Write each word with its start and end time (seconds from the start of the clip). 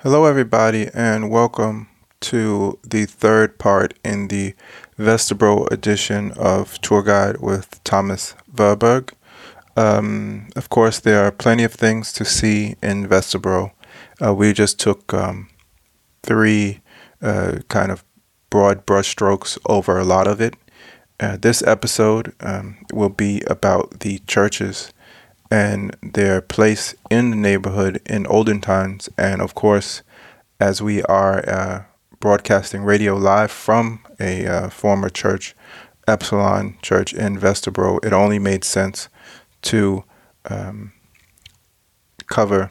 Hello, 0.00 0.26
everybody, 0.26 0.90
and 0.92 1.30
welcome 1.30 1.88
to 2.20 2.78
the 2.82 3.06
third 3.06 3.58
part 3.58 3.94
in 4.04 4.28
the 4.28 4.54
Vesterbro 4.98 5.72
edition 5.72 6.32
of 6.32 6.78
Tour 6.82 7.02
Guide 7.02 7.38
with 7.38 7.82
Thomas 7.82 8.34
Verberg. 8.54 9.14
Um, 9.74 10.50
of 10.54 10.68
course, 10.68 11.00
there 11.00 11.24
are 11.24 11.32
plenty 11.32 11.64
of 11.64 11.72
things 11.72 12.12
to 12.12 12.26
see 12.26 12.76
in 12.82 13.08
Vesterbro. 13.08 13.72
Uh, 14.22 14.34
we 14.34 14.52
just 14.52 14.78
took 14.78 15.14
um, 15.14 15.48
three 16.22 16.82
uh, 17.22 17.60
kind 17.68 17.90
of 17.90 18.04
broad 18.50 18.84
brushstrokes 18.84 19.56
over 19.64 19.98
a 19.98 20.04
lot 20.04 20.28
of 20.28 20.42
it. 20.42 20.56
Uh, 21.18 21.38
this 21.40 21.62
episode 21.62 22.34
um, 22.40 22.76
will 22.92 23.08
be 23.08 23.40
about 23.46 24.00
the 24.00 24.18
churches 24.26 24.92
and 25.50 25.96
their 26.02 26.40
place 26.40 26.94
in 27.10 27.30
the 27.30 27.36
neighborhood 27.36 28.00
in 28.06 28.26
olden 28.26 28.60
times. 28.60 29.08
And 29.16 29.40
of 29.40 29.54
course, 29.54 30.02
as 30.60 30.82
we 30.82 31.02
are 31.04 31.48
uh, 31.48 31.84
broadcasting 32.20 32.82
radio 32.82 33.16
live 33.16 33.50
from 33.50 34.00
a 34.18 34.46
uh, 34.46 34.70
former 34.70 35.08
church, 35.08 35.54
Epsilon 36.08 36.76
Church 36.82 37.12
in 37.12 37.38
Vesterbro, 37.38 38.04
it 38.04 38.12
only 38.12 38.38
made 38.38 38.64
sense 38.64 39.08
to 39.62 40.04
um, 40.48 40.92
cover 42.26 42.70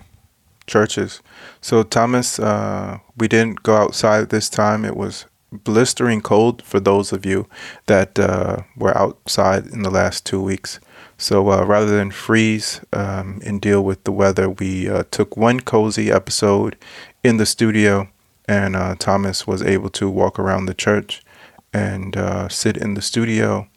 churches. 0.68 1.22
So, 1.62 1.84
Thomas, 1.84 2.40
uh, 2.40 3.00
we 3.18 3.28
didn't 3.28 3.64
go 3.64 3.76
outside 3.76 4.30
this 4.30 4.50
time. 4.50 4.86
It 4.86 4.96
was 4.96 5.26
blistering 5.52 6.22
cold 6.22 6.62
for 6.62 6.80
those 6.80 7.14
of 7.14 7.26
you 7.26 7.48
that 7.88 8.18
uh, 8.20 8.64
were 8.76 8.98
outside 8.98 9.68
in 9.68 9.84
the 9.84 9.92
last 9.92 10.26
two 10.26 10.42
weeks. 10.42 10.80
So 11.18 11.50
uh, 11.50 11.64
rather 11.64 11.96
than 11.96 12.12
freeze 12.12 12.82
um, 12.92 13.42
and 13.46 13.62
deal 13.62 13.84
with 13.84 14.04
the 14.04 14.12
weather, 14.12 14.50
we 14.50 14.90
uh, 14.90 15.04
took 15.12 15.38
one 15.38 15.62
cozy 15.62 16.12
episode 16.12 16.76
in 17.24 17.38
the 17.38 17.46
studio, 17.46 18.10
and 18.48 18.76
uh, 18.76 18.96
Thomas 19.00 19.48
was 19.48 19.62
able 19.62 19.90
to 19.92 20.10
walk 20.10 20.38
around 20.38 20.66
the 20.66 20.74
church 20.74 21.24
and 21.74 22.18
uh, 22.18 22.50
sit 22.50 22.76
in 22.78 22.96
the 22.96 23.02
studio 23.02 23.68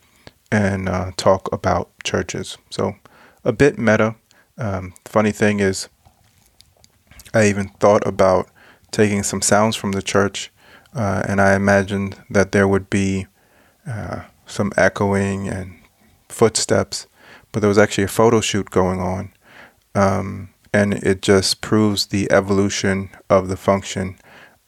and 0.51 0.89
uh, 0.89 1.13
talk 1.17 1.53
about 1.53 1.91
churches. 2.03 2.59
So 2.71 2.97
a 3.45 3.53
bit 3.53 3.79
meta. 3.79 4.17
Um, 4.57 4.95
funny 5.05 5.33
thing 5.33 5.61
is, 5.61 5.89
I 7.33 7.49
even 7.49 7.69
thought 7.81 8.05
about 8.07 8.49
taking 8.91 9.23
some 9.23 9.43
sounds 9.43 9.77
from 9.77 9.93
the 9.93 10.03
church, 10.03 10.51
uh, 10.93 11.23
and 11.29 11.41
I 11.41 11.55
imagined 11.55 12.17
that 12.31 12.53
there 12.53 12.67
would 12.67 12.91
be 12.91 13.27
some 14.47 14.73
echoing 14.77 15.49
and 15.49 15.79
footsteps 16.29 17.07
but 17.53 17.61
there 17.61 17.69
was 17.69 17.79
actually 17.79 18.05
a 18.05 18.09
photo 18.09 18.41
shoot 18.41 18.71
going 18.71 19.01
on. 19.01 19.33
Um, 19.95 20.51
and 20.73 20.95
it 20.95 21.23
just 21.23 21.61
proves 21.61 22.07
the 22.07 22.31
evolution 22.31 23.11
of 23.31 23.49
the 23.49 23.57
function 23.57 24.17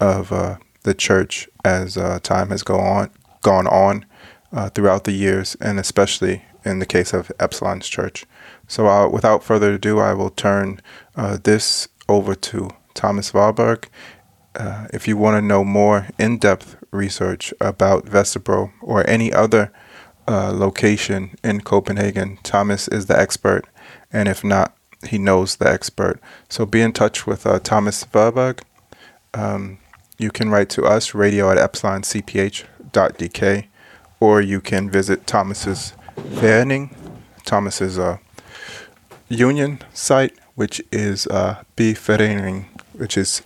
of 0.00 0.33
uh, 0.33 0.56
the 0.83 0.95
church 0.95 1.48
as 1.64 1.97
uh, 1.97 2.19
time 2.23 2.51
has 2.51 2.62
go 2.62 2.78
on, 2.78 3.11
gone 3.42 3.67
on 3.67 4.06
uh, 4.53 4.70
throughout 4.70 5.05
the 5.05 5.12
years, 5.12 5.56
and 5.61 5.78
especially 5.78 6.45
in 6.64 6.78
the 6.78 6.86
case 6.86 7.12
of 7.12 7.31
Epsilon's 7.39 7.89
church. 7.89 8.27
So, 8.67 8.86
uh, 8.86 9.08
without 9.08 9.45
further 9.45 9.75
ado, 9.75 9.98
I 9.98 10.14
will 10.14 10.31
turn 10.31 10.81
uh, 11.17 11.39
this 11.42 11.89
over 12.08 12.34
to 12.34 12.70
Thomas 12.95 13.33
Wahlberg. 13.33 13.86
Uh, 14.55 14.89
if 14.92 15.06
you 15.06 15.17
want 15.17 15.36
to 15.36 15.47
know 15.47 15.64
more 15.64 16.08
in 16.19 16.39
depth 16.39 16.77
research 16.91 17.55
about 17.61 18.06
Vesterbro 18.06 18.73
or 18.83 19.08
any 19.08 19.33
other 19.33 19.73
uh, 20.31 20.53
location 20.53 21.36
in 21.42 21.61
Copenhagen, 21.61 22.39
Thomas 22.45 22.86
is 22.86 23.06
the 23.06 23.19
expert. 23.19 23.67
And 24.12 24.28
if 24.28 24.45
not, 24.45 24.77
he 25.09 25.19
knows 25.19 25.56
the 25.56 25.69
expert. 25.69 26.20
So 26.48 26.64
be 26.64 26.81
in 26.81 26.92
touch 26.92 27.27
with 27.27 27.47
uh, 27.47 27.59
Thomas 27.59 28.05
Verberg. 28.05 28.61
Um, 29.34 29.78
you 30.19 30.31
can 30.31 30.51
write 30.51 30.69
to 30.70 30.84
us, 30.84 31.14
radio 31.14 31.51
at 31.51 31.58
epsiloncph.dk, 31.58 33.67
or 34.20 34.41
you 34.41 34.61
can 34.61 34.89
visit 34.89 35.27
Thomas's 35.27 35.95
Verning, 36.17 36.95
Thomas's 37.45 37.98
uh, 37.98 38.18
union 39.29 39.80
site, 39.92 40.36
which 40.55 40.80
is 40.92 41.27
uh, 41.27 41.64
Byforening, 41.77 42.67
which 42.92 43.17
is 43.17 43.42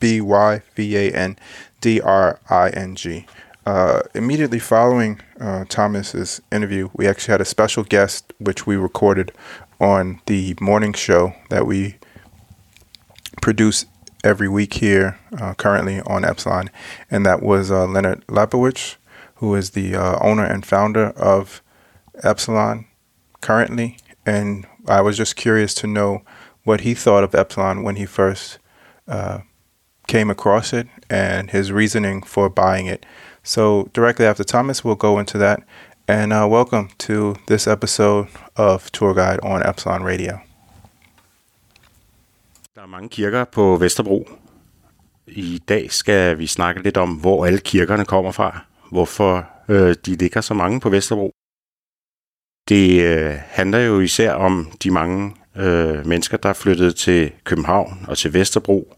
B 0.00 0.20
Y 0.20 0.62
V 0.74 0.96
A 0.96 1.12
N 1.12 1.38
D 1.80 2.00
R 2.00 2.40
I 2.50 2.70
N 2.70 2.96
G. 2.96 3.26
Uh, 3.64 4.02
immediately 4.14 4.58
following 4.58 5.20
uh, 5.42 5.64
Thomas's 5.68 6.40
interview, 6.52 6.88
we 6.94 7.08
actually 7.08 7.32
had 7.32 7.40
a 7.40 7.44
special 7.44 7.82
guest, 7.82 8.32
which 8.38 8.66
we 8.66 8.76
recorded 8.76 9.32
on 9.80 10.20
the 10.26 10.56
morning 10.60 10.92
show 10.92 11.34
that 11.50 11.66
we 11.66 11.96
produce 13.40 13.84
every 14.22 14.48
week 14.48 14.74
here, 14.74 15.18
uh, 15.40 15.54
currently 15.54 16.00
on 16.02 16.24
Epsilon, 16.24 16.70
and 17.10 17.26
that 17.26 17.42
was 17.42 17.70
uh, 17.72 17.86
Leonard 17.86 18.24
Lapowicz, 18.28 18.96
who 19.36 19.54
is 19.56 19.70
the 19.70 19.96
uh, 19.96 20.16
owner 20.20 20.44
and 20.44 20.64
founder 20.64 21.06
of 21.10 21.60
Epsilon 22.22 22.86
currently. 23.40 23.98
And 24.24 24.64
I 24.86 25.00
was 25.00 25.16
just 25.16 25.34
curious 25.34 25.74
to 25.74 25.88
know 25.88 26.22
what 26.62 26.82
he 26.82 26.94
thought 26.94 27.24
of 27.24 27.34
Epsilon 27.34 27.82
when 27.82 27.96
he 27.96 28.06
first 28.06 28.58
uh, 29.08 29.40
came 30.06 30.30
across 30.30 30.72
it 30.72 30.86
and 31.10 31.50
his 31.50 31.72
reasoning 31.72 32.22
for 32.22 32.48
buying 32.48 32.86
it. 32.86 33.04
So, 33.44 33.88
directly 33.92 34.24
after 34.24 34.44
Thomas, 34.44 34.84
we'll 34.84 34.94
go 34.94 35.18
into 35.18 35.38
that. 35.38 35.60
And 36.08 36.32
uh, 36.32 36.46
welcome 36.48 36.88
to 36.98 37.34
this 37.48 37.66
episode 37.66 38.26
of 38.56 38.92
Tour 38.92 39.14
Guide 39.14 39.40
on 39.42 39.62
Epsilon 39.62 40.04
Radio. 40.04 40.38
Der 42.74 42.82
er 42.82 42.86
mange 42.86 43.08
kirker 43.08 43.44
på 43.44 43.76
Vesterbro. 43.76 44.28
I 45.26 45.62
dag 45.68 45.92
skal 45.92 46.38
vi 46.38 46.46
snakke 46.46 46.82
lidt 46.82 46.96
om, 46.96 47.10
hvor 47.14 47.46
alle 47.46 47.58
kirkerne 47.58 48.04
kommer 48.04 48.32
fra. 48.32 48.64
Hvorfor 48.90 49.46
øh, 49.68 49.94
de 50.06 50.14
ligger 50.16 50.40
så 50.40 50.54
mange 50.54 50.80
på 50.80 50.90
Vesterbro. 50.90 51.32
Det 52.68 53.02
øh, 53.02 53.34
handler 53.46 53.78
jo 53.78 54.00
især 54.00 54.32
om 54.32 54.72
de 54.82 54.90
mange 54.90 55.34
øh, 55.56 56.06
mennesker, 56.06 56.36
der 56.36 56.52
flyttede 56.52 56.92
til 56.92 57.32
København 57.44 58.04
og 58.08 58.18
til 58.18 58.34
Vesterbro 58.34 58.94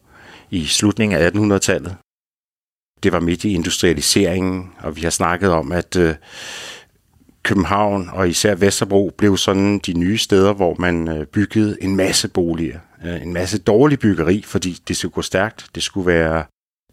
i 0.51 0.67
slutningen 0.67 1.19
af 1.19 1.31
1800-tallet 1.31 1.97
det 3.03 3.13
var 3.13 3.21
midt 3.21 3.45
i 3.45 3.55
industrialiseringen, 3.55 4.73
og 4.79 4.97
vi 4.97 5.01
har 5.01 5.11
snakket 5.11 5.51
om, 5.51 5.73
at 5.73 5.97
øh, 5.97 6.15
København 7.43 8.11
og 8.13 8.29
især 8.29 8.55
Vesterbro 8.55 9.13
blev 9.19 9.37
sådan 9.37 9.79
de 9.79 9.93
nye 9.93 10.19
steder, 10.19 10.53
hvor 10.53 10.77
man 10.79 11.09
øh, 11.09 11.27
byggede 11.27 11.77
en 11.81 11.97
masse 11.97 12.29
boliger. 12.29 12.79
Øh, 13.05 13.23
en 13.23 13.33
masse 13.33 13.59
dårlig 13.59 13.99
byggeri, 13.99 14.43
fordi 14.47 14.79
det 14.89 14.97
skulle 14.97 15.13
gå 15.13 15.23
stærkt. 15.23 15.67
Det 15.75 15.83
skulle 15.83 16.07
være 16.07 16.45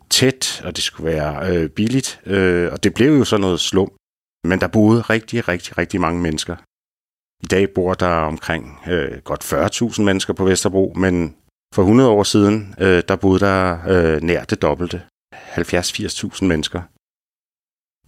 tæt, 0.09 0.61
og 0.66 0.75
det 0.75 0.84
skulle 0.84 1.11
være 1.11 1.56
øh, 1.56 1.69
billigt. 1.69 2.19
Øh, 2.25 2.72
og 2.72 2.84
det 2.84 2.94
blev 2.94 3.17
jo 3.17 3.25
sådan 3.25 3.41
noget 3.41 3.59
slum. 3.59 3.91
Men 4.44 4.61
der 4.61 4.67
boede 4.67 5.01
rigtig, 5.01 5.47
rigtig, 5.47 5.78
rigtig 5.78 6.01
mange 6.01 6.22
mennesker. 6.22 6.56
I 7.44 7.47
dag 7.47 7.69
bor 7.69 7.94
der 7.94 8.07
omkring 8.07 8.79
øh, 8.88 9.17
godt 9.23 9.53
40.000 9.53 10.01
mennesker 10.01 10.34
på 10.34 10.45
Vesterbro, 10.45 10.94
men 10.95 11.35
for 11.75 11.81
100 11.81 12.09
år 12.09 12.23
siden, 12.23 12.75
øh, 12.79 13.03
der 13.07 13.16
boede 13.16 13.40
der 13.40 13.78
øh, 13.88 14.22
nær 14.22 14.44
det 14.44 14.61
dobbelte. 14.61 15.01
70-80.000 15.35 16.45
mennesker. 16.45 16.81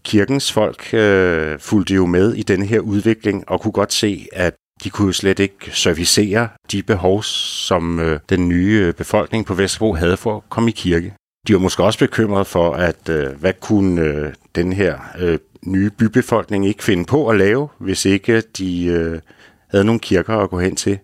Kirkens 0.03 0.51
folk 0.51 0.93
øh, 0.93 1.59
fulgte 1.59 1.93
jo 1.93 2.05
med 2.05 2.33
i 2.33 2.43
denne 2.43 2.65
her 2.65 2.79
udvikling 2.79 3.49
og 3.49 3.61
kunne 3.61 3.71
godt 3.71 3.93
se, 3.93 4.27
at 4.33 4.53
de 4.83 4.89
kunne 4.89 5.13
slet 5.13 5.39
ikke 5.39 5.71
servicere 5.71 6.49
de 6.71 6.83
behov, 6.83 7.23
som 7.23 7.99
øh, 7.99 8.19
den 8.29 8.49
nye 8.49 8.83
øh, 8.85 8.93
befolkning 8.93 9.45
på 9.45 9.53
Vesterbro 9.53 9.93
havde 9.93 10.17
for 10.17 10.37
at 10.37 10.49
komme 10.49 10.69
i 10.69 10.73
kirke. 10.73 11.13
De 11.47 11.53
var 11.53 11.59
måske 11.59 11.83
også 11.83 11.99
bekymrede 11.99 12.45
for, 12.45 12.73
at 12.73 13.09
øh, 13.09 13.39
hvad 13.39 13.53
kunne 13.61 14.01
øh, 14.01 14.33
den 14.55 14.73
her 14.73 14.99
øh, 15.19 15.39
nye 15.65 15.89
bybefolkning 15.89 16.67
ikke 16.67 16.83
finde 16.83 17.05
på 17.05 17.27
at 17.29 17.37
lave, 17.37 17.69
hvis 17.79 18.05
ikke 18.05 18.41
de 18.41 18.85
øh, 18.85 19.19
havde 19.69 19.85
nogle 19.85 19.99
kirker 19.99 20.37
at 20.37 20.49
gå 20.49 20.59
hen 20.59 20.75
til. 20.75 20.99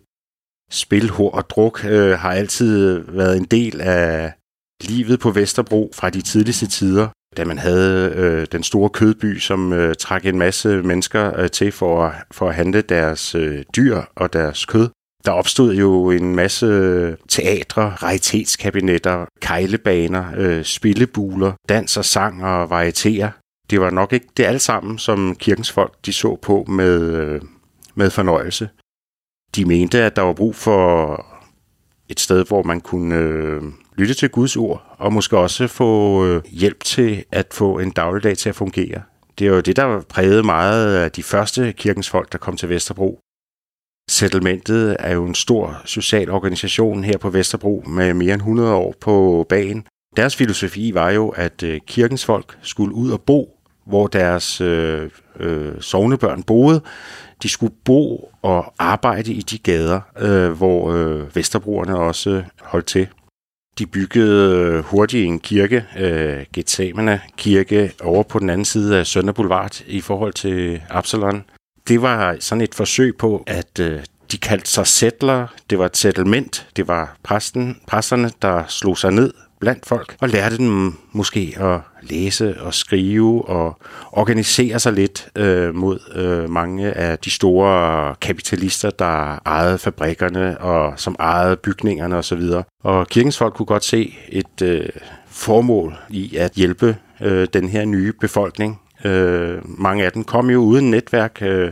Spil, 0.72 1.09
hår 1.09 1.31
og 1.31 1.50
druk 1.50 1.86
øh, 1.86 2.12
har 2.12 2.31
altid 2.31 2.90
øh, 2.90 3.18
været 3.18 3.38
en 3.38 3.44
del 3.44 3.81
af 3.81 4.33
livet 4.81 5.20
på 5.20 5.31
Vesterbro 5.31 5.92
fra 5.96 6.10
de 6.10 6.22
tidligste 6.22 6.68
tider, 6.68 7.08
da 7.38 7.46
man 7.46 7.58
havde 7.58 8.14
øh, 8.16 8.48
den 8.52 8.64
store 8.64 8.90
kødby, 8.90 9.40
som 9.40 9.74
øh, 9.74 9.96
trak 9.96 10.26
en 10.26 10.38
masse 10.38 10.84
mennesker 10.84 11.40
øh, 11.40 11.50
til 11.50 11.72
for, 11.72 12.04
at, 12.06 12.14
for 12.31 12.50
at 12.50 12.56
handle 12.56 12.81
deres 12.81 13.36
øh, 13.36 13.64
dyr 13.76 14.02
og 14.16 14.34
deres 14.34 14.66
kød. 14.66 14.90
Der 15.26 15.31
opstod 15.31 15.76
jo 15.76 16.12
en 16.12 16.36
masse 16.36 16.68
teatre, 17.28 17.90
raritetskabinetter, 17.90 19.26
kejlebaner, 19.42 20.26
øh, 20.38 20.64
spillebuler, 20.64 21.54
dans 21.70 21.98
og 21.98 22.06
sang 22.06 22.46
og 22.46 22.70
varieterer. 22.70 23.32
Det 23.70 23.82
var 23.82 23.90
nok 23.90 24.14
ikke 24.14 24.28
det 24.38 24.44
alt 24.44 24.62
sammen, 24.62 24.98
som 24.98 25.36
kirkens 25.36 25.72
folk 25.72 25.94
de 26.06 26.14
så 26.14 26.36
på 26.36 26.66
med, 26.68 27.02
øh, 27.02 27.42
med 27.96 28.10
fornøjelse. 28.10 28.70
De 29.56 29.66
mente, 29.66 30.04
at 30.04 30.16
der 30.16 30.22
var 30.22 30.34
brug 30.34 30.56
for 30.56 31.25
et 32.10 32.20
sted, 32.20 32.46
hvor 32.46 32.64
man 32.64 32.82
kunne 32.82 33.16
øh, 33.16 33.62
lytte 34.00 34.13
til 34.13 34.30
Guds 34.30 34.57
ord, 34.57 34.96
og 34.98 35.13
måske 35.13 35.38
også 35.38 35.68
få 35.68 36.25
øh, 36.25 36.42
hjælp 36.51 36.84
til 36.84 37.24
at 37.31 37.48
få 37.51 37.80
en 37.80 37.92
dagligdag 37.92 38.38
til 38.38 38.50
at 38.50 38.56
fungere. 38.56 39.01
Det 39.40 39.48
er 39.48 39.51
jo 39.51 39.60
det, 39.60 39.75
der 39.75 40.01
prægede 40.01 40.44
meget 40.44 40.96
af 40.96 41.12
de 41.12 41.24
første 41.24 41.72
kirkens 41.72 42.10
folk, 42.10 42.31
der 42.31 42.38
kom 42.38 42.57
til 42.57 42.69
Vesterbro. 42.69 43.19
Settlementet 44.10 44.96
er 45.00 45.13
jo 45.13 45.25
en 45.25 45.36
stor 45.36 45.81
social 45.86 46.30
organisation 46.30 47.04
her 47.04 47.18
på 47.18 47.30
Vesterbro 47.30 47.84
med 47.88 48.13
mere 48.13 48.34
end 48.34 48.42
100 48.42 48.74
år 48.74 48.96
på 49.01 49.46
bagen. 49.50 49.86
Deres 50.18 50.36
filosofi 50.36 50.94
var 50.94 51.10
jo, 51.10 51.30
at 51.30 51.63
øh, 51.63 51.80
kirkens 51.88 52.25
folk 52.25 52.57
skulle 52.62 52.96
ud 52.96 53.12
og 53.12 53.22
bo, 53.22 53.60
hvor 53.86 54.07
deres 54.07 54.62
øh, 54.62 55.10
øh, 55.40 55.81
sovnebørn 55.81 56.44
boede. 56.44 56.81
De 57.44 57.50
skulle 57.50 57.74
bo 57.86 58.31
og 58.42 58.74
arbejde 58.80 59.34
i 59.34 59.42
de 59.42 59.57
gader, 59.57 60.01
øh, 60.19 60.51
hvor 60.51 60.92
øh, 60.92 61.36
Vesterbroerne 61.36 61.98
også 61.98 62.44
holdt 62.62 62.86
til. 62.86 63.07
De 63.80 63.86
byggede 63.86 64.56
øh, 64.56 64.84
hurtigt 64.84 65.26
en 65.26 65.40
kirke, 65.40 65.86
øh, 65.98 66.46
Gethsemane 66.54 67.22
kirke, 67.38 67.92
over 68.02 68.24
på 68.24 68.40
den 68.40 68.50
anden 68.50 68.66
side 68.66 68.98
af 68.98 69.08
Sønder 69.08 69.34
Boulevard 69.34 69.81
i 69.88 70.02
forhold 70.02 70.34
til 70.34 70.81
Absalon. 70.90 71.44
Det 71.88 72.02
var 72.02 72.36
sådan 72.40 72.62
et 72.62 72.76
forsøg 72.76 73.18
på, 73.18 73.44
at 73.48 73.80
øh, 73.80 74.00
de 74.31 74.38
kaldte 74.38 74.70
sig 74.70 74.88
settler. 74.88 75.48
Det 75.70 75.80
var 75.80 75.86
et 75.86 75.98
settlement. 75.98 76.68
Det 76.76 76.88
var 76.88 77.18
præsten, 77.24 77.78
præsterne, 77.88 78.31
der 78.42 78.64
slog 78.68 78.98
sig 78.98 79.12
ned 79.12 79.34
blandt 79.60 79.86
folk 79.86 80.16
og 80.22 80.30
lærte 80.30 80.58
dem 80.58 80.94
måske 81.12 81.56
at 81.60 81.80
læse 82.02 82.62
og 82.62 82.74
skrive 82.74 83.50
og 83.50 83.78
organisere 84.12 84.80
sig 84.80 84.94
lidt 84.94 85.28
øh, 85.36 85.76
mod 85.76 86.00
øh, 86.16 86.50
mange 86.50 86.92
af 86.92 87.20
de 87.20 87.32
store 87.32 88.16
kapitalister, 88.16 88.90
der 88.90 89.42
ejede 89.48 89.78
fabrikkerne 89.78 90.58
og 90.58 90.94
som 91.00 91.16
ejede 91.20 91.56
bygningerne 91.56 92.18
osv. 92.18 92.42
Og 92.84 93.08
kirkens 93.08 93.38
folk 93.38 93.54
kunne 93.54 93.66
godt 93.66 93.86
se 93.86 94.16
et 94.30 94.62
øh, 94.64 94.90
formål 95.28 95.96
i 96.10 96.36
at 96.36 96.52
hjælpe 96.52 96.96
øh, 97.22 97.48
den 97.54 97.70
her 97.70 97.86
nye 97.86 98.14
befolkning. 98.22 98.82
Øh, 99.06 99.58
mange 99.64 100.06
af 100.06 100.12
dem 100.12 100.24
kom 100.24 100.50
jo 100.50 100.60
uden 100.60 100.92
netværk. 100.92 101.42
Øh, 101.42 101.72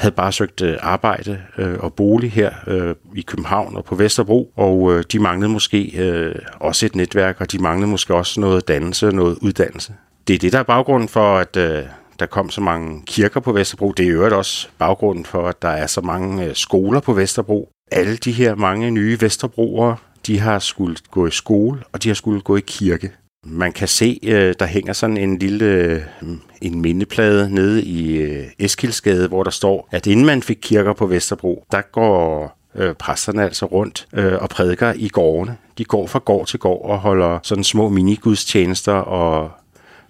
havde 0.00 0.14
bare 0.14 0.32
søgt 0.32 0.62
øh, 0.62 0.76
arbejde 0.80 1.40
øh, 1.58 1.78
og 1.78 1.94
bolig 1.94 2.32
her 2.32 2.50
øh, 2.66 2.94
i 3.16 3.20
København 3.22 3.76
og 3.76 3.84
på 3.84 3.94
Vesterbro, 3.94 4.52
og 4.56 4.92
øh, 4.92 5.04
de 5.12 5.18
manglede 5.18 5.52
måske 5.52 5.92
øh, 5.98 6.34
også 6.60 6.86
et 6.86 6.96
netværk, 6.96 7.40
og 7.40 7.52
de 7.52 7.58
manglede 7.58 7.90
måske 7.90 8.14
også 8.14 8.40
noget 8.40 8.68
dannelse, 8.68 9.06
noget 9.06 9.38
uddannelse. 9.42 9.94
Det 10.28 10.34
er 10.34 10.38
det, 10.38 10.52
der 10.52 10.58
er 10.58 10.62
baggrunden 10.62 11.08
for, 11.08 11.38
at 11.38 11.56
øh, 11.56 11.82
der 12.18 12.26
kom 12.26 12.50
så 12.50 12.60
mange 12.60 13.02
kirker 13.06 13.40
på 13.40 13.52
Vesterbro. 13.52 13.92
Det 13.92 14.06
er 14.06 14.10
jo 14.10 14.36
også 14.38 14.68
baggrunden 14.78 15.24
for, 15.24 15.48
at 15.48 15.62
der 15.62 15.68
er 15.68 15.86
så 15.86 16.00
mange 16.00 16.44
øh, 16.44 16.54
skoler 16.54 17.00
på 17.00 17.12
Vesterbro. 17.12 17.68
Alle 17.92 18.16
de 18.16 18.32
her 18.32 18.54
mange 18.54 18.90
nye 18.90 19.20
Vesterbroere, 19.20 19.96
de 20.26 20.38
har 20.38 20.58
skulle 20.58 20.96
gå 21.10 21.26
i 21.26 21.30
skole, 21.30 21.82
og 21.92 22.02
de 22.02 22.08
har 22.08 22.14
skulle 22.14 22.40
gå 22.40 22.56
i 22.56 22.62
kirke. 22.66 23.12
Man 23.44 23.72
kan 23.72 23.88
se, 23.88 24.20
øh, 24.22 24.54
der 24.58 24.66
hænger 24.66 24.92
sådan 24.92 25.16
en 25.16 25.38
lille 25.38 25.64
øh, 25.64 26.02
en 26.60 26.80
mindeplade 26.80 27.54
nede 27.54 27.82
i 27.82 28.22
Eskildsgade, 28.22 28.52
Eskilsgade, 28.58 29.28
hvor 29.28 29.42
der 29.42 29.50
står, 29.50 29.88
at 29.90 30.06
inden 30.06 30.26
man 30.26 30.42
fik 30.42 30.58
kirker 30.62 30.92
på 30.92 31.06
Vesterbro, 31.06 31.64
der 31.72 31.80
går 31.92 32.56
øh, 32.74 32.94
præsterne 32.94 33.44
altså 33.44 33.66
rundt 33.66 34.06
øh, 34.12 34.42
og 34.42 34.48
prædiker 34.48 34.92
i 34.96 35.08
gårdene. 35.08 35.56
De 35.78 35.84
går 35.84 36.06
fra 36.06 36.18
gård 36.18 36.46
til 36.46 36.58
gård 36.58 36.90
og 36.90 36.98
holder 36.98 37.38
sådan 37.42 37.64
små 37.64 37.88
minigudstjenester 37.88 38.92
og 38.92 39.50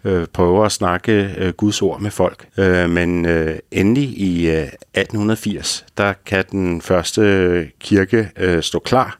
øh, 0.04 0.26
prøver 0.32 0.64
at 0.64 0.72
snakke 0.72 1.34
øh, 1.38 1.52
Guds 1.52 1.82
ord 1.82 2.00
med 2.00 2.10
folk. 2.10 2.48
Øh, 2.58 2.90
men 2.90 3.26
øh, 3.26 3.58
endelig 3.70 4.18
i 4.18 4.50
øh, 4.50 4.62
1880, 4.62 5.86
der 5.98 6.12
kan 6.26 6.44
den 6.50 6.80
første 6.80 7.70
kirke 7.80 8.30
øh, 8.36 8.62
stå 8.62 8.78
klar 8.78 9.18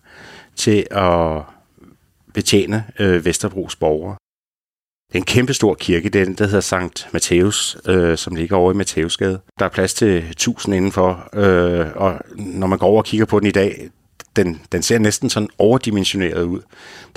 til 0.57 0.87
at 0.91 1.43
betjene 2.35 2.85
øh, 2.99 3.25
Vesterbros 3.25 3.77
borgere. 3.77 4.17
Det 5.09 5.15
er 5.15 5.21
en 5.21 5.25
kæmpe 5.25 5.55
stor 5.55 5.75
kirke, 5.75 6.09
den 6.09 6.35
der 6.35 6.45
hedder 6.45 6.61
Sankt 6.61 7.09
Matthæus, 7.13 7.77
øh, 7.87 8.19
som 8.19 8.35
ligger 8.35 8.57
over 8.57 8.73
i 8.73 8.77
Matthæusgade. 8.77 9.41
Der 9.59 9.65
er 9.65 9.69
plads 9.69 9.95
til 9.95 10.25
1000 10.31 10.75
indenfor, 10.77 11.29
øh, 11.35 11.87
og 11.95 12.21
når 12.37 12.67
man 12.67 12.79
går 12.79 12.87
over 12.87 12.99
og 12.99 13.05
kigger 13.05 13.27
på 13.27 13.41
den 13.41 13.47
i 13.47 13.51
dag, 13.51 13.91
den, 14.37 14.61
den 14.73 14.83
ser 14.83 14.99
næsten 14.99 15.31
sådan 15.31 15.49
overdimensioneret 15.59 16.43
ud. 16.43 16.61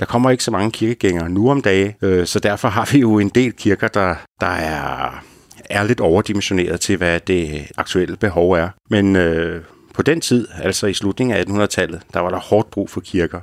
Der 0.00 0.06
kommer 0.06 0.30
ikke 0.30 0.44
så 0.44 0.50
mange 0.50 0.70
kirkegængere 0.70 1.28
nu 1.28 1.50
om 1.50 1.62
dage, 1.62 1.96
øh, 2.02 2.26
så 2.26 2.38
derfor 2.38 2.68
har 2.68 2.88
vi 2.92 2.98
jo 2.98 3.18
en 3.18 3.28
del 3.28 3.52
kirker, 3.52 3.88
der, 3.88 4.14
der 4.40 4.46
er, 4.46 5.24
er 5.70 5.84
lidt 5.84 6.00
overdimensioneret 6.00 6.80
til, 6.80 6.96
hvad 6.96 7.20
det 7.20 7.72
aktuelle 7.76 8.16
behov 8.16 8.52
er. 8.52 8.68
Men 8.90 9.16
øh, 9.16 9.64
på 9.94 10.02
den 10.02 10.20
tid, 10.20 10.48
altså 10.62 10.86
i 10.86 10.94
slutningen 10.94 11.36
af 11.36 11.44
1800-tallet, 11.44 12.02
der 12.14 12.20
var 12.20 12.30
der 12.30 12.38
hårdt 12.38 12.70
brug 12.70 12.90
for 12.90 13.00
kirker. 13.00 13.40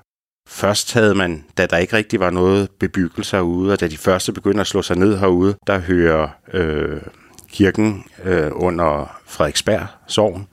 Først 0.54 0.94
havde 0.94 1.16
man, 1.16 1.44
da 1.58 1.66
der 1.66 1.78
ikke 1.78 1.96
rigtig 1.96 2.20
var 2.20 2.30
noget 2.30 2.70
bebyggelse 2.80 3.36
herude, 3.36 3.74
og 3.74 3.80
da 3.80 3.88
de 3.88 3.98
første 3.98 4.34
begyndte 4.34 4.62
at 4.62 4.68
slå 4.68 4.82
sig 4.82 4.98
ned 4.98 5.18
herude, 5.18 5.56
der 5.68 5.80
hører 5.80 6.28
øh, 6.54 7.02
kirken 7.52 8.04
øh, 8.24 8.52
under 8.54 9.20
Frederiksberg 9.26 9.88
sovn. 10.08 10.48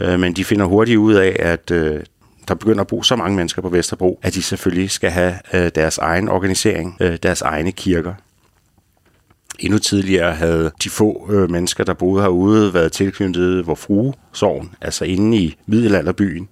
Øh, 0.00 0.20
men 0.20 0.32
de 0.32 0.44
finder 0.44 0.66
hurtigt 0.66 0.98
ud 0.98 1.14
af, 1.14 1.36
at 1.38 1.70
øh, 1.70 2.00
der 2.48 2.54
begynder 2.54 2.80
at 2.80 2.86
bo 2.86 3.02
så 3.02 3.16
mange 3.16 3.36
mennesker 3.36 3.62
på 3.62 3.68
Vesterbro, 3.68 4.20
at 4.22 4.34
de 4.34 4.42
selvfølgelig 4.42 4.90
skal 4.90 5.10
have 5.10 5.34
øh, 5.54 5.70
deres 5.74 5.98
egen 5.98 6.28
organisering, 6.28 6.96
øh, 7.00 7.18
deres 7.22 7.42
egne 7.42 7.72
kirker. 7.72 8.14
Endnu 9.58 9.78
tidligere 9.78 10.34
havde 10.34 10.70
de 10.84 10.90
få 10.90 11.30
øh, 11.32 11.50
mennesker, 11.50 11.84
der 11.84 11.94
boede 11.94 12.22
herude, 12.22 12.74
været 12.74 12.92
tilknyttet 12.92 13.66
vor 13.66 13.74
fruesorgen, 13.74 14.70
altså 14.80 15.04
inde 15.04 15.36
i 15.38 15.56
middelalderbyen. 15.66 16.48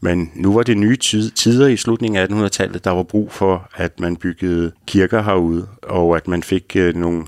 Men 0.00 0.30
nu 0.34 0.54
var 0.54 0.62
det 0.62 0.76
nye 0.76 0.96
tider 1.36 1.66
i 1.66 1.76
slutningen 1.76 2.22
af 2.22 2.26
1800-tallet, 2.26 2.84
der 2.84 2.90
var 2.90 3.02
brug 3.02 3.32
for, 3.32 3.70
at 3.74 4.00
man 4.00 4.16
byggede 4.16 4.72
kirker 4.86 5.22
herude, 5.22 5.66
og 5.82 6.16
at 6.16 6.28
man 6.28 6.42
fik 6.42 6.76
øh, 6.76 6.96
nogle 6.96 7.24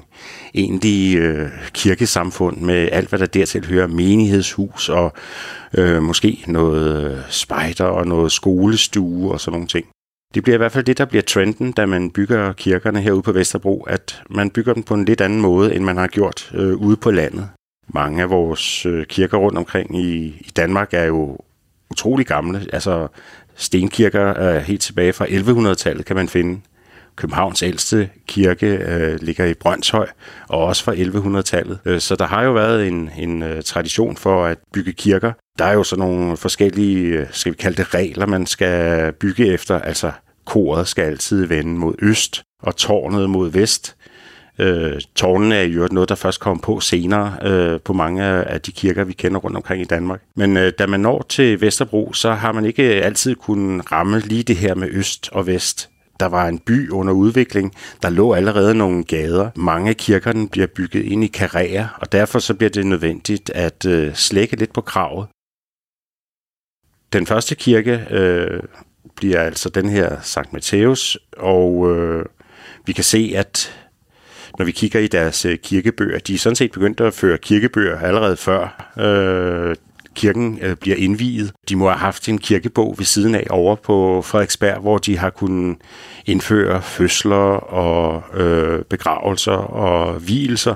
egentlige 0.55 1.19
øh, 1.19 1.49
kirkesamfund 1.73 2.57
med 2.57 2.89
alt, 2.93 3.09
hvad 3.09 3.19
der 3.19 3.27
dertil 3.27 3.67
hører, 3.67 3.87
menighedshus 3.87 4.89
og 4.89 5.13
øh, 5.75 6.03
måske 6.03 6.45
noget 6.47 7.25
spejder 7.29 7.85
og 7.85 8.07
noget 8.07 8.33
skolestue 8.33 9.33
og 9.33 9.41
sådan 9.41 9.53
nogle 9.53 9.69
ting. 9.69 9.87
Det 10.35 10.43
bliver 10.43 10.55
i 10.55 10.59
hvert 10.59 10.73
fald 10.73 10.85
det, 10.85 10.99
der 10.99 11.05
bliver 11.05 11.23
trenden, 11.23 11.73
da 11.73 11.87
man 11.87 12.11
bygger 12.11 12.53
kirkerne 12.53 13.01
herude 13.01 13.23
på 13.23 13.33
Vesterbro, 13.33 13.83
at 13.83 14.23
man 14.31 14.51
bygger 14.51 14.75
dem 14.75 14.83
på 14.83 14.95
en 14.95 15.05
lidt 15.05 15.21
anden 15.21 15.41
måde, 15.41 15.75
end 15.75 15.85
man 15.85 15.97
har 15.97 16.07
gjort 16.07 16.51
øh, 16.55 16.77
ude 16.77 16.97
på 16.97 17.11
landet. 17.11 17.49
Mange 17.89 18.23
af 18.23 18.31
vores 18.31 18.87
øh, 18.87 19.07
kirker 19.07 19.39
rundt 19.39 19.59
omkring 19.59 19.99
i, 19.99 20.25
i 20.27 20.51
Danmark 20.57 20.95
er 20.95 21.05
jo 21.05 21.39
utrolig 21.91 22.27
gamle. 22.27 22.67
Altså 22.73 23.09
stenkirker 23.55 24.27
er 24.27 24.59
helt 24.61 24.81
tilbage 24.81 25.13
fra 25.13 25.27
1100-tallet, 25.27 26.07
kan 26.07 26.17
man 26.17 26.29
finde. 26.29 26.61
Københavns 27.17 27.63
ældste 27.63 28.11
kirke 28.27 28.67
øh, 28.67 29.19
ligger 29.21 29.45
i 29.45 29.55
Brøndshøj, 29.55 30.09
og 30.49 30.65
også 30.65 30.85
fra 30.85 30.95
1100-tallet. 30.95 31.79
Øh, 31.85 32.01
så 32.01 32.17
der 32.17 32.27
har 32.27 32.43
jo 32.43 32.53
været 32.53 32.89
en, 32.89 33.11
en 33.17 33.43
øh, 33.43 33.63
tradition 33.63 34.17
for 34.17 34.45
at 34.45 34.59
bygge 34.73 34.93
kirker. 34.93 35.33
Der 35.59 35.65
er 35.65 35.73
jo 35.73 35.83
så 35.83 35.97
nogle 35.97 36.37
forskellige, 36.37 37.07
øh, 37.07 37.27
skal 37.31 37.53
vi 37.53 37.57
kalde 37.57 37.77
det, 37.77 37.95
regler, 37.95 38.27
man 38.27 38.47
skal 38.47 39.13
bygge 39.13 39.47
efter. 39.47 39.79
Altså, 39.79 40.13
koret 40.45 40.89
skal 40.89 41.05
altid 41.05 41.47
vende 41.47 41.75
mod 41.75 41.95
øst, 41.99 42.43
og 42.63 42.77
tårnet 42.77 43.31
mod 43.31 43.51
vest. 43.51 43.97
Øh, 44.59 45.01
tårnene 45.15 45.55
er 45.55 45.63
jo 45.63 45.89
noget, 45.93 46.09
der 46.09 46.15
først 46.15 46.41
kom 46.41 46.59
på 46.59 46.81
senere 46.81 47.37
øh, 47.43 47.81
på 47.81 47.93
mange 47.93 48.23
af 48.25 48.61
de 48.61 48.73
kirker, 48.73 49.05
vi 49.05 49.13
kender 49.13 49.41
rundt 49.41 49.57
omkring 49.57 49.83
i 49.83 49.85
Danmark. 49.85 50.23
Men 50.37 50.57
øh, 50.57 50.73
da 50.79 50.87
man 50.87 51.01
når 51.01 51.27
til 51.29 51.61
Vesterbro, 51.61 52.13
så 52.13 52.33
har 52.33 52.53
man 52.53 52.65
ikke 52.65 52.83
altid 52.83 53.35
kunnet 53.35 53.93
ramme 53.93 54.21
lige 54.21 54.43
det 54.43 54.57
her 54.57 54.75
med 54.75 54.89
øst 54.91 55.29
og 55.33 55.47
vest. 55.47 55.91
Der 56.21 56.27
var 56.27 56.49
en 56.49 56.59
by 56.59 56.91
under 56.91 57.13
udvikling. 57.13 57.75
Der 58.03 58.11
lå 58.11 58.33
allerede 58.33 58.75
nogle 58.75 59.05
gader. 59.05 59.51
Mange 59.57 59.91
af 59.91 59.97
kirkerne 59.97 60.49
bliver 60.49 60.67
bygget 60.67 61.05
ind 61.05 61.25
i 61.25 61.27
karrierer, 61.27 61.87
og 62.01 62.13
derfor 62.13 62.39
så 62.39 62.55
bliver 62.55 62.71
det 62.71 62.87
nødvendigt 62.87 63.51
at 63.51 63.87
øh, 63.87 64.15
slække 64.15 64.57
lidt 64.57 64.73
på 64.73 64.81
kravet. 64.81 65.27
Den 67.13 67.27
første 67.27 67.55
kirke 67.55 68.07
øh, 68.11 68.63
bliver 69.17 69.41
altså 69.41 69.69
den 69.69 69.89
her 69.89 70.17
Sankt 70.23 70.53
Matthæus, 70.53 71.19
og 71.37 71.97
øh, 71.97 72.25
vi 72.87 72.93
kan 72.93 73.05
se, 73.05 73.33
at 73.37 73.75
når 74.59 74.65
vi 74.65 74.73
kigger 74.73 75.01
i 75.01 75.07
deres 75.07 75.45
øh, 75.45 75.59
kirkebøger, 75.59 76.19
de 76.19 76.35
er 76.35 76.39
sådan 76.39 76.57
set 76.57 76.73
begyndt 76.73 77.01
at 77.01 77.15
føre 77.15 77.39
kirkebøger 77.39 77.99
allerede 77.99 78.37
før 78.37 78.93
øh, 78.99 79.77
kirken 80.15 80.59
øh, 80.63 80.77
bliver 80.77 80.97
indviet. 80.97 81.53
De 81.69 81.77
må 81.77 81.89
have 81.89 81.99
haft 81.99 82.29
en 82.29 82.39
kirkebog 82.39 82.95
ved 82.99 83.05
siden 83.05 83.35
af 83.35 83.47
over 83.51 83.77
på 83.77 84.23
Frederiksberg, 84.23 84.81
hvor 84.81 84.99
de 84.99 85.19
har 85.19 85.31
kunnet 85.31 85.77
indføre 86.27 86.83
fødsler 86.83 87.57
og 87.57 88.23
øh, 88.41 88.85
begravelser 88.85 89.53
og 89.53 90.15
hvielser 90.15 90.75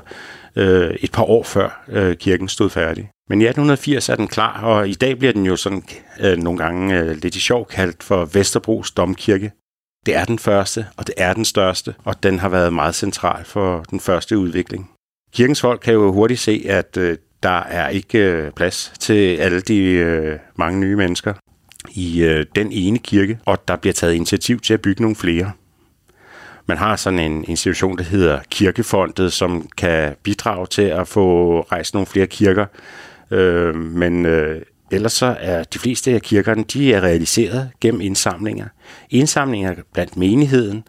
øh, 0.57 0.91
et 1.01 1.13
par 1.13 1.23
år 1.23 1.43
før 1.43 1.85
øh, 1.89 2.17
kirken 2.17 2.49
stod 2.49 2.71
færdig. 2.71 3.11
Men 3.29 3.41
i 3.41 3.45
1880 3.45 4.09
er 4.09 4.17
den 4.17 4.29
klar, 4.29 4.63
og 4.63 4.89
i 4.89 4.95
dag 4.95 5.19
bliver 5.19 5.33
den 5.33 5.47
jo 5.47 5.57
sådan 5.57 5.83
øh, 6.21 6.39
nogle 6.39 6.59
gange 6.59 6.99
øh, 6.99 7.17
lidt 7.23 7.37
i 7.37 7.41
sjov 7.41 7.67
kaldt 7.67 8.03
for 8.03 8.25
Vesterbros 8.25 8.91
Domkirke. 8.91 9.53
Det 10.07 10.17
er 10.17 10.25
den 10.25 10.39
første, 10.39 10.87
og 10.97 11.07
det 11.07 11.15
er 11.17 11.35
den 11.35 11.45
største, 11.45 11.95
og 12.05 12.23
den 12.23 12.39
har 12.39 12.49
været 12.49 12.73
meget 12.73 12.95
central 12.95 13.45
for 13.45 13.85
den 13.91 14.01
første 14.01 14.39
udvikling. 14.39 14.91
Kirkens 15.33 15.61
folk 15.61 15.81
kan 15.81 15.95
jo 15.95 16.13
hurtigt 16.13 16.41
se, 16.41 16.65
at 16.69 16.97
øh, 16.97 17.17
der 17.43 17.63
er 17.63 17.89
ikke 17.89 18.19
øh, 18.19 18.51
plads 18.51 18.93
til 19.01 19.37
alle 19.37 19.61
de 19.61 19.79
øh, 19.79 20.39
mange 20.57 20.81
nye 20.81 20.97
mennesker 20.97 21.35
i 21.91 22.23
øh, 22.23 22.47
den 22.55 22.73
ene 22.73 22.99
kirke, 22.99 23.39
og 23.45 23.69
der 23.69 23.77
bliver 23.77 23.95
taget 23.95 24.15
initiativ 24.15 24.61
til 24.61 24.75
at 24.75 24.81
bygge 24.83 25.03
nogle 25.03 25.17
flere. 25.17 25.53
Man 26.67 26.79
har 26.79 26.97
sådan 26.97 27.19
en 27.19 27.45
institution, 27.49 27.99
der 27.99 28.05
hedder 28.05 28.41
Kirkefondet, 28.51 29.33
som 29.33 29.69
kan 29.77 30.15
bidrage 30.23 30.67
til 30.67 30.83
at 30.83 31.09
få 31.09 31.61
rejst 31.61 31.95
nogle 31.95 32.07
flere 32.07 32.27
kirker. 32.27 32.67
Øh, 33.31 33.75
men 33.75 34.27
øh, 34.27 34.63
Ellers 34.91 35.13
så 35.13 35.37
er 35.41 35.65
de 35.65 35.79
fleste 35.79 36.11
af 36.11 36.23
kirkerne, 36.23 36.65
de 36.65 36.95
er 36.95 37.01
realiseret 37.01 37.71
gennem 37.81 38.01
indsamlinger. 38.01 38.67
Indsamlinger 39.11 39.75
blandt 39.93 40.17
menigheden, 40.17 40.85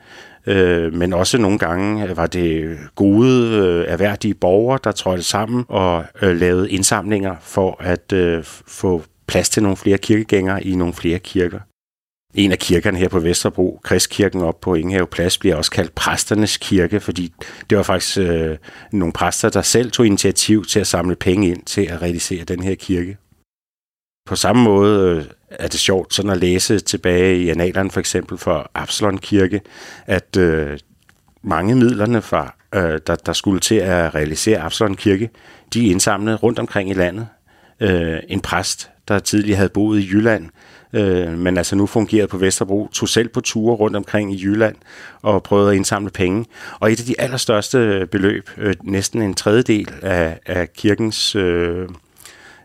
øh, 0.49 0.93
men 0.93 1.13
også 1.13 1.37
nogle 1.37 1.57
gange 1.57 2.09
øh, 2.09 2.17
var 2.17 2.27
det 2.27 2.77
gode, 2.95 3.29
øh, 3.29 3.85
erhverdige 3.87 4.33
borgere, 4.33 4.79
der 4.83 4.91
trådte 4.91 5.23
sammen 5.23 5.65
og 5.67 6.05
øh, 6.21 6.35
lavede 6.35 6.71
indsamlinger 6.71 7.35
for 7.41 7.77
at 7.79 8.13
øh, 8.13 8.43
få 8.67 9.03
plads 9.27 9.49
til 9.49 9.63
nogle 9.63 9.77
flere 9.77 9.97
kirkegængere 9.97 10.63
i 10.63 10.75
nogle 10.75 10.93
flere 10.93 11.19
kirker. 11.19 11.59
En 12.33 12.51
af 12.51 12.59
kirkerne 12.59 12.97
her 12.97 13.07
på 13.07 13.19
Vesterbro, 13.19 13.79
Kristkirken 13.83 14.41
op 14.41 14.61
på 14.61 14.75
Ingehave 14.75 15.07
Plads, 15.07 15.37
bliver 15.37 15.55
også 15.55 15.71
kaldt 15.71 15.95
præsternes 15.95 16.57
kirke, 16.57 16.99
fordi 16.99 17.33
det 17.69 17.77
var 17.77 17.83
faktisk 17.83 18.17
øh, 18.17 18.57
nogle 18.91 19.13
præster, 19.13 19.49
der 19.49 19.61
selv 19.61 19.91
tog 19.91 20.05
initiativ 20.05 20.65
til 20.65 20.79
at 20.79 20.87
samle 20.87 21.15
penge 21.15 21.47
ind 21.47 21.63
til 21.65 21.81
at 21.81 22.01
realisere 22.01 22.43
den 22.43 22.63
her 22.63 22.75
kirke. 22.75 23.17
På 24.27 24.35
samme 24.35 24.63
måde 24.63 25.17
øh, 25.17 25.25
er 25.51 25.67
det 25.67 25.79
sjovt 25.79 26.13
sådan 26.13 26.31
at 26.31 26.37
læse 26.37 26.79
tilbage 26.79 27.37
i 27.37 27.49
analerne 27.49 27.91
for 27.91 27.99
eksempel 27.99 28.37
for 28.37 28.71
Absalon 28.73 29.17
Kirke, 29.17 29.61
at 30.05 30.37
øh, 30.37 30.79
mange 31.41 31.75
midlerne, 31.75 32.21
fra, 32.21 32.55
øh, 32.75 32.99
der, 33.07 33.15
der 33.15 33.33
skulle 33.33 33.59
til 33.59 33.75
at 33.75 34.15
realisere 34.15 34.59
Absalon 34.59 34.95
Kirke, 34.95 35.29
de 35.73 35.87
er 35.87 35.91
indsamlet 35.91 36.43
rundt 36.43 36.59
omkring 36.59 36.89
i 36.89 36.93
landet. 36.93 37.27
Øh, 37.79 38.19
en 38.27 38.39
præst, 38.39 38.89
der 39.07 39.19
tidligere 39.19 39.57
havde 39.57 39.69
boet 39.69 39.99
i 39.99 40.09
Jylland, 40.11 40.49
øh, 40.93 41.37
men 41.37 41.57
altså 41.57 41.75
nu 41.75 41.85
fungerede 41.85 42.27
på 42.27 42.37
Vesterbro, 42.37 42.89
tog 42.93 43.09
selv 43.09 43.29
på 43.29 43.41
ture 43.41 43.75
rundt 43.75 43.95
omkring 43.95 44.33
i 44.33 44.43
Jylland 44.43 44.75
og 45.21 45.43
prøvede 45.43 45.69
at 45.69 45.75
indsamle 45.75 46.09
penge. 46.09 46.45
Og 46.79 46.91
et 46.91 46.99
af 46.99 47.05
de 47.05 47.21
allerstørste 47.21 48.07
beløb, 48.11 48.49
øh, 48.57 48.75
næsten 48.83 49.21
en 49.21 49.33
tredjedel 49.33 49.93
af, 50.01 50.39
af 50.45 50.73
kirkens 50.73 51.35
øh, 51.35 51.87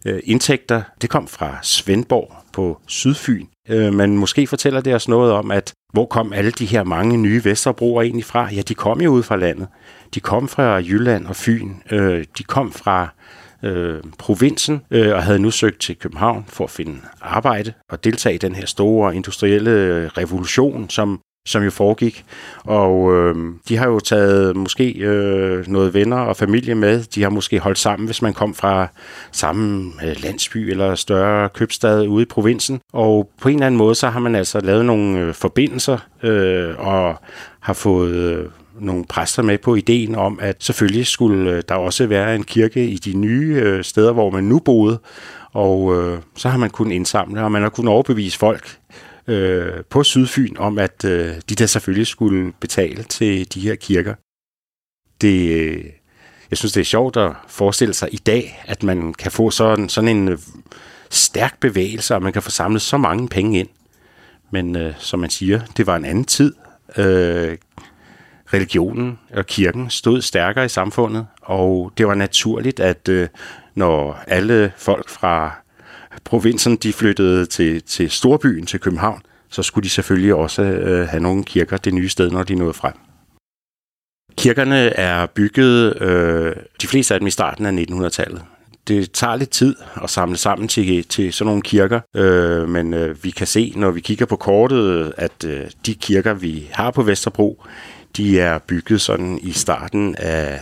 øh, 0.04 0.20
indtægter, 0.24 0.82
det 1.02 1.10
kom 1.10 1.28
fra 1.28 1.58
Svendborg 1.62 2.32
på 2.52 2.80
Sydfyn. 2.86 3.46
Øh, 3.68 3.94
men 3.94 4.18
måske 4.18 4.46
fortæller 4.46 4.80
det 4.80 4.94
os 4.94 5.08
noget 5.08 5.32
om, 5.32 5.50
at 5.50 5.72
hvor 5.92 6.06
kom 6.06 6.32
alle 6.32 6.50
de 6.50 6.66
her 6.66 6.84
mange 6.84 7.16
nye 7.16 7.44
Vesterbroer 7.44 8.02
egentlig 8.02 8.24
fra? 8.24 8.48
Ja, 8.54 8.62
de 8.62 8.74
kom 8.74 9.00
jo 9.00 9.10
ud 9.10 9.22
fra 9.22 9.36
landet. 9.36 9.68
De 10.14 10.20
kom 10.20 10.48
fra 10.48 10.76
Jylland 10.76 11.26
og 11.26 11.36
Fyn. 11.36 11.74
Øh, 11.90 12.24
de 12.38 12.42
kom 12.42 12.72
fra 12.72 13.08
øh, 13.62 14.02
provinsen 14.18 14.82
øh, 14.90 15.14
og 15.14 15.22
havde 15.22 15.38
nu 15.38 15.50
søgt 15.50 15.80
til 15.80 15.96
København 15.96 16.44
for 16.48 16.64
at 16.64 16.70
finde 16.70 17.00
arbejde 17.20 17.72
og 17.90 18.04
deltage 18.04 18.34
i 18.34 18.38
den 18.38 18.54
her 18.54 18.66
store 18.66 19.16
industrielle 19.16 19.70
øh, 19.70 20.06
revolution, 20.06 20.90
som 20.90 21.20
som 21.46 21.62
jo 21.62 21.70
foregik. 21.70 22.24
Og 22.64 23.14
øh, 23.14 23.34
de 23.68 23.76
har 23.76 23.88
jo 23.88 24.00
taget 24.00 24.56
måske 24.56 24.92
øh, 24.92 25.68
noget 25.68 25.94
venner 25.94 26.16
og 26.16 26.36
familie 26.36 26.74
med. 26.74 27.02
De 27.02 27.22
har 27.22 27.30
måske 27.30 27.58
holdt 27.58 27.78
sammen, 27.78 28.06
hvis 28.06 28.22
man 28.22 28.32
kom 28.32 28.54
fra 28.54 28.88
samme 29.32 29.92
øh, 30.04 30.16
landsby 30.22 30.56
eller 30.56 30.94
større 30.94 31.48
købstad 31.48 32.06
ude 32.06 32.22
i 32.22 32.26
provinsen. 32.26 32.80
Og 32.92 33.30
på 33.40 33.48
en 33.48 33.54
eller 33.54 33.66
anden 33.66 33.78
måde, 33.78 33.94
så 33.94 34.08
har 34.08 34.20
man 34.20 34.34
altså 34.34 34.60
lavet 34.60 34.84
nogle 34.84 35.20
øh, 35.20 35.34
forbindelser 35.34 35.98
øh, 36.22 36.74
og 36.78 37.16
har 37.60 37.72
fået 37.72 38.14
øh, 38.14 38.46
nogle 38.80 39.04
præster 39.08 39.42
med 39.42 39.58
på 39.58 39.74
ideen 39.74 40.14
om, 40.14 40.38
at 40.42 40.56
selvfølgelig 40.60 41.06
skulle 41.06 41.50
øh, 41.50 41.62
der 41.68 41.74
også 41.74 42.06
være 42.06 42.34
en 42.34 42.44
kirke 42.44 42.86
i 42.86 42.96
de 42.96 43.16
nye 43.16 43.60
øh, 43.64 43.84
steder, 43.84 44.12
hvor 44.12 44.30
man 44.30 44.44
nu 44.44 44.58
boede. 44.58 44.98
Og 45.52 45.96
øh, 45.96 46.18
så 46.36 46.48
har 46.48 46.58
man 46.58 46.70
kunnet 46.70 46.94
indsamle, 46.94 47.42
og 47.42 47.52
man 47.52 47.62
har 47.62 47.68
kunnet 47.68 47.92
overbevise 47.92 48.38
folk 48.38 48.78
øh, 49.26 49.84
på 49.90 50.04
Sydfyn 50.04 50.56
om, 50.56 50.78
at 50.78 51.04
øh, 51.04 51.34
de 51.48 51.54
der 51.54 51.66
selvfølgelig 51.66 52.06
skulle 52.06 52.52
betale 52.60 53.02
til 53.02 53.54
de 53.54 53.60
her 53.60 53.74
kirker. 53.74 54.14
Det, 55.20 55.50
øh, 55.50 55.84
jeg 56.50 56.58
synes, 56.58 56.72
det 56.72 56.80
er 56.80 56.84
sjovt 56.84 57.16
at 57.16 57.32
forestille 57.48 57.94
sig 57.94 58.14
i 58.14 58.16
dag, 58.16 58.62
at 58.66 58.82
man 58.82 59.14
kan 59.14 59.30
få 59.30 59.50
sådan, 59.50 59.88
sådan 59.88 60.16
en 60.16 60.28
øh, 60.28 60.38
stærk 61.10 61.60
bevægelse, 61.60 62.14
og 62.14 62.22
man 62.22 62.32
kan 62.32 62.42
få 62.42 62.50
samlet 62.50 62.82
så 62.82 62.96
mange 62.96 63.28
penge 63.28 63.58
ind. 63.58 63.68
Men 64.50 64.76
øh, 64.76 64.94
som 64.98 65.20
man 65.20 65.30
siger, 65.30 65.60
det 65.76 65.86
var 65.86 65.96
en 65.96 66.04
anden 66.04 66.24
tid. 66.24 66.54
Øh, 66.96 67.58
religionen 68.54 69.18
og 69.34 69.46
kirken 69.46 69.90
stod 69.90 70.22
stærkere 70.22 70.64
i 70.64 70.68
samfundet, 70.68 71.26
og 71.42 71.92
det 71.98 72.06
var 72.06 72.14
naturligt, 72.14 72.80
at 72.80 73.08
øh, 73.08 73.28
når 73.74 74.22
alle 74.26 74.72
folk 74.76 75.08
fra 75.08 75.63
provinsen 76.24 76.76
de 76.76 76.92
flyttede 76.92 77.46
til, 77.46 77.82
til 77.82 78.10
storbyen, 78.10 78.66
til 78.66 78.80
København, 78.80 79.22
så 79.50 79.62
skulle 79.62 79.84
de 79.84 79.90
selvfølgelig 79.90 80.34
også 80.34 80.62
øh, 80.62 81.08
have 81.08 81.22
nogle 81.22 81.44
kirker 81.44 81.76
det 81.76 81.94
nye 81.94 82.08
sted, 82.08 82.30
når 82.30 82.42
de 82.42 82.54
nåede 82.54 82.74
frem. 82.74 82.92
Kirkerne 84.36 84.76
er 84.76 85.26
bygget, 85.26 86.02
øh, 86.02 86.56
de 86.82 86.86
fleste 86.86 87.14
af 87.14 87.20
dem 87.20 87.26
i 87.26 87.30
starten 87.30 87.66
af 87.66 87.84
1900-tallet. 87.90 88.42
Det 88.88 89.12
tager 89.12 89.36
lidt 89.36 89.50
tid 89.50 89.76
at 90.02 90.10
samle 90.10 90.36
sammen 90.36 90.68
til, 90.68 91.04
til 91.04 91.32
sådan 91.32 91.48
nogle 91.48 91.62
kirker, 91.62 92.00
øh, 92.16 92.68
men 92.68 92.94
øh, 92.94 93.24
vi 93.24 93.30
kan 93.30 93.46
se, 93.46 93.72
når 93.76 93.90
vi 93.90 94.00
kigger 94.00 94.26
på 94.26 94.36
kortet, 94.36 95.12
at 95.16 95.44
øh, 95.46 95.60
de 95.86 95.94
kirker, 95.94 96.34
vi 96.34 96.68
har 96.72 96.90
på 96.90 97.02
Vesterbro, 97.02 97.64
de 98.16 98.40
er 98.40 98.58
bygget 98.58 99.00
sådan 99.00 99.38
i 99.42 99.52
starten 99.52 100.16
af 100.18 100.60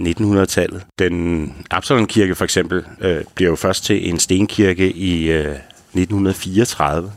1900-tallet. 0.00 0.82
Den 0.98 1.54
Absalon 1.70 2.06
Kirke 2.06 2.34
for 2.34 2.44
eksempel 2.44 2.84
øh, 3.00 3.24
bliver 3.34 3.50
jo 3.50 3.56
først 3.56 3.84
til 3.84 4.08
en 4.08 4.18
stenkirke 4.18 4.92
i 4.92 5.30
øh, 5.30 5.56
1934. 5.94 7.12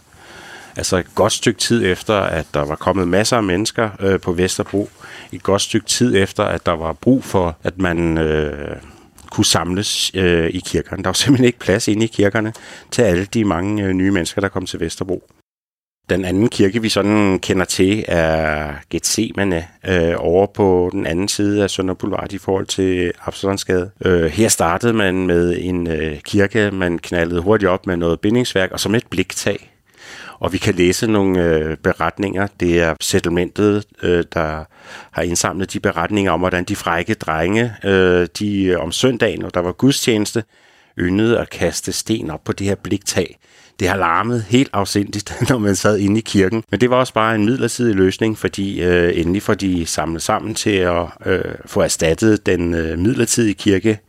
Altså 0.75 0.97
et 0.97 1.15
godt 1.15 1.33
stykke 1.33 1.59
tid 1.59 1.85
efter, 1.85 2.15
at 2.15 2.45
der 2.53 2.65
var 2.65 2.75
kommet 2.75 3.07
masser 3.07 3.38
af 3.38 3.43
mennesker 3.43 3.89
øh, 4.00 4.19
på 4.19 4.31
Vesterbro. 4.33 4.89
Et 5.31 5.43
godt 5.43 5.61
stykke 5.61 5.88
tid 5.88 6.15
efter, 6.15 6.43
at 6.43 6.65
der 6.65 6.71
var 6.71 6.93
brug 6.93 7.23
for, 7.23 7.57
at 7.63 7.77
man 7.77 8.17
øh, 8.17 8.75
kunne 9.31 9.45
samles 9.45 10.11
øh, 10.15 10.50
i 10.50 10.59
kirkerne. 10.59 11.03
Der 11.03 11.07
var 11.07 11.13
simpelthen 11.13 11.45
ikke 11.45 11.59
plads 11.59 11.88
inde 11.88 12.03
i 12.03 12.07
kirkerne 12.07 12.53
til 12.91 13.01
alle 13.01 13.25
de 13.25 13.45
mange 13.45 13.83
øh, 13.83 13.93
nye 13.93 14.11
mennesker, 14.11 14.41
der 14.41 14.50
kom 14.50 14.65
til 14.65 14.79
Vesterbro. 14.79 15.23
Den 16.12 16.25
anden 16.25 16.50
kirke, 16.50 16.82
vi 16.82 16.89
sådan 16.89 17.39
kender 17.39 17.65
til, 17.65 18.06
er 18.08 18.74
Gethsemane 18.89 19.68
øh, 19.88 20.13
over 20.18 20.48
på 20.53 20.89
den 20.91 21.06
anden 21.06 21.27
side 21.27 21.63
af 21.63 21.70
Sønder 21.70 21.94
Boulevard 21.94 22.34
i 22.34 22.38
forhold 22.38 22.65
til 22.65 23.12
Absalonsgade. 23.25 23.91
Øh, 24.06 24.25
her 24.25 24.48
startede 24.48 24.94
man 24.94 25.27
med 25.27 25.58
en 25.60 25.88
øh, 25.88 26.20
kirke, 26.20 26.72
man 26.72 27.00
knaldede 27.00 27.41
hurtigt 27.41 27.70
op 27.70 27.88
med 27.88 27.98
noget 27.98 28.20
bindingsværk 28.20 28.72
og 28.72 28.80
som 28.80 28.96
et 28.96 29.08
bliktag. 29.10 29.74
Og 30.39 30.53
vi 30.53 30.58
kan 30.58 30.75
læse 30.75 31.08
nogle 31.08 31.44
øh, 31.44 31.77
beretninger. 31.77 32.48
Det 32.60 32.82
er 32.82 32.96
settlementet, 33.01 33.86
øh, 34.03 34.24
der 34.34 34.63
har 35.12 35.22
indsamlet 35.22 35.74
de 35.74 35.80
beretninger 35.80 36.32
om, 36.32 36.39
hvordan 36.39 36.63
de 36.63 36.75
frække 36.75 37.13
drenge, 37.13 37.74
øh, 37.84 38.27
de 38.39 38.63
øh, 38.63 38.80
om 38.80 38.91
søndagen, 38.91 39.44
og 39.44 39.53
der 39.53 39.60
var 39.60 39.72
gudstjeneste, 39.72 40.44
yndede 41.00 41.39
at 41.39 41.50
kaste 41.50 41.91
sten 41.91 42.30
op 42.30 42.44
på 42.44 42.51
det 42.51 42.68
her 42.68 42.75
bliktag 42.75 43.38
det 43.80 43.90
har 43.90 43.98
larmet 43.98 44.44
helt 44.44 44.70
afsindigt, 44.74 45.36
når 45.50 45.58
man 45.58 45.75
sad 45.75 45.98
inde 45.98 46.18
i 46.18 46.24
kirken. 46.25 46.63
Men 46.72 46.82
det 46.82 46.90
var 46.90 46.96
også 46.96 47.13
bare 47.13 47.36
en 47.36 47.46
midlertidig 47.46 47.96
løsning, 47.96 48.38
fordi 48.38 48.82
øh, 48.82 49.20
endelig 49.20 49.42
får 49.42 49.54
de 49.54 49.86
samlet 49.86 50.22
sammen 50.22 50.56
til 50.56 50.75
at 50.75 51.06
øh, 51.25 51.56
få 51.66 51.82
erstattet 51.82 52.46
den 52.46 52.74
øh, 52.74 53.00
midlertidige 53.00 53.54
kirke, 53.54 54.00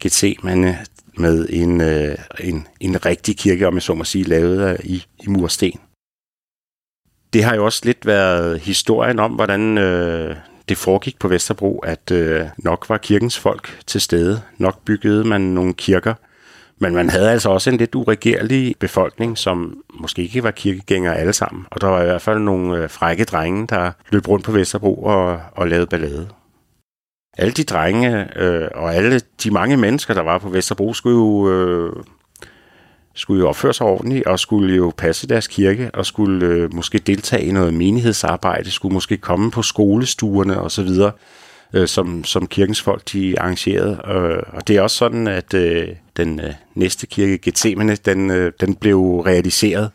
Gethsemane, 0.00 0.78
med 1.16 1.46
en, 1.50 1.80
øh, 1.80 2.16
en, 2.40 2.66
en 2.80 3.06
rigtig 3.06 3.36
kirke, 3.36 3.66
om 3.68 3.74
jeg 3.74 3.82
så 3.82 3.94
må 3.94 4.04
sige, 4.04 4.24
lavet 4.24 4.80
i, 4.84 5.04
i 5.22 5.28
mursten. 5.28 5.80
Det 7.32 7.44
har 7.44 7.54
jo 7.54 7.64
også 7.64 7.80
lidt 7.84 8.06
været 8.06 8.60
historien 8.60 9.18
om, 9.18 9.32
hvordan 9.32 9.78
øh, 9.78 10.36
det 10.68 10.78
foregik 10.78 11.18
på 11.18 11.28
Vesterbro, 11.28 11.78
at 11.78 12.10
øh, 12.10 12.46
nok 12.58 12.88
var 12.88 12.98
kirkens 12.98 13.38
folk 13.38 13.80
til 13.86 14.00
stede. 14.00 14.42
Nok 14.58 14.84
byggede 14.84 15.24
man 15.24 15.40
nogle 15.40 15.74
kirker, 15.74 16.14
men 16.82 16.94
man 16.94 17.10
havde 17.10 17.30
altså 17.30 17.50
også 17.50 17.70
en 17.70 17.76
lidt 17.76 17.94
uregerlig 17.94 18.74
befolkning, 18.78 19.38
som 19.38 19.82
måske 19.94 20.22
ikke 20.22 20.42
var 20.42 20.50
kirkegængere 20.50 21.16
alle 21.16 21.32
sammen. 21.32 21.66
Og 21.70 21.80
der 21.80 21.86
var 21.86 22.02
i 22.02 22.04
hvert 22.04 22.22
fald 22.22 22.38
nogle 22.38 22.78
øh, 22.78 22.90
frække 22.90 23.24
drenge, 23.24 23.66
der 23.66 23.92
løb 24.10 24.28
rundt 24.28 24.44
på 24.44 24.52
Vesterbro 24.52 25.02
og, 25.02 25.40
og 25.52 25.68
lavede 25.68 25.86
ballade. 25.86 26.28
Alle 27.38 27.52
de 27.52 27.64
drenge 27.64 28.38
øh, 28.38 28.68
og 28.74 28.94
alle 28.94 29.20
de 29.44 29.50
mange 29.50 29.76
mennesker, 29.76 30.14
der 30.14 30.20
var 30.20 30.38
på 30.38 30.48
Vesterbro, 30.48 30.94
skulle 30.94 31.16
jo, 31.16 31.50
øh, 31.50 31.92
skulle 33.14 33.40
jo 33.40 33.48
opføre 33.48 33.72
sig 33.72 33.86
ordentligt 33.86 34.26
og 34.26 34.38
skulle 34.38 34.76
jo 34.76 34.92
passe 34.96 35.28
deres 35.28 35.48
kirke 35.48 35.90
og 35.94 36.06
skulle 36.06 36.46
øh, 36.46 36.74
måske 36.74 36.98
deltage 36.98 37.44
i 37.44 37.52
noget 37.52 37.74
menighedsarbejde, 37.74 38.70
skulle 38.70 38.94
måske 38.94 39.16
komme 39.16 39.50
på 39.50 39.62
skolestuerne 39.62 40.60
osv., 40.60 40.88
øh, 41.72 41.88
som, 41.88 42.24
som 42.24 42.46
kirkens 42.46 42.82
folk 42.82 43.02
de 43.12 43.40
arrangerede. 43.40 44.00
Øh, 44.08 44.42
og 44.52 44.68
det 44.68 44.76
er 44.76 44.82
også 44.82 44.96
sådan, 44.96 45.26
at 45.26 45.54
øh, 45.54 45.88
den 46.16 46.40
øh, 46.40 46.52
næste 46.74 47.06
kirke, 47.06 47.38
Gethsemane, 47.38 47.96
den, 47.96 48.30
øh, 48.30 48.52
den 48.60 48.74
blev 48.74 49.20
realiseret. 49.20 49.90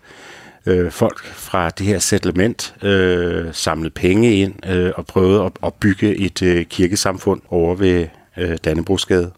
Øh, 0.66 0.92
folk 0.92 1.26
fra 1.26 1.70
det 1.70 1.86
her 1.86 2.00
settlement 2.00 2.76
øh, 2.84 3.46
samlede 3.52 3.90
penge 3.90 4.36
ind 4.36 4.66
øh, 4.70 4.92
og 4.96 5.06
prøvede 5.06 5.44
at, 5.44 5.52
at 5.64 5.74
bygge 5.74 6.16
et 6.16 6.42
øh, 6.42 6.66
kirkesamfund 6.66 7.42
over 7.50 7.76
ved 7.76 8.08
øh, 8.38 8.58
Dannebrogsgade. 8.66 9.32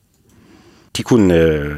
De 0.97 1.03
kunne 1.03 1.35
øh, 1.37 1.75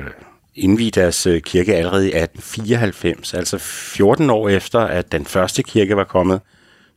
indvige 0.55 0.91
deres 0.91 1.27
øh, 1.27 1.41
kirke 1.41 1.75
allerede 1.75 2.05
i 2.05 2.15
1894, 2.15 3.33
altså 3.33 3.57
14 3.57 4.29
år 4.29 4.49
efter, 4.49 4.79
at 4.79 5.11
den 5.11 5.25
første 5.25 5.63
kirke 5.63 5.95
var 5.95 6.03
kommet, 6.03 6.41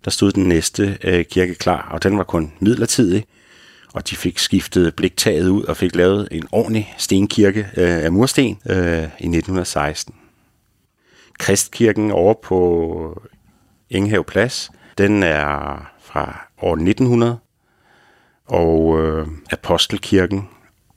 der 0.05 0.11
stod 0.11 0.33
den 0.33 0.49
næste 0.49 0.99
øh, 1.05 1.25
kirke 1.25 1.55
klar, 1.55 1.89
og 1.91 2.03
den 2.03 2.19
var 2.19 2.25
kun 2.25 2.53
midlertidig 2.61 3.25
og 3.95 4.11
de 4.11 4.17
fik 4.17 4.39
skiftet 4.39 4.95
bliktaget 4.95 5.49
ud 5.49 5.63
og 5.63 5.77
fik 5.77 5.95
lavet 5.95 6.29
en 6.31 6.49
ordentlig 6.53 6.95
stenkirke 6.99 7.61
øh, 7.77 8.05
af 8.05 8.13
mursten 8.13 8.59
øh, 8.67 9.03
i 9.03 9.27
1916. 9.27 10.15
Kristkirken 11.39 12.11
over 12.11 12.35
på 12.43 13.23
Ingenhav 13.91 14.25
Plads, 14.25 14.71
den 14.99 15.23
er 15.23 15.93
fra 16.01 16.49
år 16.63 16.73
1900, 16.73 17.39
og 18.47 19.03
øh, 19.03 19.27
Apostelkirken 19.51 20.49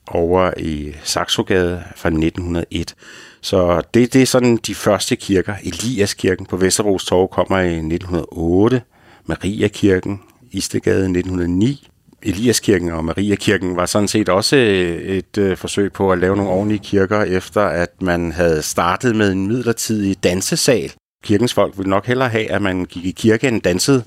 over 0.06 0.50
i 0.56 0.94
Saxogade 1.02 1.84
fra 1.96 2.08
1901. 2.08 2.94
Så 3.40 3.82
det, 3.94 4.12
det 4.12 4.22
er 4.22 4.26
sådan 4.26 4.56
de 4.56 4.74
første 4.74 5.16
kirker. 5.16 5.54
Eliaskirken 5.62 6.46
på 6.46 6.56
Vesterbros 6.56 7.04
Torv 7.04 7.28
kommer 7.28 7.58
i 7.58 7.72
1908, 7.72 8.82
Mariakirken, 9.26 10.20
Istegade 10.50 11.04
1909, 11.04 11.87
Eliaskirken 12.22 12.90
og 12.90 13.04
Mariakirken 13.04 13.76
var 13.76 13.86
sådan 13.86 14.08
set 14.08 14.28
også 14.28 14.56
øh, 14.56 14.98
et 14.98 15.38
øh, 15.38 15.56
forsøg 15.56 15.92
på 15.92 16.12
at 16.12 16.18
lave 16.18 16.36
nogle 16.36 16.52
ordentlige 16.52 16.78
kirker, 16.84 17.22
efter 17.22 17.60
at 17.62 18.02
man 18.02 18.32
havde 18.32 18.62
startet 18.62 19.16
med 19.16 19.32
en 19.32 19.46
midlertidig 19.46 20.24
dansesal. 20.24 20.92
Kirkens 21.24 21.54
folk 21.54 21.78
ville 21.78 21.90
nok 21.90 22.06
hellere 22.06 22.28
have, 22.28 22.50
at 22.50 22.62
man 22.62 22.84
gik 22.84 23.04
i 23.04 23.10
kirke 23.10 23.48
end 23.48 23.62
dansede. 23.62 24.04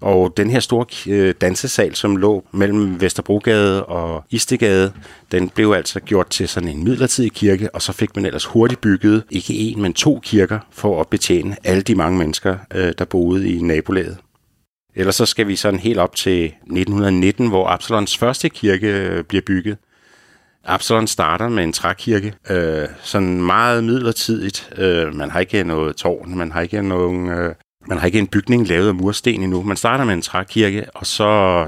Og 0.00 0.36
den 0.36 0.50
her 0.50 0.60
store 0.60 0.86
øh, 1.08 1.34
dansesal, 1.40 1.94
som 1.94 2.16
lå 2.16 2.44
mellem 2.52 3.00
Vesterbrogade 3.00 3.84
og 3.84 4.24
Istegade, 4.30 4.92
den 5.32 5.48
blev 5.48 5.72
altså 5.72 6.00
gjort 6.00 6.30
til 6.30 6.48
sådan 6.48 6.68
en 6.68 6.84
midlertidig 6.84 7.32
kirke, 7.32 7.74
og 7.74 7.82
så 7.82 7.92
fik 7.92 8.16
man 8.16 8.26
ellers 8.26 8.44
hurtigt 8.44 8.80
bygget 8.80 9.24
ikke 9.30 9.54
en, 9.54 9.82
men 9.82 9.94
to 9.94 10.20
kirker 10.22 10.58
for 10.70 11.00
at 11.00 11.08
betjene 11.08 11.56
alle 11.64 11.82
de 11.82 11.94
mange 11.94 12.18
mennesker, 12.18 12.56
øh, 12.74 12.92
der 12.98 13.04
boede 13.04 13.48
i 13.48 13.60
nabolaget. 13.62 14.16
Ellers 14.98 15.14
så 15.14 15.26
skal 15.26 15.48
vi 15.48 15.56
sådan 15.56 15.80
helt 15.80 15.98
op 15.98 16.16
til 16.16 16.44
1919, 16.44 17.48
hvor 17.48 17.68
Absalons 17.68 18.16
første 18.16 18.48
kirke 18.48 18.86
øh, 18.86 19.24
bliver 19.24 19.42
bygget. 19.46 19.78
Absalon 20.64 21.06
starter 21.06 21.48
med 21.48 21.64
en 21.64 21.72
trækirke, 21.72 22.34
øh, 22.50 22.88
sådan 23.02 23.42
meget 23.42 23.84
midlertidigt. 23.84 24.70
Øh, 24.76 25.14
man 25.14 25.30
har 25.30 25.40
ikke 25.40 25.64
noget 25.64 25.96
tårn, 25.96 26.38
man 26.38 26.52
har 26.52 26.60
ikke 26.60 26.82
nogen... 26.82 27.28
Øh, 27.28 27.54
man 27.88 27.98
har 27.98 28.06
ikke 28.06 28.18
en 28.18 28.26
bygning 28.26 28.68
lavet 28.68 28.88
af 28.88 28.94
mursten 28.94 29.42
endnu. 29.42 29.62
Man 29.62 29.76
starter 29.76 30.04
med 30.04 30.14
en 30.14 30.22
trækirke, 30.22 30.86
og 30.94 31.06
så 31.06 31.24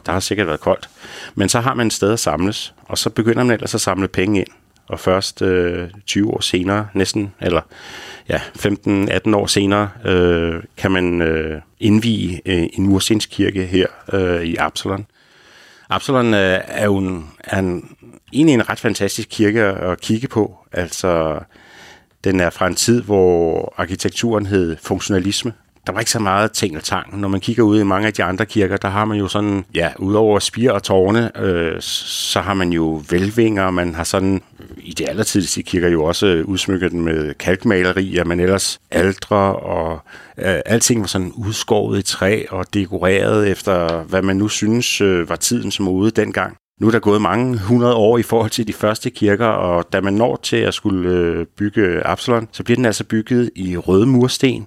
der 0.07 0.13
har 0.13 0.21
sikkert 0.21 0.47
været 0.47 0.61
koldt. 0.61 0.89
Men 1.35 1.49
så 1.49 1.61
har 1.61 1.75
man 1.75 1.87
et 1.87 1.93
sted 1.93 2.13
at 2.13 2.19
samles, 2.19 2.75
og 2.85 2.99
så 2.99 3.11
begynder 3.11 3.45
man 3.45 3.55
ellers 3.55 3.75
at 3.75 3.81
samle 3.81 4.09
penge 4.09 4.41
ind. 4.41 4.49
Og 4.89 5.01
først 5.01 5.43
øh, 5.43 5.89
20 6.07 6.31
år 6.31 6.41
senere, 6.41 6.89
næsten, 6.95 7.35
eller 7.41 7.61
ja, 8.31 8.41
15-18 8.59 9.37
år 9.37 9.47
senere, 9.47 9.91
øh, 10.05 10.63
kan 10.77 10.91
man 10.91 11.23
øh, 11.23 11.61
indvige 11.81 12.43
øh, 12.47 12.69
en 12.73 12.87
ursindskirke 12.87 13.67
her 13.67 13.87
øh, 14.13 14.43
i 14.43 14.57
Absalon. 14.57 15.07
Absalon 15.91 16.35
øh, 16.35 16.61
er 16.65 16.85
jo 16.85 16.97
en, 16.97 17.31
er 17.45 17.59
en, 17.59 17.97
egentlig 18.33 18.55
en 18.55 18.69
ret 18.69 18.81
fantastisk 18.81 19.29
kirke 19.31 19.63
at 19.63 20.01
kigge 20.01 20.29
på. 20.29 20.57
Altså, 20.73 21.41
den 22.25 22.41
er 22.41 22.51
fra 22.51 22.67
en 22.67 22.75
tid, 22.75 23.03
hvor 23.03 23.75
arkitekturen 23.77 24.47
hed 24.47 24.77
funktionalisme, 24.83 25.53
der 25.87 25.93
var 25.93 26.01
ikke 26.01 26.11
så 26.11 26.19
meget 26.19 26.53
ting 26.53 26.77
og 26.77 26.83
tang. 26.83 27.21
Når 27.21 27.29
man 27.29 27.41
kigger 27.41 27.63
ud 27.63 27.81
i 27.81 27.85
mange 27.85 28.07
af 28.07 28.13
de 28.13 28.25
andre 28.25 28.47
kirker, 28.47 28.77
der 28.77 28.89
har 28.89 29.05
man 29.05 29.19
jo 29.19 29.29
sådan, 29.29 29.65
ja, 29.75 29.89
udover 29.99 30.39
spir 30.39 30.71
og 30.71 30.83
tårne, 30.83 31.39
øh, 31.39 31.81
så 31.81 32.41
har 32.41 32.55
man 32.55 32.73
jo 32.73 33.03
velvinger, 33.11 33.71
man 33.71 33.95
har 33.95 34.05
sådan, 34.05 34.43
i 34.79 34.93
de 34.93 35.09
allertidligste 35.09 35.63
kirker 35.63 35.89
jo 35.89 36.05
også 36.05 36.27
øh, 36.27 36.45
udsmykket 36.45 36.93
den 36.93 37.01
med 37.01 37.35
kalkmalerier, 37.35 38.25
men 38.25 38.41
ellers 38.41 38.81
aldre 38.91 39.37
og 39.57 40.01
øh, 40.39 40.61
alting 40.67 41.01
var 41.01 41.07
sådan 41.07 41.33
udskåret 41.37 41.99
i 41.99 42.03
træ 42.03 42.45
og 42.51 42.75
dekoreret 42.75 43.49
efter, 43.49 44.03
hvad 44.03 44.23
man 44.23 44.37
nu 44.37 44.49
synes 44.49 45.01
øh, 45.01 45.29
var 45.29 45.37
tidens 45.37 45.81
mode 45.81 46.11
dengang. 46.11 46.57
Nu 46.81 46.87
er 46.87 46.91
der 46.91 46.99
gået 46.99 47.23
mange 47.23 47.59
hundrede 47.59 47.95
år 47.95 48.19
i 48.19 48.23
forhold 48.23 48.51
til 48.51 48.67
de 48.67 48.73
første 48.73 49.11
kirker, 49.11 49.47
og 49.47 49.93
da 49.93 50.01
man 50.01 50.15
når 50.15 50.37
til 50.43 50.57
at 50.57 50.75
skulle 50.75 51.11
øh, 51.11 51.47
bygge 51.59 52.07
Absalon, 52.07 52.49
så 52.53 52.63
bliver 52.63 52.77
den 52.77 52.85
altså 52.85 53.05
bygget 53.05 53.51
i 53.57 53.77
røde 53.77 54.07
mursten, 54.07 54.67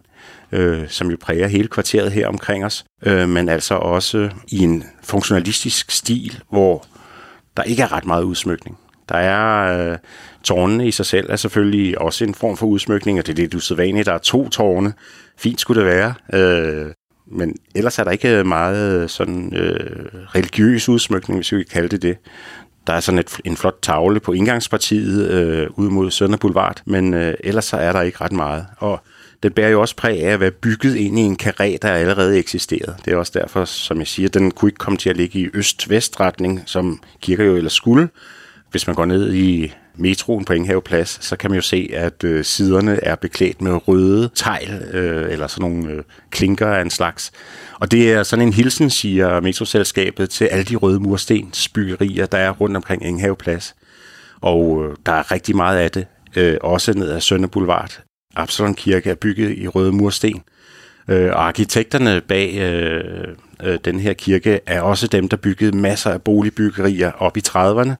øh, 0.53 0.89
som 0.89 1.11
jo 1.11 1.17
præger 1.21 1.47
hele 1.47 1.67
kvarteret 1.67 2.11
her 2.11 2.27
omkring 2.27 2.65
os, 2.65 2.85
øh, 3.05 3.29
men 3.29 3.49
altså 3.49 3.75
også 3.75 4.29
i 4.47 4.59
en 4.59 4.83
funktionalistisk 5.03 5.91
stil, 5.91 6.39
hvor 6.49 6.85
der 7.57 7.63
ikke 7.63 7.83
er 7.83 7.91
ret 7.91 8.05
meget 8.05 8.23
udsmykning. 8.23 8.77
Der 9.09 9.15
er 9.15 9.91
øh, 9.91 9.97
tårnene 10.43 10.87
i 10.87 10.91
sig 10.91 11.05
selv 11.05 11.27
er 11.29 11.35
selvfølgelig 11.35 12.01
også 12.01 12.23
en 12.23 12.35
form 12.35 12.57
for 12.57 12.65
udsmykning, 12.65 13.19
og 13.19 13.27
det 13.27 13.33
er 13.33 13.37
lidt 13.37 13.53
usædvanligt. 13.53 14.05
Der 14.05 14.13
er 14.13 14.17
to 14.17 14.49
tårne. 14.49 14.93
Fint 15.37 15.61
skulle 15.61 15.81
det 15.81 15.89
være. 15.89 16.13
Øh, 16.33 16.91
men 17.27 17.55
ellers 17.75 17.99
er 17.99 18.03
der 18.03 18.11
ikke 18.11 18.43
meget 18.43 19.01
øh, 19.01 19.09
sådan 19.09 19.55
øh, 19.55 20.05
religiøs 20.35 20.89
udsmykning, 20.89 21.37
hvis 21.37 21.51
vi 21.51 21.57
kan 21.57 21.65
kalde 21.71 21.89
det 21.89 22.01
det. 22.01 22.17
Der 22.87 22.93
er 22.93 22.99
sådan 22.99 23.19
et, 23.19 23.37
en 23.45 23.57
flot 23.57 23.77
tavle 23.81 24.19
på 24.19 24.31
indgangspartiet 24.31 25.29
øh, 25.29 25.67
ud 25.75 25.89
mod 25.89 26.11
Sønder 26.11 26.37
Boulevard, 26.37 26.81
men 26.85 27.13
øh, 27.13 27.33
ellers 27.39 27.65
så 27.65 27.77
er 27.77 27.91
der 27.91 28.01
ikke 28.01 28.17
ret 28.21 28.31
meget. 28.31 28.65
Og 28.77 29.01
den 29.43 29.51
bærer 29.51 29.69
jo 29.69 29.81
også 29.81 29.95
præg 29.95 30.23
af 30.23 30.29
at 30.29 30.39
være 30.39 30.51
bygget 30.51 30.95
ind 30.95 31.19
i 31.19 31.21
en 31.21 31.37
karé, 31.43 31.77
der 31.81 31.91
allerede 31.91 32.37
eksisterede. 32.37 32.95
Det 33.05 33.13
er 33.13 33.17
også 33.17 33.31
derfor, 33.39 33.65
som 33.65 33.99
jeg 33.99 34.07
siger, 34.07 34.29
den 34.29 34.51
kunne 34.51 34.69
ikke 34.69 34.77
komme 34.77 34.97
til 34.97 35.09
at 35.09 35.17
ligge 35.17 35.39
i 35.39 35.49
øst-vest-retning, 35.53 36.63
som 36.65 37.01
kirker 37.21 37.43
jo 37.43 37.55
ellers 37.55 37.73
skulle. 37.73 38.09
Hvis 38.71 38.87
man 38.87 38.95
går 38.95 39.05
ned 39.05 39.33
i 39.33 39.73
metroen 39.95 40.45
på 40.45 40.53
Ingenhave 40.53 40.81
Plads, 40.81 41.25
så 41.25 41.35
kan 41.35 41.51
man 41.51 41.55
jo 41.55 41.61
se, 41.61 41.89
at 41.93 42.23
øh, 42.23 42.43
siderne 42.43 43.03
er 43.03 43.15
beklædt 43.15 43.61
med 43.61 43.87
røde 43.87 44.29
tegl, 44.35 44.83
øh, 44.93 45.31
eller 45.31 45.47
sådan 45.47 45.71
nogle 45.71 45.91
øh, 45.91 46.03
klinker 46.31 46.67
af 46.67 46.81
en 46.81 46.89
slags. 46.89 47.31
Og 47.79 47.91
det 47.91 48.13
er 48.13 48.23
sådan 48.23 48.47
en 48.47 48.53
hilsen, 48.53 48.89
siger 48.89 49.39
metroselskabet, 49.39 50.29
til 50.29 50.45
alle 50.45 50.63
de 50.63 50.75
røde 50.75 50.99
murstensbyggerier, 50.99 52.25
der 52.25 52.37
er 52.37 52.49
rundt 52.49 52.75
omkring 52.75 53.05
Ingenhave 53.05 53.35
Plads. 53.35 53.75
Og 54.41 54.85
øh, 54.85 54.95
der 55.05 55.11
er 55.11 55.31
rigtig 55.31 55.55
meget 55.55 55.77
af 55.77 55.91
det, 55.91 56.07
øh, 56.35 56.57
også 56.61 56.93
ned 56.93 57.09
ad 57.09 57.21
Sønder 57.21 57.47
Boulevard. 57.47 58.03
Absalon 58.35 58.73
Kirke 58.73 59.09
er 59.09 59.15
bygget 59.15 59.57
i 59.57 59.67
røde 59.67 59.91
mursten. 59.91 60.43
Øh, 61.07 61.31
og 61.31 61.47
arkitekterne 61.47 62.21
bag 62.21 62.57
øh, 62.57 63.27
øh, 63.63 63.79
den 63.85 63.99
her 63.99 64.13
kirke 64.13 64.59
er 64.65 64.81
også 64.81 65.07
dem, 65.07 65.29
der 65.29 65.37
byggede 65.37 65.77
masser 65.77 66.09
af 66.09 66.21
boligbyggerier 66.21 67.11
op 67.11 67.37
i 67.37 67.41
30'erne, 67.47 67.93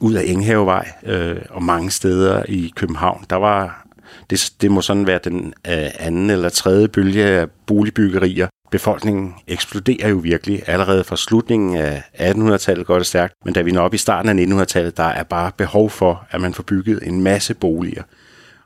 ud 0.00 0.14
af 0.14 0.22
Enghavevej 0.26 0.92
øh, 1.06 1.36
og 1.50 1.62
mange 1.62 1.90
steder 1.90 2.42
i 2.48 2.72
København. 2.76 3.24
Der 3.30 3.36
var, 3.36 3.86
det, 4.30 4.52
det 4.60 4.70
må 4.70 4.80
sådan 4.80 5.06
være 5.06 5.20
den 5.24 5.54
øh, 5.68 5.90
anden 5.98 6.30
eller 6.30 6.48
tredje 6.48 6.88
bølge 6.88 7.24
af 7.24 7.50
boligbyggerier. 7.66 8.48
Befolkningen 8.70 9.34
eksploderer 9.46 10.08
jo 10.08 10.16
virkelig 10.16 10.62
allerede 10.66 11.04
fra 11.04 11.16
slutningen 11.16 11.76
af 11.76 12.02
1800-tallet 12.14 12.86
går 12.86 12.96
det 12.96 13.06
stærkt, 13.06 13.34
men 13.44 13.54
da 13.54 13.62
vi 13.62 13.72
når 13.72 13.82
op 13.82 13.94
i 13.94 13.98
starten 13.98 14.38
af 14.38 14.62
1900-tallet, 14.62 14.96
der 14.96 15.04
er 15.04 15.22
bare 15.22 15.50
behov 15.56 15.90
for, 15.90 16.26
at 16.30 16.40
man 16.40 16.54
får 16.54 16.62
bygget 16.62 17.06
en 17.06 17.22
masse 17.22 17.54
boliger. 17.54 18.02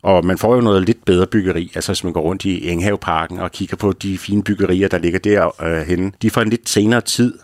Og 0.02 0.24
man 0.24 0.38
får 0.38 0.54
jo 0.54 0.60
noget 0.60 0.86
lidt 0.86 1.04
bedre 1.04 1.26
byggeri, 1.26 1.72
altså 1.74 1.92
hvis 1.92 2.04
man 2.04 2.12
går 2.12 2.20
rundt 2.20 2.44
i 2.44 2.70
Enghaveparken 2.70 3.38
og 3.38 3.52
kigger 3.52 3.76
på 3.76 3.92
de 3.92 4.18
fine 4.18 4.42
byggerier, 4.42 4.88
der 4.88 4.98
ligger 4.98 5.18
derhenne. 5.18 6.06
Øh, 6.06 6.12
de 6.22 6.26
er 6.26 6.30
fra 6.30 6.42
en 6.42 6.50
lidt 6.50 6.68
senere 6.68 7.00
tid, 7.00 7.34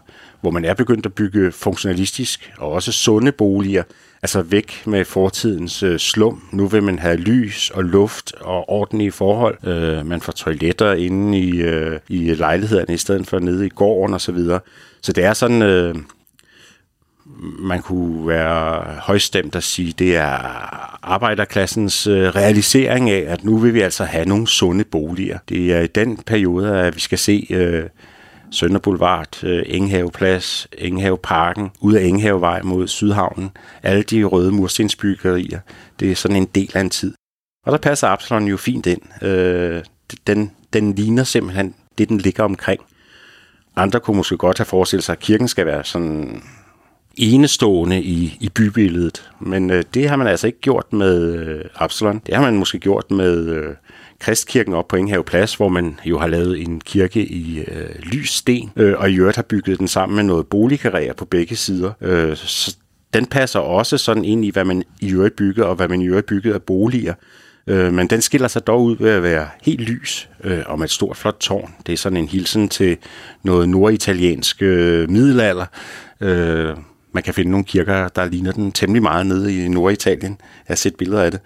hvor 0.41 0.51
man 0.51 0.65
er 0.65 0.75
begyndt 0.75 1.07
at 1.07 1.15
bygge 1.15 1.53
funktionalistisk 1.53 2.53
og 2.59 2.73
også 2.73 2.93
sunde 2.93 3.33
boliger, 3.33 3.83
altså 4.23 4.43
væk 4.43 4.83
med 4.87 5.05
fortidens 5.05 5.83
øh, 5.83 5.99
slum. 5.99 6.43
Nu 6.53 6.67
vil 6.67 6.83
man 6.83 6.99
have 6.99 7.17
lys 7.17 7.71
og 7.71 7.85
luft 7.85 8.33
og 8.41 8.71
ordentlige 8.71 9.13
forhold. 9.13 9.69
Øh, 9.69 10.07
man 10.07 10.21
får 10.21 10.33
toiletter 10.33 10.93
inde 10.93 11.39
i, 11.39 11.51
øh, 11.51 12.01
i 12.09 12.35
lejlighederne 12.35 12.95
i 12.95 12.97
stedet 12.97 13.27
for 13.27 13.39
nede 13.39 13.67
i 13.67 13.69
gården 13.69 14.15
osv. 14.15 14.21
Så, 14.21 14.33
videre. 14.33 14.61
så 15.01 15.13
det 15.13 15.25
er 15.25 15.33
sådan... 15.33 15.63
Øh, 15.63 15.95
man 17.59 17.83
kunne 17.83 18.29
være 18.29 18.85
højstemt 19.01 19.57
at 19.57 19.63
sige, 19.63 19.95
det 19.99 20.17
er 20.17 20.39
arbejderklassens 21.03 22.07
øh, 22.07 22.29
realisering 22.29 23.11
af, 23.11 23.25
at 23.29 23.45
nu 23.45 23.59
vil 23.59 23.75
vi 23.75 23.81
altså 23.81 24.05
have 24.05 24.25
nogle 24.25 24.47
sunde 24.47 24.85
boliger. 24.85 25.39
Det 25.49 25.73
er 25.73 25.81
i 25.81 25.87
den 25.87 26.17
periode, 26.17 26.81
at 26.81 26.95
vi 26.95 27.01
skal 27.01 27.19
se 27.19 27.47
øh, 27.51 27.85
Sønder 28.51 28.79
Boulevard, 28.79 29.45
øh, 29.45 29.63
Enghaveplads, 29.67 30.69
Enghaveparken, 30.79 31.71
ud 31.81 31.95
af 31.95 32.05
Enghavevej 32.05 32.63
mod 32.63 32.89
Sydhavnen. 32.89 33.51
Alle 33.83 34.03
de 34.03 34.25
røde 34.25 34.53
murstensbyggerier. 34.53 35.61
Det 36.01 36.11
er 36.11 36.15
sådan 36.15 36.37
en 36.37 36.49
del 36.55 36.71
af 36.75 36.81
en 36.81 36.91
tid. 36.91 37.15
Og 37.67 37.73
der 37.73 37.79
passer 37.79 38.09
Absalon 38.09 38.45
jo 38.45 38.57
fint 38.57 38.87
ind. 38.87 39.23
Øh, 39.23 39.83
den, 40.27 40.51
den 40.73 40.95
ligner 40.95 41.25
simpelthen 41.25 41.75
det, 41.99 42.09
den 42.09 42.19
ligger 42.19 42.45
omkring. 42.45 42.81
Andre 43.77 44.01
kunne 44.01 44.17
måske 44.17 44.37
godt 44.37 44.59
have 44.59 44.67
forestillet 44.67 45.05
sig, 45.05 45.13
at 45.13 45.19
kirken 45.19 45.49
skal 45.49 45.67
være 45.67 45.85
sådan 45.85 46.43
enestående 47.17 48.03
i, 48.03 48.37
i 48.41 48.49
bybilledet. 48.49 49.31
Men 49.41 49.71
øh, 49.71 49.85
det 49.95 50.09
har 50.09 50.17
man 50.17 50.27
altså 50.27 50.47
ikke 50.47 50.61
gjort 50.61 50.93
med 50.93 51.35
øh, 51.35 51.65
Absalon. 51.75 52.23
Det 52.27 52.35
har 52.35 52.43
man 52.43 52.57
måske 52.57 52.79
gjort 52.79 53.11
med 53.11 53.47
øh, 53.47 53.75
Kristkirken 54.19 54.75
op 54.75 54.89
på 54.89 54.97
Ingenhave 54.97 55.25
Plads, 55.25 55.55
hvor 55.55 55.69
man 55.69 56.01
jo 56.05 56.19
har 56.19 56.27
lavet 56.27 56.63
en 56.63 56.81
kirke 56.81 57.25
i 57.25 57.59
øh, 57.59 57.89
lys 58.03 58.31
sten, 58.31 58.71
øh, 58.77 58.95
og 58.99 59.11
i 59.11 59.15
øvrigt 59.15 59.37
har 59.37 59.43
bygget 59.43 59.79
den 59.79 59.89
sammen 59.89 60.17
med 60.17 60.25
noget 60.25 60.47
boligkarriere 60.47 61.15
på 61.15 61.25
begge 61.25 61.57
sider. 61.57 61.93
Øh, 62.01 62.37
så 62.37 62.77
den 63.15 63.27
passer 63.27 63.61
også 63.61 63.99
sådan 63.99 64.25
ind 64.25 64.45
i, 64.45 64.51
hvad 64.51 64.65
man 64.65 64.83
i 65.01 65.13
øvrigt 65.13 65.37
bygger, 65.37 65.65
og 65.65 65.75
hvad 65.75 65.89
man 65.89 66.03
i 66.03 66.07
øvrigt 66.07 66.27
bygget 66.27 66.53
af 66.53 66.63
boliger. 66.63 67.15
Øh, 67.67 67.93
men 67.93 68.11
den 68.11 68.23
skiller 68.23 68.49
sig 68.49 68.67
dog 68.67 68.83
ud 68.83 68.97
ved 68.97 69.11
at 69.11 69.23
være 69.23 69.49
helt 69.63 69.81
lys 69.81 70.29
øh, 70.45 70.63
og 70.67 70.79
med 70.79 70.85
et 70.85 70.91
stort 70.91 71.17
flot 71.17 71.37
tårn. 71.41 71.75
Det 71.87 71.93
er 71.93 71.97
sådan 71.97 72.17
en 72.17 72.29
hilsen 72.29 72.69
til 72.69 72.97
noget 73.43 73.69
norditaliensk 73.69 74.63
øh, 74.63 75.11
middelalder. 75.11 75.67
Øh, 76.21 76.75
man 77.15 77.23
kan 77.23 77.35
finde 77.35 77.51
nogle 77.51 77.65
kirker, 77.65 78.09
der 78.09 78.25
ligner 78.25 78.53
den 78.53 78.73
temmelig 78.73 79.03
meget 79.03 79.27
nede 79.27 79.65
i 79.65 79.69
Norditalien. 79.69 80.33
Jeg 80.41 80.67
har 80.67 80.75
set 80.75 80.97
billeder 80.97 81.23
af 81.23 81.31
det. 81.31 81.41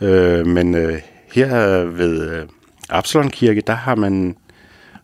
Øh, 0.00 0.46
men 0.46 0.74
øh, 0.74 1.00
her 1.32 1.84
ved 1.84 2.30
øh, 2.30 2.46
Absalon 2.90 3.30
Kirke, 3.30 3.60
der 3.66 3.74
har 3.74 3.94
man 3.94 4.36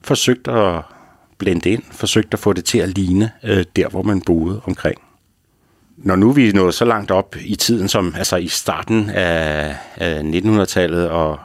forsøgt 0.03 0.49
at 0.49 0.83
blende 1.39 1.71
ind, 1.71 1.83
forsøgt 1.91 2.35
at 2.35 2.41
få 2.41 2.53
det 2.53 2.65
til 2.65 2.79
at 2.79 2.89
ligne 2.89 3.31
øh, 3.45 3.65
der, 3.77 3.89
hvor 3.89 4.03
man 4.03 4.21
boede 4.21 4.61
omkring. 4.65 5.01
Når 5.97 6.17
nu 6.17 6.33
vi 6.33 6.49
er 6.49 6.53
nået 6.53 6.75
så 6.75 6.85
langt 6.85 7.11
op 7.11 7.37
i 7.45 7.57
tiden, 7.57 7.89
som 7.89 8.15
altså 8.19 8.37
i 8.37 8.49
starten 8.49 9.11
af, 9.11 9.77
af 9.97 10.21
1900-tallet, 10.23 11.09
og 11.09 11.39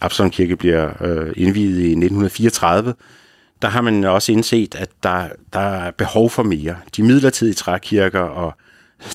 Absalon 0.00 0.30
Kirke 0.30 0.56
bliver 0.56 1.02
øh, 1.02 1.32
indviet 1.36 1.80
i 1.80 1.90
1934, 1.90 2.94
der 3.62 3.68
har 3.68 3.80
man 3.80 4.04
også 4.04 4.32
indset, 4.32 4.74
at 4.74 4.90
der, 5.02 5.28
der 5.52 5.60
er 5.60 5.90
behov 5.90 6.30
for 6.30 6.42
mere. 6.42 6.76
De 6.96 7.02
midlertidige 7.02 7.54
trækirker 7.54 8.20
og 8.20 8.54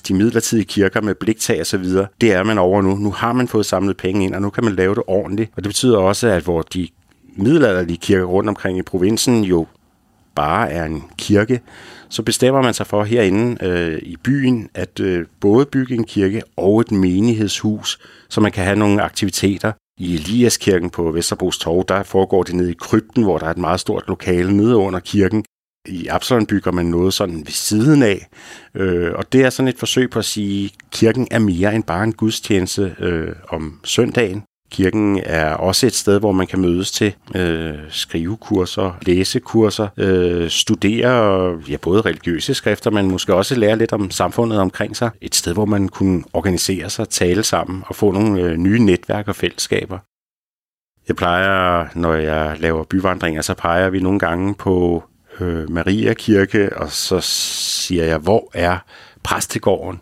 de 0.08 0.14
midlertidige 0.14 0.64
kirker 0.64 1.00
med 1.00 1.14
bliktag 1.14 1.60
og 1.60 1.66
så 1.66 1.78
videre, 1.78 2.06
det 2.20 2.32
er 2.32 2.42
man 2.42 2.58
over 2.58 2.82
nu. 2.82 2.96
Nu 2.96 3.10
har 3.10 3.32
man 3.32 3.48
fået 3.48 3.66
samlet 3.66 3.96
penge 3.96 4.24
ind, 4.24 4.34
og 4.34 4.42
nu 4.42 4.50
kan 4.50 4.64
man 4.64 4.74
lave 4.74 4.94
det 4.94 5.02
ordentligt. 5.06 5.50
Og 5.56 5.64
det 5.64 5.68
betyder 5.68 5.98
også, 5.98 6.28
at 6.28 6.42
hvor 6.42 6.62
de 6.62 6.88
middelalderlige 7.36 7.96
kirker 7.96 8.24
rundt 8.24 8.48
omkring 8.48 8.78
i 8.78 8.82
provinsen 8.82 9.44
jo 9.44 9.66
bare 10.34 10.70
er 10.70 10.84
en 10.84 11.04
kirke, 11.18 11.60
så 12.08 12.22
bestemmer 12.22 12.62
man 12.62 12.74
sig 12.74 12.86
for 12.86 13.04
herinde 13.04 13.66
øh, 13.66 13.98
i 14.02 14.16
byen 14.16 14.68
at 14.74 15.00
øh, 15.00 15.26
både 15.40 15.66
bygge 15.66 15.94
en 15.94 16.04
kirke 16.04 16.42
og 16.56 16.80
et 16.80 16.90
menighedshus, 16.90 17.98
så 18.28 18.40
man 18.40 18.52
kan 18.52 18.64
have 18.64 18.76
nogle 18.76 19.02
aktiviteter. 19.02 19.72
I 20.02 20.14
Eliaskirken 20.14 20.90
på 20.90 21.10
Vesterbros 21.10 21.58
Torv, 21.58 21.84
der 21.88 22.02
foregår 22.02 22.42
det 22.42 22.54
nede 22.54 22.70
i 22.70 22.74
krypten, 22.80 23.22
hvor 23.22 23.38
der 23.38 23.46
er 23.46 23.50
et 23.50 23.58
meget 23.58 23.80
stort 23.80 24.04
lokale 24.08 24.56
nede 24.56 24.76
under 24.76 25.00
kirken. 25.00 25.44
I 25.88 26.06
Absalon 26.06 26.46
bygger 26.46 26.72
man 26.72 26.86
noget 26.86 27.14
sådan 27.14 27.36
ved 27.36 27.52
siden 27.52 28.02
af, 28.02 28.28
øh, 28.74 29.12
og 29.14 29.32
det 29.32 29.44
er 29.44 29.50
sådan 29.50 29.68
et 29.68 29.78
forsøg 29.78 30.10
på 30.10 30.18
at 30.18 30.24
sige, 30.24 30.64
at 30.64 30.90
kirken 30.90 31.28
er 31.30 31.38
mere 31.38 31.74
end 31.74 31.84
bare 31.84 32.04
en 32.04 32.12
gudstjeneste 32.12 32.96
øh, 32.98 33.34
om 33.48 33.80
søndagen. 33.84 34.42
Kirken 34.72 35.20
er 35.24 35.54
også 35.54 35.86
et 35.86 35.94
sted, 35.94 36.20
hvor 36.20 36.32
man 36.32 36.46
kan 36.46 36.60
mødes 36.60 36.90
til 36.90 37.14
øh, 37.34 37.74
skrivekurser, 37.88 38.98
læsekurser, 39.06 39.88
øh, 39.96 40.50
studere 40.50 41.58
ja, 41.68 41.76
både 41.76 42.00
religiøse 42.00 42.54
skrifter, 42.54 42.90
men 42.90 43.10
måske 43.10 43.34
også 43.34 43.54
lære 43.54 43.78
lidt 43.78 43.92
om 43.92 44.10
samfundet 44.10 44.58
omkring 44.58 44.96
sig. 44.96 45.10
Et 45.20 45.34
sted, 45.34 45.52
hvor 45.52 45.64
man 45.64 45.88
kunne 45.88 46.24
organisere 46.32 46.90
sig, 46.90 47.08
tale 47.08 47.42
sammen 47.42 47.82
og 47.86 47.96
få 47.96 48.12
nogle 48.12 48.40
øh, 48.40 48.56
nye 48.56 48.78
netværk 48.78 49.28
og 49.28 49.36
fællesskaber. 49.36 49.98
Jeg 51.08 51.16
plejer, 51.16 51.86
når 51.94 52.14
jeg 52.14 52.56
laver 52.58 52.84
byvandringer, 52.84 53.42
så 53.42 53.54
peger 53.54 53.90
vi 53.90 54.00
nogle 54.00 54.18
gange 54.18 54.54
på 54.54 55.04
øh, 55.40 55.70
Maria 55.70 56.14
Kirke, 56.14 56.76
og 56.76 56.90
så 56.90 57.20
siger 57.20 58.04
jeg, 58.04 58.18
hvor 58.18 58.50
er 58.54 58.78
præstegården? 59.22 60.00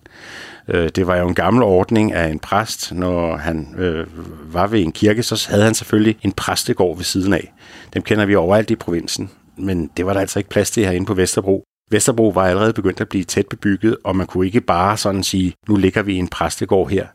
Øh, 0.71 0.89
det 0.97 1.07
var 1.07 1.17
jo 1.17 1.29
en 1.29 1.35
gammel 1.35 1.63
ordning 1.63 2.13
af 2.13 2.29
en 2.29 2.39
præst. 2.39 2.93
Når 2.93 3.37
han 3.37 3.75
øh, 3.79 4.07
var 4.55 4.67
ved 4.67 4.81
en 4.81 4.93
kirke, 4.93 5.23
så 5.23 5.47
havde 5.51 5.65
han 5.65 5.75
selvfølgelig 5.75 6.19
en 6.23 6.33
præstegård 6.33 6.97
ved 6.97 7.05
siden 7.05 7.33
af. 7.33 7.53
Dem 7.95 8.03
kender 8.03 8.27
vi 8.27 8.35
overalt 8.35 8.71
i 8.71 8.77
provinsen, 8.77 9.31
men 9.57 9.91
det 9.97 10.07
var 10.07 10.13
der 10.13 10.21
altså 10.21 10.39
ikke 10.39 10.51
plads 10.51 10.71
til 10.71 10.85
herinde 10.85 11.07
på 11.07 11.15
Vesterbro. 11.15 11.65
Vesterbro 11.91 12.29
var 12.29 12.47
allerede 12.47 12.73
begyndt 12.73 13.01
at 13.01 13.09
blive 13.09 13.25
tæt 13.25 13.47
bebygget, 13.47 13.97
og 14.05 14.17
man 14.17 14.27
kunne 14.27 14.47
ikke 14.47 14.61
bare 14.61 14.97
sådan 14.97 15.23
sige, 15.23 15.55
nu 15.69 15.77
ligger 15.77 16.03
vi 16.03 16.15
i 16.15 16.19
en 16.19 16.29
præstegård 16.29 16.91
her. 16.91 17.07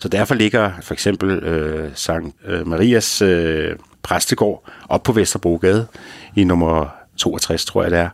Så 0.00 0.08
derfor 0.08 0.34
ligger 0.34 0.72
for 0.82 0.94
eksempel 0.94 1.30
øh, 1.30 1.90
Sankt 1.94 2.36
øh, 2.46 2.66
Marias 2.66 3.22
øh, 3.22 3.76
præstegård 4.02 4.70
op 4.88 5.02
på 5.02 5.12
Vesterbrogade 5.12 5.86
i 6.36 6.44
nummer 6.44 7.03
62, 7.16 7.64
tror 7.64 7.82
jeg 7.82 7.90
det 7.90 7.98
er. 7.98 8.08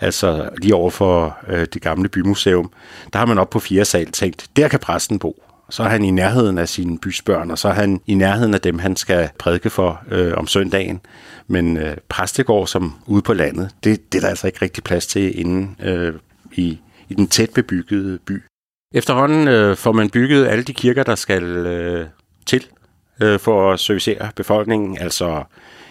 Altså 0.00 0.48
lige 0.62 0.74
over 0.74 0.90
for 0.90 1.38
øh, 1.48 1.66
det 1.74 1.82
gamle 1.82 2.08
bymuseum. 2.08 2.72
Der 3.12 3.18
har 3.18 3.26
man 3.26 3.38
op 3.38 3.50
på 3.50 3.60
fjerde 3.60 3.84
sal 3.84 4.12
tænkt, 4.12 4.46
der 4.56 4.68
kan 4.68 4.80
præsten 4.80 5.18
bo. 5.18 5.42
Så 5.70 5.82
er 5.82 5.88
han 5.88 6.04
i 6.04 6.10
nærheden 6.10 6.58
af 6.58 6.68
sine 6.68 6.98
bysbørn, 6.98 7.50
og 7.50 7.58
så 7.58 7.68
er 7.68 7.72
han 7.72 8.00
i 8.06 8.14
nærheden 8.14 8.54
af 8.54 8.60
dem, 8.60 8.78
han 8.78 8.96
skal 8.96 9.28
prædike 9.38 9.70
for 9.70 10.00
øh, 10.10 10.32
om 10.36 10.46
søndagen. 10.46 11.00
Men 11.46 11.76
øh, 11.76 11.96
præstegård 12.08 12.66
som 12.66 12.94
ude 13.06 13.22
på 13.22 13.32
landet, 13.32 13.70
det, 13.84 14.12
det 14.12 14.18
er 14.18 14.22
der 14.22 14.28
altså 14.28 14.46
ikke 14.46 14.62
rigtig 14.62 14.84
plads 14.84 15.06
til 15.06 15.40
inde 15.40 15.68
øh, 15.82 16.14
i, 16.52 16.78
i 17.08 17.14
den 17.14 17.28
tæt 17.28 17.50
bebyggede 17.50 18.18
by. 18.26 18.42
Efterhånden 18.94 19.48
øh, 19.48 19.76
får 19.76 19.92
man 19.92 20.10
bygget 20.10 20.46
alle 20.46 20.64
de 20.64 20.72
kirker, 20.72 21.02
der 21.02 21.14
skal 21.14 21.42
øh, 21.42 22.06
til 22.46 22.66
øh, 23.22 23.38
for 23.38 23.72
at 23.72 23.80
servicere 23.80 24.30
befolkningen, 24.36 24.98
altså 24.98 25.44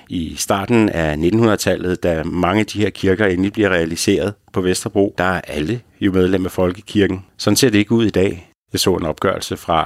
i 0.09 0.35
starten 0.37 0.89
af 0.89 1.15
1900-tallet, 1.15 2.03
da 2.03 2.23
mange 2.23 2.59
af 2.59 2.65
de 2.65 2.79
her 2.79 2.89
kirker 2.89 3.25
endelig 3.25 3.53
bliver 3.53 3.69
realiseret 3.69 4.33
på 4.53 4.61
Vesterbro, 4.61 5.15
der 5.17 5.23
er 5.23 5.41
alle 5.41 5.81
jo 6.01 6.11
medlem 6.11 6.45
af 6.45 6.51
Folkekirken. 6.51 7.25
Sådan 7.37 7.57
ser 7.57 7.69
det 7.69 7.77
ikke 7.77 7.91
ud 7.91 8.05
i 8.05 8.09
dag. 8.09 8.51
Jeg 8.73 8.79
så 8.79 8.95
en 8.95 9.05
opgørelse 9.05 9.57
fra 9.57 9.83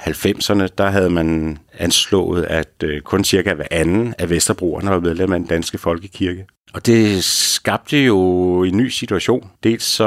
90'erne, 0.00 0.66
der 0.78 0.90
havde 0.90 1.10
man 1.10 1.58
anslået, 1.78 2.44
at 2.44 2.72
øh, 2.84 3.00
kun 3.00 3.24
cirka 3.24 3.54
hver 3.54 3.66
anden 3.70 4.14
af 4.18 4.30
Vesterbroerne 4.30 4.90
var 4.90 5.00
medlem 5.00 5.32
af 5.32 5.38
den 5.38 5.48
danske 5.48 5.78
folkekirke. 5.78 6.46
Og 6.74 6.86
det 6.86 7.24
skabte 7.24 7.98
jo 7.98 8.18
en 8.62 8.76
ny 8.76 8.88
situation. 8.88 9.50
Dels 9.62 9.84
så 9.84 10.04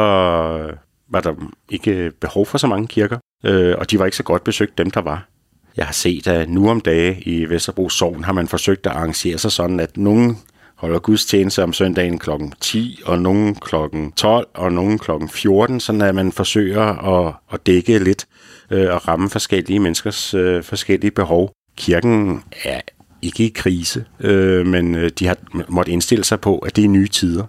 var 1.09 1.21
der 1.21 1.33
ikke 1.69 2.11
behov 2.21 2.45
for 2.45 2.57
så 2.57 2.67
mange 2.67 2.87
kirker, 2.87 3.17
øh, 3.45 3.75
og 3.77 3.91
de 3.91 3.99
var 3.99 4.05
ikke 4.05 4.17
så 4.17 4.23
godt 4.23 4.43
besøgt, 4.43 4.77
dem 4.77 4.91
der 4.91 5.01
var. 5.01 5.27
Jeg 5.77 5.85
har 5.85 5.93
set, 5.93 6.27
at 6.27 6.49
nu 6.49 6.69
om 6.69 6.81
dage 6.81 7.21
i 7.21 7.49
Vesterbro 7.49 7.89
Sogn 7.89 8.23
har 8.23 8.33
man 8.33 8.47
forsøgt 8.47 8.85
at 8.85 8.91
arrangere 8.91 9.37
sig 9.37 9.51
sådan, 9.51 9.79
at 9.79 9.97
nogen 9.97 10.37
holder 10.75 10.99
gudstjeneste 10.99 11.63
om 11.63 11.73
søndagen 11.73 12.19
kl. 12.19 12.29
10, 12.61 12.99
og 13.05 13.19
nogen 13.19 13.55
kl. 13.55 13.75
12, 14.15 14.47
og 14.53 14.71
nogen 14.71 14.99
kl. 14.99 15.11
14, 15.31 15.79
sådan 15.79 16.01
at 16.01 16.15
man 16.15 16.31
forsøger 16.31 16.81
at, 16.83 17.33
at 17.53 17.65
dække 17.65 17.99
lidt 17.99 18.25
øh, 18.71 18.93
og 18.93 19.07
ramme 19.07 19.29
forskellige 19.29 19.79
menneskers 19.79 20.33
øh, 20.33 20.63
forskellige 20.63 21.11
behov. 21.11 21.51
Kirken 21.77 22.43
er 22.63 22.81
ikke 23.21 23.43
i 23.43 23.51
krise, 23.55 24.05
øh, 24.19 24.67
men 24.67 24.95
øh, 24.95 25.11
de 25.19 25.27
har 25.27 25.37
måttet 25.67 25.93
indstille 25.93 26.23
sig 26.23 26.39
på, 26.39 26.57
at 26.57 26.75
det 26.75 26.83
er 26.83 26.89
nye 26.89 27.07
tider. 27.07 27.45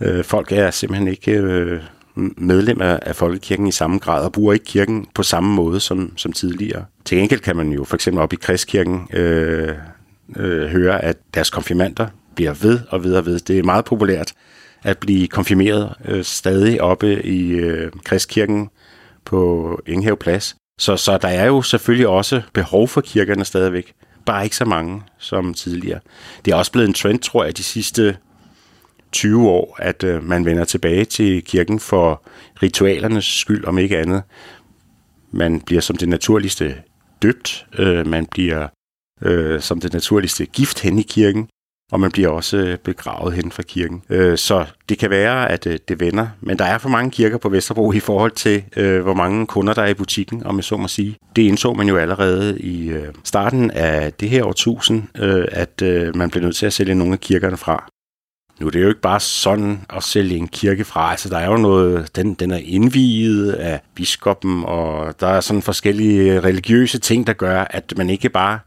Øh, 0.00 0.24
folk 0.24 0.52
er 0.52 0.70
simpelthen 0.70 1.08
ikke 1.08 1.32
øh, 1.32 1.80
medlem 2.16 2.80
af, 2.80 2.98
af 3.02 3.16
folkekirken 3.16 3.66
i 3.66 3.72
samme 3.72 3.98
grad 3.98 4.24
og 4.24 4.32
bruger 4.32 4.52
ikke 4.52 4.64
kirken 4.64 5.06
på 5.14 5.22
samme 5.22 5.54
måde 5.54 5.80
som, 5.80 6.12
som 6.16 6.32
tidligere. 6.32 6.84
Til 7.04 7.18
enkelt 7.18 7.42
kan 7.42 7.56
man 7.56 7.72
jo 7.72 7.84
for 7.84 7.94
eksempel 7.94 8.22
op 8.22 8.32
i 8.32 8.36
kristkirken 8.36 9.08
øh, 9.12 9.74
øh, 10.36 10.66
høre, 10.66 11.04
at 11.04 11.16
deres 11.34 11.50
konfirmander 11.50 12.06
bliver 12.34 12.54
ved 12.62 12.80
og 12.88 13.04
ved 13.04 13.14
og 13.14 13.26
ved. 13.26 13.38
Det 13.38 13.58
er 13.58 13.62
meget 13.62 13.84
populært 13.84 14.32
at 14.82 14.98
blive 14.98 15.26
konfirmeret 15.26 15.94
øh, 16.04 16.24
stadig 16.24 16.80
oppe 16.80 17.22
i 17.26 17.50
øh, 17.50 17.92
kristkirken 18.04 18.68
på 19.24 19.80
Inghave 19.86 20.16
Plads. 20.16 20.56
Så, 20.78 20.96
så 20.96 21.18
der 21.18 21.28
er 21.28 21.46
jo 21.46 21.62
selvfølgelig 21.62 22.08
også 22.08 22.42
behov 22.52 22.88
for 22.88 23.00
kirkerne 23.00 23.44
stadigvæk. 23.44 23.92
Bare 24.26 24.44
ikke 24.44 24.56
så 24.56 24.64
mange 24.64 25.02
som 25.18 25.54
tidligere. 25.54 26.00
Det 26.44 26.52
er 26.52 26.56
også 26.56 26.72
blevet 26.72 26.88
en 26.88 26.94
trend, 26.94 27.18
tror 27.18 27.44
jeg, 27.44 27.56
de 27.56 27.62
sidste 27.62 28.16
20 29.14 29.48
år, 29.48 29.76
at 29.78 30.04
øh, 30.04 30.24
man 30.24 30.44
vender 30.44 30.64
tilbage 30.64 31.04
til 31.04 31.44
kirken 31.44 31.80
for 31.80 32.22
ritualernes 32.62 33.24
skyld, 33.24 33.64
om 33.64 33.78
ikke 33.78 33.98
andet. 33.98 34.22
Man 35.30 35.60
bliver 35.60 35.80
som 35.80 35.96
det 35.96 36.08
naturligste 36.08 36.76
døbt, 37.22 37.66
øh, 37.78 38.06
man 38.06 38.26
bliver 38.26 38.68
øh, 39.22 39.60
som 39.60 39.80
det 39.80 39.92
naturligste 39.92 40.46
gift 40.46 40.80
hen 40.80 40.98
i 40.98 41.02
kirken, 41.02 41.48
og 41.92 42.00
man 42.00 42.10
bliver 42.10 42.28
også 42.28 42.56
øh, 42.56 42.78
begravet 42.78 43.34
hen 43.34 43.52
fra 43.52 43.62
kirken. 43.62 44.02
Øh, 44.10 44.38
så 44.38 44.66
det 44.88 44.98
kan 44.98 45.10
være, 45.10 45.50
at 45.50 45.66
øh, 45.66 45.78
det 45.88 46.00
vender, 46.00 46.28
men 46.40 46.58
der 46.58 46.64
er 46.64 46.78
for 46.78 46.88
mange 46.88 47.10
kirker 47.10 47.38
på 47.38 47.48
Vesterbro 47.48 47.92
i 47.92 48.00
forhold 48.00 48.32
til, 48.32 48.64
øh, 48.76 49.02
hvor 49.02 49.14
mange 49.14 49.46
kunder 49.46 49.74
der 49.74 49.82
er 49.82 49.88
i 49.88 49.94
butikken, 49.94 50.46
om 50.46 50.56
jeg 50.56 50.64
så 50.64 50.76
må 50.76 50.88
sige. 50.88 51.16
Det 51.36 51.42
indså 51.42 51.72
man 51.72 51.88
jo 51.88 51.96
allerede 51.96 52.60
i 52.60 52.88
øh, 52.88 53.14
starten 53.24 53.70
af 53.70 54.12
det 54.12 54.30
her 54.30 54.44
årtusind, 54.44 55.02
øh, 55.18 55.44
at 55.52 55.82
øh, 55.82 56.16
man 56.16 56.30
blev 56.30 56.42
nødt 56.42 56.56
til 56.56 56.66
at 56.66 56.72
sælge 56.72 56.94
nogle 56.94 57.12
af 57.12 57.20
kirkerne 57.20 57.56
fra. 57.56 57.93
Nu 58.60 58.66
er 58.66 58.70
det 58.70 58.82
jo 58.82 58.88
ikke 58.88 59.00
bare 59.00 59.20
sådan 59.20 59.80
at 59.96 60.02
sælge 60.02 60.36
en 60.36 60.48
kirke 60.48 60.84
fra. 60.84 61.10
Altså, 61.10 61.28
der 61.28 61.38
er 61.38 61.50
jo 61.50 61.56
noget, 61.56 62.16
den, 62.16 62.34
den 62.34 62.50
er 62.50 62.60
indviet 62.64 63.52
af 63.52 63.80
biskoppen, 63.94 64.64
og 64.64 65.20
der 65.20 65.26
er 65.26 65.40
sådan 65.40 65.62
forskellige 65.62 66.40
religiøse 66.40 66.98
ting, 66.98 67.26
der 67.26 67.32
gør, 67.32 67.64
at 67.70 67.92
man 67.96 68.10
ikke 68.10 68.28
bare 68.28 68.58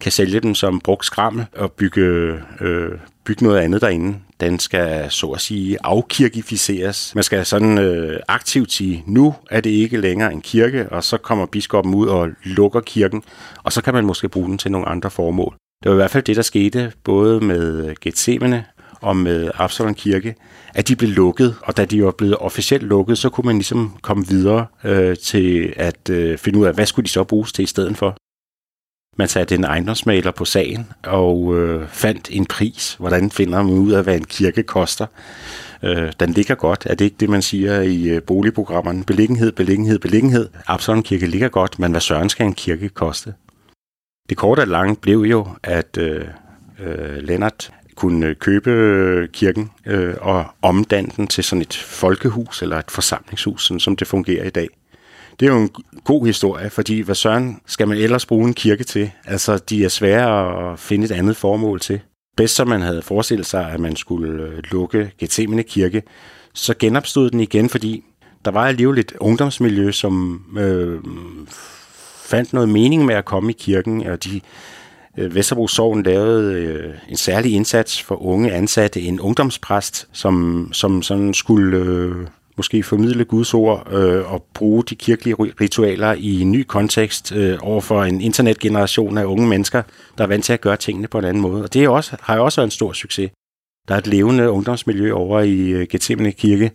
kan 0.00 0.12
sælge 0.12 0.40
dem 0.40 0.54
som 0.54 0.80
brugt 0.80 1.04
skrammel 1.04 1.46
og 1.56 1.72
bygge, 1.72 2.34
øh, 2.60 2.90
bygge 3.24 3.44
noget 3.44 3.58
andet 3.58 3.80
derinde. 3.80 4.18
Den 4.40 4.58
skal, 4.58 5.10
så 5.10 5.26
at 5.26 5.40
sige, 5.40 5.78
afkirkificeres. 5.84 7.14
Man 7.14 7.24
skal 7.24 7.46
sådan 7.46 7.78
øh, 7.78 8.20
aktivt 8.28 8.72
sige, 8.72 9.04
nu 9.06 9.34
er 9.50 9.60
det 9.60 9.70
ikke 9.70 10.00
længere 10.00 10.32
en 10.32 10.40
kirke, 10.40 10.88
og 10.88 11.04
så 11.04 11.16
kommer 11.16 11.46
biskoppen 11.46 11.94
ud 11.94 12.06
og 12.06 12.28
lukker 12.44 12.80
kirken, 12.80 13.22
og 13.62 13.72
så 13.72 13.82
kan 13.82 13.94
man 13.94 14.06
måske 14.06 14.28
bruge 14.28 14.48
den 14.48 14.58
til 14.58 14.70
nogle 14.70 14.88
andre 14.88 15.10
formål. 15.10 15.54
Det 15.82 15.90
var 15.90 15.96
i 15.96 15.96
hvert 15.96 16.10
fald 16.10 16.24
det, 16.24 16.36
der 16.36 16.42
skete 16.42 16.92
både 17.04 17.40
med 17.40 17.94
Gethsemane 18.00 18.64
og 19.06 19.16
med 19.16 19.44
øh, 19.44 19.50
Absalon 19.54 19.94
Kirke, 19.94 20.34
at 20.74 20.88
de 20.88 20.96
blev 20.96 21.10
lukket, 21.10 21.54
og 21.62 21.76
da 21.76 21.84
de 21.84 22.04
var 22.04 22.10
blevet 22.10 22.36
officielt 22.36 22.82
lukket, 22.82 23.18
så 23.18 23.28
kunne 23.28 23.46
man 23.46 23.56
ligesom 23.56 23.96
komme 24.02 24.26
videre 24.26 24.66
øh, 24.84 25.16
til 25.16 25.72
at 25.76 26.10
øh, 26.10 26.38
finde 26.38 26.58
ud 26.58 26.66
af, 26.66 26.74
hvad 26.74 26.86
skulle 26.86 27.04
de 27.04 27.10
så 27.10 27.24
bruges 27.24 27.52
til 27.52 27.62
i 27.62 27.66
stedet 27.66 27.96
for. 27.96 28.16
Man 29.18 29.28
satte 29.28 29.54
en 29.54 29.64
ejendomsmaler 29.64 30.30
på 30.30 30.44
sagen 30.44 30.86
og 31.04 31.56
øh, 31.56 31.88
fandt 31.88 32.28
en 32.32 32.46
pris. 32.46 32.96
Hvordan 32.98 33.30
finder 33.30 33.62
man 33.62 33.72
ud 33.72 33.92
af, 33.92 34.02
hvad 34.02 34.16
en 34.16 34.24
kirke 34.24 34.62
koster? 34.62 35.06
Øh, 35.82 36.12
den 36.20 36.30
ligger 36.32 36.54
godt. 36.54 36.86
Er 36.90 36.94
det 36.94 37.04
ikke 37.04 37.16
det, 37.20 37.28
man 37.28 37.42
siger 37.42 37.80
i 37.80 38.08
øh, 38.08 38.22
boligprogrammerne? 38.22 39.04
Beliggenhed, 39.04 39.52
beliggenhed, 39.52 39.98
beliggenhed. 39.98 40.48
Absalon 40.66 41.02
Kirke 41.02 41.26
ligger 41.26 41.48
godt, 41.48 41.78
men 41.78 41.90
hvad 41.90 42.00
søren 42.00 42.28
skal 42.28 42.46
en 42.46 42.54
kirke 42.54 42.88
koste? 42.88 43.34
Det 44.28 44.36
korte 44.36 44.60
og 44.60 44.68
lange 44.68 44.96
blev 44.96 45.18
jo, 45.18 45.48
at 45.62 45.98
øh, 45.98 46.24
øh, 46.80 47.16
Lennart 47.16 47.72
kunne 47.96 48.34
købe 48.34 49.28
kirken 49.32 49.70
øh, 49.86 50.14
og 50.20 50.44
omdanne 50.62 51.10
den 51.16 51.26
til 51.26 51.44
sådan 51.44 51.62
et 51.62 51.74
folkehus 51.74 52.62
eller 52.62 52.78
et 52.78 52.90
forsamlingshus, 52.90 53.66
sådan 53.66 53.80
som 53.80 53.96
det 53.96 54.06
fungerer 54.06 54.44
i 54.44 54.50
dag. 54.50 54.68
Det 55.40 55.48
er 55.48 55.52
jo 55.52 55.58
en 55.58 55.70
god 56.04 56.26
historie, 56.26 56.70
fordi 56.70 57.00
hvad 57.00 57.14
søren 57.14 57.60
skal 57.66 57.88
man 57.88 57.98
ellers 57.98 58.26
bruge 58.26 58.48
en 58.48 58.54
kirke 58.54 58.84
til? 58.84 59.10
Altså, 59.24 59.58
de 59.58 59.84
er 59.84 59.88
svære 59.88 60.72
at 60.72 60.78
finde 60.78 61.04
et 61.04 61.10
andet 61.10 61.36
formål 61.36 61.80
til. 61.80 62.00
Bedst 62.36 62.54
som 62.54 62.68
man 62.68 62.80
havde 62.80 63.02
forestillet 63.02 63.46
sig, 63.46 63.70
at 63.70 63.80
man 63.80 63.96
skulle 63.96 64.42
øh, 64.42 64.62
lukke 64.70 65.12
Gethsemane 65.18 65.62
kirke, 65.62 66.02
så 66.54 66.74
genopstod 66.78 67.30
den 67.30 67.40
igen, 67.40 67.68
fordi 67.68 68.04
der 68.44 68.50
var 68.50 68.66
alligevel 68.66 68.98
et 68.98 69.12
ungdomsmiljø, 69.20 69.92
som 69.92 70.44
øh, 70.58 71.00
fandt 72.26 72.52
noget 72.52 72.68
mening 72.68 73.04
med 73.04 73.14
at 73.14 73.24
komme 73.24 73.50
i 73.50 73.56
kirken, 73.58 74.06
og 74.06 74.24
de 74.24 74.40
Øh, 75.18 75.34
Vesterbro 75.34 75.68
Sogn 75.68 76.02
lavede 76.02 76.54
øh, 76.54 76.94
en 77.08 77.16
særlig 77.16 77.52
indsats 77.54 78.02
for 78.02 78.22
unge 78.22 78.52
ansatte, 78.52 79.00
en 79.00 79.20
ungdomspræst, 79.20 80.08
som, 80.12 80.68
som 80.72 81.02
sådan 81.02 81.34
skulle 81.34 81.78
øh, 81.78 82.26
måske 82.56 82.82
formidle 82.82 83.24
Guds 83.24 83.54
ord 83.54 83.92
øh, 83.92 84.32
og 84.32 84.46
bruge 84.54 84.84
de 84.84 84.94
kirkelige 84.94 85.34
ritualer 85.60 86.12
i 86.12 86.40
en 86.40 86.52
ny 86.52 86.62
kontekst 86.62 87.32
øh, 87.32 87.58
over 87.62 87.80
for 87.80 88.04
en 88.04 88.20
internetgeneration 88.20 89.18
af 89.18 89.24
unge 89.24 89.46
mennesker, 89.46 89.82
der 90.18 90.24
er 90.24 90.28
vant 90.28 90.44
til 90.44 90.52
at 90.52 90.60
gøre 90.60 90.76
tingene 90.76 91.08
på 91.08 91.18
en 91.18 91.24
anden 91.24 91.42
måde. 91.42 91.62
Og 91.62 91.74
det 91.74 91.84
er 91.84 91.88
også, 91.88 92.16
har 92.20 92.36
jo 92.36 92.44
også 92.44 92.60
været 92.60 92.66
en 92.66 92.70
stor 92.70 92.92
succes. 92.92 93.30
Der 93.88 93.94
er 93.94 93.98
et 93.98 94.06
levende 94.06 94.50
ungdomsmiljø 94.50 95.12
over 95.12 95.40
i 95.40 95.68
øh, 95.68 95.86
Gethsemane 95.90 96.32
Kirke, 96.32 96.70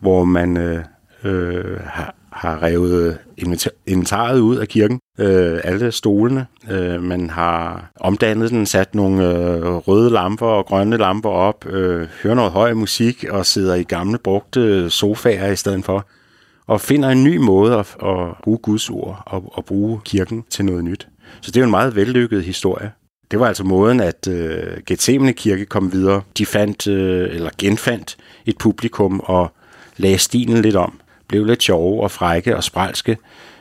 hvor 0.00 0.24
man 0.24 0.56
øh, 0.56 0.84
øh, 1.24 1.80
har, 1.80 2.14
har 2.32 2.62
revet 2.62 3.18
inventaret 3.86 4.40
ud 4.40 4.56
af 4.56 4.68
kirken, 4.68 5.00
øh, 5.18 5.60
alle 5.64 5.92
stolene. 5.92 6.46
Øh, 6.70 7.02
man 7.02 7.30
har 7.30 7.90
omdannet 8.00 8.50
den, 8.50 8.66
sat 8.66 8.94
nogle 8.94 9.28
øh, 9.28 9.64
røde 9.64 10.10
lamper 10.10 10.46
og 10.46 10.66
grønne 10.66 10.96
lamper 10.96 11.30
op, 11.30 11.66
øh, 11.66 12.08
hører 12.22 12.34
noget 12.34 12.52
høj 12.52 12.74
musik 12.74 13.24
og 13.30 13.46
sidder 13.46 13.74
i 13.74 13.82
gamle 13.82 14.18
brugte 14.18 14.60
øh, 14.60 14.90
sofaer 14.90 15.52
i 15.52 15.56
stedet 15.56 15.84
for. 15.84 16.06
Og 16.66 16.80
finder 16.80 17.08
en 17.08 17.24
ny 17.24 17.36
måde 17.36 17.74
at, 17.74 17.96
at 18.04 18.36
bruge 18.42 18.58
Guds 18.58 18.90
ord 18.90 19.22
og 19.26 19.54
at 19.58 19.64
bruge 19.64 20.00
kirken 20.04 20.44
til 20.50 20.64
noget 20.64 20.84
nyt. 20.84 21.08
Så 21.40 21.50
det 21.50 21.56
er 21.56 21.60
jo 21.60 21.64
en 21.64 21.70
meget 21.70 21.96
vellykket 21.96 22.44
historie. 22.44 22.92
Det 23.30 23.40
var 23.40 23.46
altså 23.46 23.64
måden, 23.64 24.00
at 24.00 24.28
øh, 24.28 24.76
Gethsemane 24.86 25.32
Kirke 25.32 25.66
kom 25.66 25.92
videre. 25.92 26.22
De 26.38 26.46
fandt, 26.46 26.86
øh, 26.86 27.34
eller 27.34 27.50
genfandt 27.58 28.16
et 28.46 28.58
publikum 28.58 29.20
og 29.24 29.52
lagde 29.96 30.18
stilen 30.18 30.62
lidt 30.62 30.76
om 30.76 31.00
blev 31.30 31.44
lidt 31.44 31.62
sjove 31.62 32.02
og 32.02 32.10
frække 32.10 32.56
og 32.56 32.64
spralske 32.64 33.16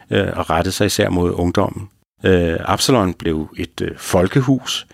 øh, 0.09 0.27
og 0.33 0.49
rettede 0.49 0.75
sig 0.75 0.85
især 0.85 1.09
mod 1.09 1.31
ungdommen. 1.31 1.89
Øh, 2.23 2.57
Absalon 2.59 3.13
blev 3.13 3.49
et 3.57 3.81
øh, 3.81 3.97
folkehus, 3.97 4.87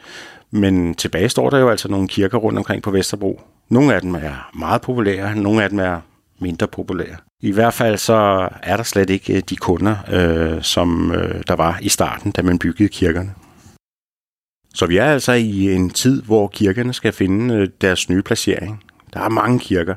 men 0.52 0.96
tilbage 0.96 1.30
står 1.30 1.50
der 1.50 1.60
jo 1.60 1.70
altså 1.70 1.88
nogle 1.88 2.08
kirker 2.08 2.38
rundt 2.38 2.58
omkring 2.58 2.84
på 2.84 2.92
Vesterbro. 2.92 3.42
Nogle 3.70 3.96
af 3.96 4.02
dem 4.02 4.16
er 4.16 4.50
meget 4.54 4.82
populære, 4.82 5.36
nogle 5.36 5.64
af 5.64 5.70
dem 5.70 5.80
er 5.80 6.00
mindre 6.40 6.68
populære. 6.68 7.16
I 7.42 7.52
hvert 7.52 7.74
fald 7.74 7.98
så 7.98 8.50
er 8.64 8.78
der 8.78 8.84
slet 8.84 9.10
ikke 9.10 9.36
øh, 9.36 9.42
de 9.50 9.56
kunder, 9.56 9.96
øh, 10.12 10.64
som 10.64 11.12
øh, 11.12 11.44
der 11.48 11.56
var 11.56 11.80
i 11.82 11.90
starten, 11.90 12.32
da 12.32 12.42
man 12.42 12.60
byggede 12.60 12.90
kirkerne. 12.90 13.34
Så 14.74 14.86
vi 14.86 14.98
er 14.98 15.06
altså 15.06 15.32
i 15.32 15.74
en 15.74 15.90
tid, 15.90 16.22
hvor 16.22 16.48
kirkerne 16.48 16.94
skal 16.94 17.14
finde 17.14 17.56
øh, 17.56 17.68
deres 17.82 18.10
nye 18.10 18.22
placering. 18.22 18.84
Der 19.14 19.20
er 19.20 19.30
mange 19.30 19.60
kirker, 19.60 19.96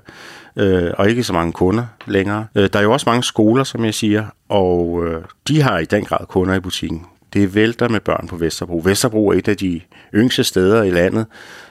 øh, 0.58 0.90
og 0.98 1.08
ikke 1.08 1.24
så 1.24 1.32
mange 1.32 1.52
kunder 1.52 1.86
længere. 2.06 2.46
Øh, 2.54 2.68
der 2.72 2.78
er 2.78 2.82
jo 2.82 2.92
også 2.92 3.10
mange 3.10 3.22
skoler, 3.22 3.64
som 3.64 3.84
jeg 3.84 3.94
siger, 3.94 4.26
og 4.48 5.06
øh, 5.06 5.22
de 5.48 5.62
har 5.62 5.78
i 5.78 5.84
den 5.84 6.04
grad 6.04 6.26
kunder 6.26 6.54
i 6.54 6.60
butikken. 6.60 7.06
Det 7.32 7.54
vælter 7.54 7.88
med 7.88 8.00
børn 8.00 8.28
på 8.28 8.36
Vesterbro. 8.36 8.82
Vesterbro 8.84 9.28
er 9.28 9.32
et 9.34 9.48
af 9.48 9.56
de 9.56 9.80
yngste 10.14 10.44
steder 10.44 10.82
i 10.82 10.90
landet, 10.90 11.26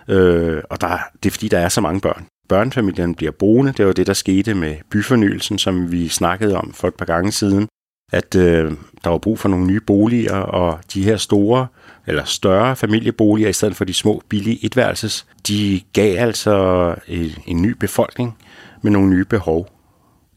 øh, 0.08 0.62
og 0.70 0.82
der, 0.82 0.98
det 1.24 1.30
er 1.30 1.32
fordi, 1.32 1.48
der 1.48 1.60
er 1.60 1.70
så 1.70 1.82
mange 1.82 2.02
børn. 2.02 2.26
Børnefamilierne 2.50 3.16
bliver 3.16 3.32
boende. 3.32 3.72
Det 3.72 3.86
var 3.86 3.94
det, 3.94 4.08
der 4.08 4.14
skete 4.14 4.54
med 4.54 4.76
byfornyelsen, 4.92 5.58
som 5.58 5.92
vi 5.92 6.08
snakkede 6.08 6.58
om 6.58 6.74
for 6.74 6.88
et 6.88 6.96
par 6.96 7.06
gange 7.06 7.32
siden. 7.32 7.68
At 8.12 8.36
øh, 8.36 8.72
der 9.04 9.10
var 9.10 9.18
brug 9.18 9.40
for 9.40 9.50
nogle 9.50 9.66
nye 9.66 9.80
boliger, 9.80 10.36
og 10.36 10.80
de 10.94 11.04
her 11.04 11.18
store 11.18 11.68
eller 12.08 12.24
større 12.24 12.76
familieboliger, 12.76 13.50
i 13.50 13.54
stedet 13.54 13.76
for 13.76 13.86
de 13.86 13.94
små, 13.94 14.22
billige 14.30 14.66
etværelses, 14.66 15.26
de 15.48 15.82
gav 15.94 16.20
altså 16.20 16.96
en, 17.08 17.32
en 17.48 17.62
ny 17.62 17.76
befolkning 17.80 18.38
med 18.82 18.92
nogle 18.92 19.10
nye 19.10 19.26
behov. 19.26 19.68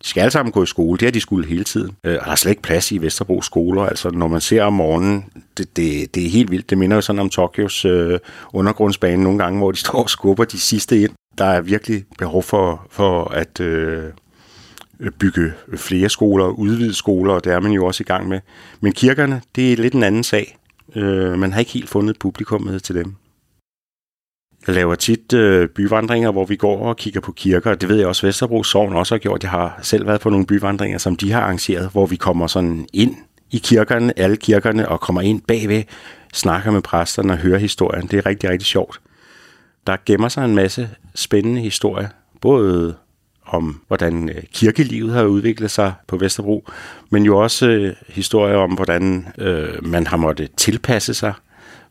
De 0.03 0.09
skal 0.09 0.21
alle 0.21 0.31
sammen 0.31 0.53
gå 0.53 0.63
i 0.63 0.67
skole, 0.67 0.99
det 0.99 1.07
har 1.07 1.13
de 1.13 1.21
skulle 1.21 1.49
hele 1.49 1.65
tiden. 1.65 1.97
Øh, 2.05 2.17
og 2.21 2.25
der 2.25 2.33
er 2.33 2.37
slet 2.37 2.51
ikke 2.51 2.63
plads 2.63 2.93
i 2.93 2.99
Vesterbro 2.99 3.43
skoler. 3.43 3.83
Altså, 3.83 4.11
når 4.11 4.29
man 4.29 4.41
ser 4.41 4.63
om 4.63 4.73
morgenen, 4.73 5.25
det, 5.59 5.77
det, 5.77 6.15
det 6.15 6.27
er 6.27 6.31
helt 6.31 6.51
vildt. 6.51 6.71
Det 6.71 6.79
minder 6.79 6.97
jo 6.97 7.01
sådan 7.01 7.21
om 7.21 7.31
Tokyos 7.31 7.85
øh, 7.85 8.19
undergrundsbane 8.53 9.23
nogle 9.23 9.39
gange, 9.39 9.59
hvor 9.59 9.73
de 9.73 9.79
står 9.87 10.03
og 10.03 10.11
skubber 10.11 10.45
de 10.45 10.61
sidste 10.61 11.03
ind. 11.03 11.11
Der 11.39 11.45
er 11.45 11.61
virkelig 11.61 12.05
behov 12.19 12.43
for, 12.43 12.87
for 12.91 13.25
at 13.25 13.61
øh, 13.61 14.05
øh 15.01 15.11
bygge 15.11 15.53
flere 15.77 16.09
skoler, 16.09 16.47
udvide 16.47 16.95
skoler, 16.95 17.35
og 17.35 17.45
det 17.45 17.53
er 17.53 17.61
man 17.61 17.73
jo 17.73 17.87
også 17.87 18.03
i 18.03 18.05
gang 18.05 18.29
med. 18.29 18.41
Men 18.81 18.93
kirkerne, 18.93 19.43
det 19.57 19.73
er 19.73 19.77
lidt 19.77 19.95
en 19.95 20.03
anden 20.03 20.25
sag. 20.25 20.57
Øh, 20.97 21.39
man 21.39 21.53
har 21.53 21.61
ikke 21.61 21.73
helt 21.73 21.89
fundet 21.89 22.19
publikummet 22.19 22.83
til 22.83 22.95
dem. 22.95 23.15
Jeg 24.67 24.75
laver 24.75 24.95
tit 24.95 25.33
øh, 25.33 25.69
byvandringer, 25.69 26.31
hvor 26.31 26.45
vi 26.45 26.57
går 26.57 26.79
og 26.79 26.97
kigger 26.97 27.21
på 27.21 27.33
kirker, 27.33 27.75
det 27.75 27.89
ved 27.89 27.97
jeg 27.97 28.07
også, 28.07 28.27
Vesterbro 28.27 28.63
Sogn 28.63 28.93
også 28.93 29.15
har 29.15 29.19
gjort. 29.19 29.43
Jeg 29.43 29.51
har 29.51 29.79
selv 29.83 30.07
været 30.07 30.21
på 30.21 30.31
nogle 30.31 30.47
byvandringer, 30.47 30.99
som 30.99 31.17
de 31.17 31.33
har 31.33 31.41
arrangeret, 31.41 31.89
hvor 31.93 32.07
vi 32.07 32.17
kommer 32.17 32.47
sådan 32.47 32.87
ind 32.93 33.17
i 33.51 33.59
kirkerne, 33.59 34.19
alle 34.19 34.37
kirkerne, 34.37 34.89
og 34.89 35.01
kommer 35.01 35.21
ind 35.21 35.43
bagved, 35.43 35.83
snakker 36.33 36.71
med 36.71 36.83
præsterne 36.83 37.33
og 37.33 37.39
hører 37.39 37.59
historien. 37.59 38.07
Det 38.07 38.19
er 38.19 38.27
rigtig, 38.27 38.51
rigtig 38.51 38.67
sjovt. 38.67 39.01
Der 39.87 39.97
gemmer 40.07 40.29
sig 40.29 40.45
en 40.45 40.55
masse 40.55 40.91
spændende 41.15 41.61
historier, 41.61 42.09
både 42.41 42.95
om, 43.47 43.81
hvordan 43.89 44.29
øh, 44.29 44.43
kirkelivet 44.53 45.13
har 45.13 45.25
udviklet 45.25 45.71
sig 45.71 45.93
på 46.07 46.17
Vesterbro, 46.17 46.69
men 47.11 47.25
jo 47.25 47.39
også 47.39 47.69
øh, 47.69 47.95
historier 48.09 48.57
om, 48.57 48.71
hvordan 48.71 49.29
øh, 49.39 49.87
man 49.87 50.07
har 50.07 50.17
måttet 50.17 50.51
tilpasse 50.57 51.15
sig 51.15 51.33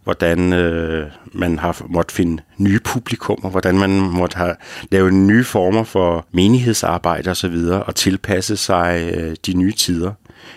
hvordan 0.04 0.54
øh, 0.54 1.08
man 1.34 1.60
har 1.60 1.82
måttet 1.90 2.12
finde 2.12 2.44
nye 2.58 2.80
publikummer, 2.80 3.50
hvordan 3.50 3.78
man 3.78 3.90
måtte 3.90 4.38
have 4.38 4.56
lavet 4.92 5.14
nye 5.14 5.44
former 5.44 5.84
for 5.84 6.26
menighedsarbejde 6.32 7.30
osv. 7.30 7.56
Og, 7.72 7.84
og 7.88 7.96
tilpasse 7.96 8.58
sig 8.58 9.12
øh, 9.16 9.36
de 9.46 9.54
nye 9.54 9.72
tider. 9.72 10.12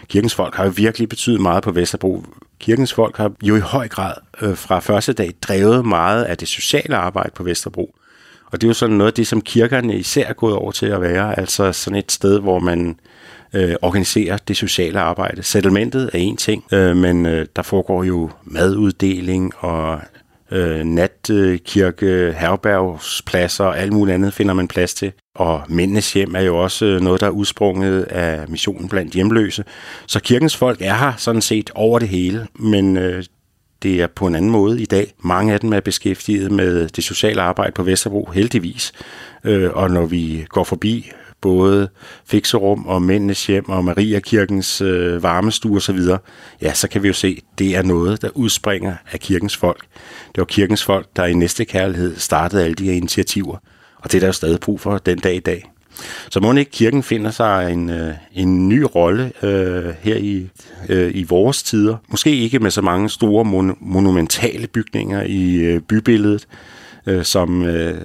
Kirkens 0.09 0.35
folk 0.35 0.55
har 0.55 0.64
jo 0.64 0.72
virkelig 0.76 1.09
betydet 1.09 1.40
meget 1.40 1.62
på 1.62 1.70
Vesterbro. 1.70 2.24
Kirkens 2.61 2.92
folk 2.92 3.16
har 3.16 3.33
jo 3.42 3.57
i 3.57 3.61
høj 3.61 3.88
grad 3.88 4.14
øh, 4.42 4.57
fra 4.57 4.78
første 4.78 5.12
dag 5.12 5.33
drevet 5.42 5.87
meget 5.87 6.24
af 6.24 6.38
det 6.38 6.48
sociale 6.48 6.96
arbejde 6.96 7.31
på 7.35 7.42
Vesterbro. 7.42 7.94
Og 8.52 8.61
det 8.61 8.66
er 8.66 8.68
jo 8.68 8.74
sådan 8.74 8.96
noget 8.96 9.11
af 9.11 9.14
det, 9.14 9.26
som 9.26 9.40
kirkerne 9.40 9.96
især 9.96 10.26
er 10.26 10.33
gået 10.33 10.55
over 10.55 10.72
til 10.72 10.87
at 10.87 11.00
være, 11.00 11.38
altså 11.38 11.72
sådan 11.72 11.98
et 11.98 12.12
sted, 12.12 12.40
hvor 12.40 12.59
man 12.59 12.98
øh, 13.54 13.74
organiserer 13.82 14.36
det 14.36 14.56
sociale 14.56 15.00
arbejde. 15.00 15.42
Settlementet 15.42 16.10
er 16.12 16.18
en 16.18 16.36
ting, 16.36 16.64
øh, 16.72 16.96
men 16.96 17.26
øh, 17.26 17.46
der 17.56 17.62
foregår 17.62 18.04
jo 18.04 18.30
maduddeling 18.44 19.52
og 19.58 20.00
øh, 20.50 20.84
natkirke, 20.84 22.34
herbergspladser 22.38 23.64
og 23.64 23.78
alt 23.78 23.92
muligt 23.92 24.14
andet 24.14 24.34
finder 24.34 24.54
man 24.54 24.68
plads 24.68 24.94
til. 24.94 25.12
Og 25.34 25.62
mændenes 25.68 26.12
hjem 26.12 26.34
er 26.34 26.40
jo 26.40 26.58
også 26.58 26.84
øh, 26.84 27.00
noget, 27.00 27.20
der 27.20 27.26
er 27.26 27.30
udsprunget 27.30 28.02
af 28.02 28.48
missionen 28.48 28.88
blandt 28.88 29.14
hjemløse. 29.14 29.64
Så 30.06 30.20
kirkens 30.20 30.56
folk 30.56 30.82
er 30.82 30.94
her 30.94 31.12
sådan 31.16 31.42
set 31.42 31.70
over 31.74 31.98
det 31.98 32.08
hele, 32.08 32.46
men 32.54 32.96
øh, 32.96 33.24
det 33.82 34.00
er 34.02 34.06
på 34.06 34.26
en 34.26 34.34
anden 34.34 34.50
måde 34.50 34.82
i 34.82 34.84
dag. 34.84 35.14
Mange 35.24 35.52
af 35.52 35.60
dem 35.60 35.72
er 35.72 35.80
beskæftiget 35.80 36.52
med 36.52 36.88
det 36.88 37.04
sociale 37.04 37.42
arbejde 37.42 37.72
på 37.72 37.82
Vesterbro, 37.82 38.30
heldigvis. 38.34 38.92
Øh, 39.44 39.70
og 39.72 39.90
når 39.90 40.06
vi 40.06 40.46
går 40.48 40.64
forbi 40.64 41.10
både 41.42 41.88
fikserum 42.26 42.87
og 42.87 43.02
mændenes 43.02 43.46
hjem 43.46 43.68
og 43.68 43.85
Mariakirkens 43.85 44.81
øh, 44.81 45.22
varmestue 45.22 45.76
osv., 45.76 45.98
ja, 46.62 46.74
så 46.74 46.88
kan 46.88 47.02
vi 47.02 47.09
jo 47.09 47.14
se, 47.14 47.40
det 47.59 47.76
er 47.76 47.83
noget, 47.83 48.22
der 48.22 48.28
udspringer 48.35 48.94
af 49.12 49.20
kirkens 49.20 49.57
folk. 49.57 49.85
Det 50.26 50.38
var 50.38 50.44
kirkens 50.44 50.85
folk, 50.85 51.07
der 51.16 51.24
i 51.24 51.35
næste 51.35 51.64
kærlighed 51.64 52.16
startede 52.16 52.64
alle 52.64 52.74
de 52.74 52.85
her 52.85 52.92
initiativer, 52.92 53.57
og 53.96 54.12
det 54.12 54.14
er 54.14 54.20
der 54.20 54.26
jo 54.26 54.33
stadig 54.33 54.61
brug 54.61 54.81
for 54.81 54.98
den 54.98 55.18
dag 55.18 55.35
i 55.35 55.40
dag. 55.40 55.68
Så 56.31 56.40
må 56.40 56.52
ikke 56.52 56.70
kirken 56.70 57.02
finder 57.02 57.31
sig 57.31 57.72
en, 57.72 57.90
øh, 57.90 58.14
en 58.33 58.68
ny 58.68 58.87
rolle 58.94 59.33
øh, 59.42 59.94
her 60.00 60.16
i, 60.16 60.48
øh, 60.88 61.11
i 61.14 61.22
vores 61.22 61.62
tider. 61.62 61.96
Måske 62.09 62.37
ikke 62.37 62.59
med 62.59 62.70
så 62.70 62.83
mange 62.83 63.11
store 63.11 63.44
mon- 63.44 63.76
monumentale 63.81 64.66
bygninger 64.66 65.22
i 65.22 65.55
øh, 65.55 65.81
bybilledet, 65.81 66.46
øh, 67.07 67.24
som, 67.24 67.64
øh, 67.64 68.00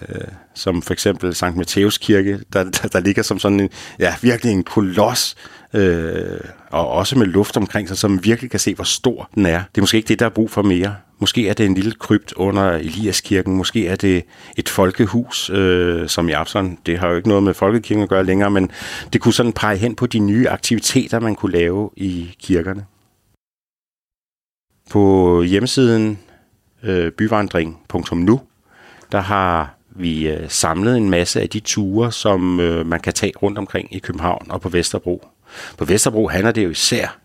som 0.57 0.81
for 0.81 0.93
eksempel 0.93 1.35
Sankt 1.35 1.57
Matteus 1.57 1.97
Kirke, 1.97 2.39
der, 2.53 2.63
der, 2.63 2.87
der 2.87 2.99
ligger 2.99 3.23
som 3.23 3.39
sådan 3.39 3.59
en, 3.59 3.69
ja, 3.99 4.15
virkelig 4.21 4.53
en 4.53 4.63
koloss, 4.63 5.35
øh, 5.73 6.39
og 6.69 6.89
også 6.89 7.17
med 7.17 7.25
luft 7.25 7.57
omkring 7.57 7.87
sig, 7.87 7.97
som 7.97 8.23
virkelig 8.23 8.51
kan 8.51 8.59
se, 8.59 8.75
hvor 8.75 8.83
stor 8.83 9.29
den 9.35 9.45
er. 9.45 9.63
Det 9.71 9.77
er 9.77 9.81
måske 9.81 9.97
ikke 9.97 10.07
det, 10.07 10.19
der 10.19 10.25
er 10.25 10.29
brug 10.29 10.51
for 10.51 10.61
mere. 10.61 10.95
Måske 11.19 11.49
er 11.49 11.53
det 11.53 11.65
en 11.65 11.73
lille 11.73 11.91
krypt 11.91 12.33
under 12.33 12.71
Eliaskirken, 12.71 13.55
måske 13.55 13.87
er 13.87 13.95
det 13.95 14.23
et 14.57 14.69
folkehus, 14.69 15.49
øh, 15.49 16.07
som 16.07 16.29
i 16.29 16.31
Absalon. 16.31 16.77
Det 16.85 16.99
har 16.99 17.09
jo 17.09 17.15
ikke 17.15 17.29
noget 17.29 17.43
med 17.43 17.53
folkekirken 17.53 18.03
at 18.03 18.09
gøre 18.09 18.23
længere, 18.23 18.51
men 18.51 18.71
det 19.13 19.21
kunne 19.21 19.33
sådan 19.33 19.53
pege 19.53 19.77
hen 19.77 19.95
på 19.95 20.05
de 20.05 20.19
nye 20.19 20.49
aktiviteter, 20.49 21.19
man 21.19 21.35
kunne 21.35 21.51
lave 21.51 21.89
i 21.95 22.35
kirkerne. 22.39 22.85
På 24.89 25.43
hjemmesiden 25.43 26.19
øh, 26.83 27.11
byvandring.nu, 27.11 28.41
der 29.11 29.19
har 29.19 29.76
vi 29.97 30.27
øh, 30.27 30.49
samlet 30.49 30.97
en 30.97 31.09
masse 31.09 31.41
af 31.41 31.49
de 31.49 31.59
ture, 31.59 32.11
som 32.11 32.59
øh, 32.59 32.85
man 32.85 32.99
kan 32.99 33.13
tage 33.13 33.33
rundt 33.41 33.57
omkring 33.57 33.95
i 33.95 33.99
København 33.99 34.45
og 34.49 34.61
på 34.61 34.69
Vesterbro. 34.69 35.27
På 35.77 35.85
Vesterbro 35.85 36.27
handler 36.27 36.51
det 36.51 36.63
jo 36.63 36.69
især 36.69 37.17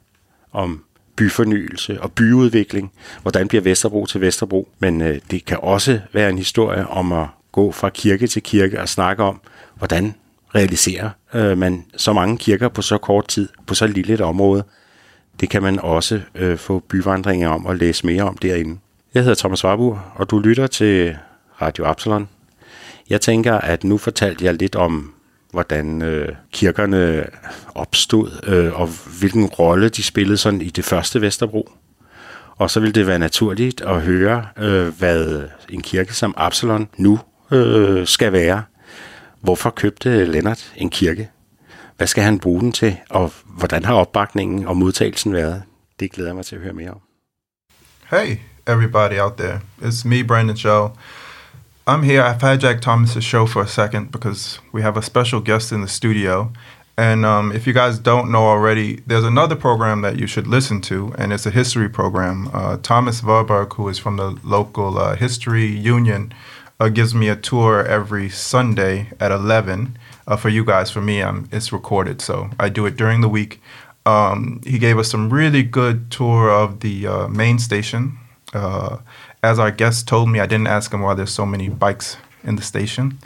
om 0.52 0.84
byfornyelse 1.16 2.00
og 2.00 2.12
byudvikling. 2.12 2.92
Hvordan 3.22 3.48
bliver 3.48 3.62
Vesterbro 3.62 4.06
til 4.06 4.20
Vesterbro? 4.20 4.68
Men 4.78 5.00
øh, 5.00 5.18
det 5.30 5.44
kan 5.44 5.58
også 5.62 6.00
være 6.12 6.30
en 6.30 6.38
historie 6.38 6.86
om 6.86 7.12
at 7.12 7.26
gå 7.52 7.72
fra 7.72 7.88
kirke 7.88 8.26
til 8.26 8.42
kirke 8.42 8.80
og 8.80 8.88
snakke 8.88 9.22
om, 9.22 9.40
hvordan 9.74 10.14
realiserer 10.54 11.10
øh, 11.34 11.58
man 11.58 11.84
så 11.96 12.12
mange 12.12 12.38
kirker 12.38 12.68
på 12.68 12.82
så 12.82 12.98
kort 12.98 13.28
tid, 13.28 13.48
på 13.66 13.74
så 13.74 13.86
lille 13.86 14.14
et 14.14 14.20
område. 14.20 14.64
Det 15.40 15.50
kan 15.50 15.62
man 15.62 15.78
også 15.78 16.20
øh, 16.34 16.58
få 16.58 16.78
byvandringer 16.78 17.48
om 17.48 17.66
og 17.66 17.76
læse 17.76 18.06
mere 18.06 18.22
om 18.22 18.36
derinde. 18.36 18.78
Jeg 19.14 19.22
hedder 19.22 19.34
Thomas 19.34 19.64
Warburg, 19.64 19.98
og 20.14 20.30
du 20.30 20.38
lytter 20.38 20.66
til 20.66 21.16
Radio 21.62 21.86
Absalon. 21.86 22.28
Jeg 23.12 23.20
tænker, 23.20 23.54
at 23.54 23.84
nu 23.84 23.98
fortalte 23.98 24.44
jeg 24.44 24.54
lidt 24.54 24.76
om, 24.76 25.14
hvordan 25.50 26.02
øh, 26.02 26.28
kirkerne 26.52 27.26
opstod, 27.74 28.40
øh, 28.46 28.80
og 28.80 28.88
hvilken 29.18 29.46
rolle 29.46 29.88
de 29.88 30.02
spillede 30.02 30.36
sådan 30.36 30.60
i 30.62 30.70
det 30.70 30.84
første 30.84 31.20
Vesterbro. 31.20 31.70
Og 32.56 32.70
så 32.70 32.80
vil 32.80 32.94
det 32.94 33.06
være 33.06 33.18
naturligt 33.18 33.80
at 33.80 34.02
høre, 34.02 34.46
øh, 34.58 34.88
hvad 34.98 35.42
en 35.68 35.82
kirke 35.82 36.14
som 36.14 36.34
Absalon 36.36 36.88
nu 36.96 37.20
øh, 37.50 38.06
skal 38.06 38.32
være. 38.32 38.62
Hvorfor 39.40 39.70
købte 39.70 40.24
Lennart 40.24 40.72
en 40.76 40.90
kirke? 40.90 41.30
Hvad 41.96 42.06
skal 42.06 42.24
han 42.24 42.38
bruge 42.38 42.60
den 42.60 42.72
til? 42.72 42.96
Og 43.10 43.32
hvordan 43.46 43.84
har 43.84 43.94
opbakningen 43.94 44.66
og 44.66 44.76
modtagelsen 44.76 45.32
været? 45.32 45.62
Det 46.00 46.12
glæder 46.12 46.28
jeg 46.28 46.36
mig 46.36 46.46
til 46.46 46.56
at 46.56 46.62
høre 46.62 46.72
mere 46.72 46.90
om. 46.90 47.00
Hey, 48.10 48.36
everybody 48.66 49.20
out 49.20 49.32
there. 49.38 49.60
It's 49.82 50.08
me, 50.08 50.24
Brandon 50.24 50.56
Shaw. 50.56 50.88
I'm 51.84 52.04
here. 52.04 52.22
I've 52.22 52.40
had 52.40 52.60
Jack 52.60 52.80
Thomas's 52.80 53.24
show 53.24 53.44
for 53.44 53.60
a 53.60 53.66
second 53.66 54.12
because 54.12 54.60
we 54.70 54.82
have 54.82 54.96
a 54.96 55.02
special 55.02 55.40
guest 55.40 55.72
in 55.72 55.80
the 55.80 55.88
studio. 55.88 56.52
And 56.96 57.26
um, 57.26 57.50
if 57.50 57.66
you 57.66 57.72
guys 57.72 57.98
don't 57.98 58.30
know 58.30 58.44
already, 58.44 59.00
there's 59.04 59.24
another 59.24 59.56
program 59.56 60.02
that 60.02 60.16
you 60.16 60.28
should 60.28 60.46
listen 60.46 60.80
to, 60.82 61.12
and 61.18 61.32
it's 61.32 61.44
a 61.44 61.50
history 61.50 61.88
program. 61.88 62.50
Uh, 62.52 62.76
Thomas 62.76 63.20
Warburg, 63.24 63.72
who 63.72 63.88
is 63.88 63.98
from 63.98 64.16
the 64.16 64.38
local 64.44 64.96
uh, 64.96 65.16
history 65.16 65.66
union, 65.66 66.32
uh, 66.78 66.88
gives 66.88 67.16
me 67.16 67.28
a 67.28 67.34
tour 67.34 67.84
every 67.84 68.28
Sunday 68.28 69.08
at 69.18 69.32
11 69.32 69.98
uh, 70.28 70.36
for 70.36 70.50
you 70.50 70.64
guys. 70.64 70.88
For 70.88 71.00
me, 71.00 71.20
um, 71.20 71.48
it's 71.50 71.72
recorded, 71.72 72.20
so 72.20 72.50
I 72.60 72.68
do 72.68 72.86
it 72.86 72.96
during 72.96 73.22
the 73.22 73.28
week. 73.28 73.60
Um, 74.06 74.60
he 74.64 74.78
gave 74.78 74.98
us 74.98 75.10
some 75.10 75.30
really 75.30 75.64
good 75.64 76.12
tour 76.12 76.48
of 76.48 76.78
the 76.78 77.08
uh, 77.08 77.28
main 77.28 77.58
station. 77.58 78.18
Uh, 78.52 78.98
as 79.42 79.58
our 79.58 79.70
guest 79.70 80.06
told 80.06 80.28
me, 80.28 80.38
I 80.40 80.46
didn't 80.46 80.68
ask 80.68 80.92
him 80.92 81.00
why 81.00 81.14
there's 81.14 81.32
so 81.32 81.44
many 81.44 81.68
bikes 81.68 82.16
in 82.44 82.56
the 82.56 82.62
station. 82.62 83.18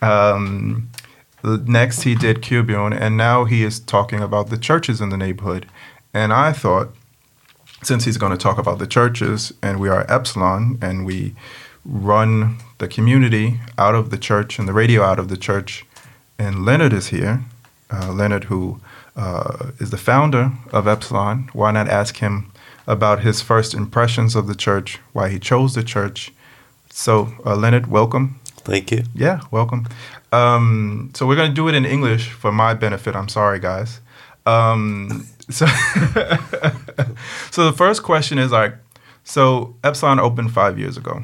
Um, 0.00 0.90
next, 1.42 2.02
he 2.02 2.14
did 2.14 2.42
Cubion, 2.42 2.92
and 2.92 3.16
now 3.16 3.44
he 3.44 3.64
is 3.64 3.80
talking 3.80 4.20
about 4.20 4.50
the 4.50 4.58
churches 4.58 5.00
in 5.00 5.08
the 5.08 5.16
neighborhood. 5.16 5.66
And 6.12 6.32
I 6.32 6.52
thought, 6.52 6.94
since 7.82 8.04
he's 8.04 8.18
going 8.18 8.32
to 8.32 8.38
talk 8.38 8.56
about 8.56 8.78
the 8.78 8.86
churches, 8.86 9.52
and 9.62 9.80
we 9.80 9.88
are 9.88 10.06
Epsilon, 10.08 10.78
and 10.80 11.04
we 11.04 11.34
run 11.84 12.56
the 12.78 12.88
community 12.88 13.60
out 13.76 13.94
of 13.94 14.10
the 14.10 14.16
church 14.16 14.58
and 14.58 14.68
the 14.68 14.72
radio 14.72 15.02
out 15.02 15.18
of 15.18 15.28
the 15.28 15.36
church. 15.36 15.84
And 16.38 16.64
Leonard 16.64 16.92
is 16.92 17.08
here. 17.08 17.44
Uh, 17.90 18.12
Leonard, 18.12 18.44
who 18.44 18.80
uh, 19.16 19.70
is 19.78 19.90
the 19.90 19.98
founder 19.98 20.52
of 20.72 20.88
Epsilon. 20.88 21.50
Why 21.52 21.72
not 21.72 21.88
ask 21.88 22.16
him 22.16 22.50
about 22.86 23.20
his 23.20 23.40
first 23.40 23.74
impressions 23.74 24.34
of 24.34 24.46
the 24.46 24.54
church, 24.54 24.98
why 25.12 25.28
he 25.28 25.38
chose 25.38 25.74
the 25.74 25.82
church? 25.82 26.32
So, 26.90 27.32
uh, 27.44 27.56
Leonard, 27.56 27.86
welcome. 27.86 28.40
Thank 28.44 28.90
you. 28.90 29.04
Yeah, 29.14 29.40
welcome. 29.50 29.86
Um, 30.32 31.10
so 31.14 31.26
we're 31.26 31.36
going 31.36 31.50
to 31.50 31.54
do 31.54 31.68
it 31.68 31.74
in 31.74 31.84
English 31.84 32.30
for 32.30 32.52
my 32.52 32.74
benefit. 32.74 33.14
I'm 33.14 33.28
sorry, 33.28 33.60
guys. 33.60 34.00
Um, 34.46 35.26
so, 35.50 35.66
so 37.50 37.64
the 37.64 37.74
first 37.76 38.02
question 38.02 38.38
is 38.38 38.52
like, 38.52 38.74
so 39.24 39.74
Epsilon 39.82 40.18
opened 40.18 40.52
five 40.52 40.78
years 40.78 40.96
ago 40.96 41.22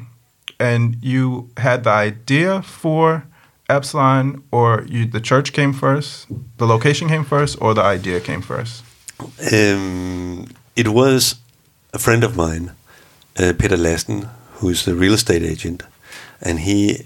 and 0.61 0.95
you 1.01 1.49
had 1.57 1.83
the 1.83 1.89
idea 1.89 2.61
for 2.61 3.25
Epsilon, 3.67 4.43
or 4.51 4.85
you, 4.87 5.05
the 5.05 5.21
church 5.21 5.53
came 5.53 5.73
first, 5.73 6.27
the 6.57 6.67
location 6.67 7.07
came 7.07 7.23
first, 7.23 7.57
or 7.61 7.73
the 7.73 7.81
idea 7.81 8.19
came 8.19 8.41
first? 8.41 8.83
Um, 9.51 10.47
it 10.75 10.89
was 10.89 11.35
a 11.93 11.99
friend 11.99 12.23
of 12.23 12.35
mine, 12.35 12.71
uh, 13.37 13.53
Peter 13.57 13.77
Lasten, 13.77 14.29
who's 14.55 14.85
the 14.85 14.95
real 14.95 15.13
estate 15.13 15.43
agent, 15.43 15.83
and 16.41 16.59
he 16.59 17.05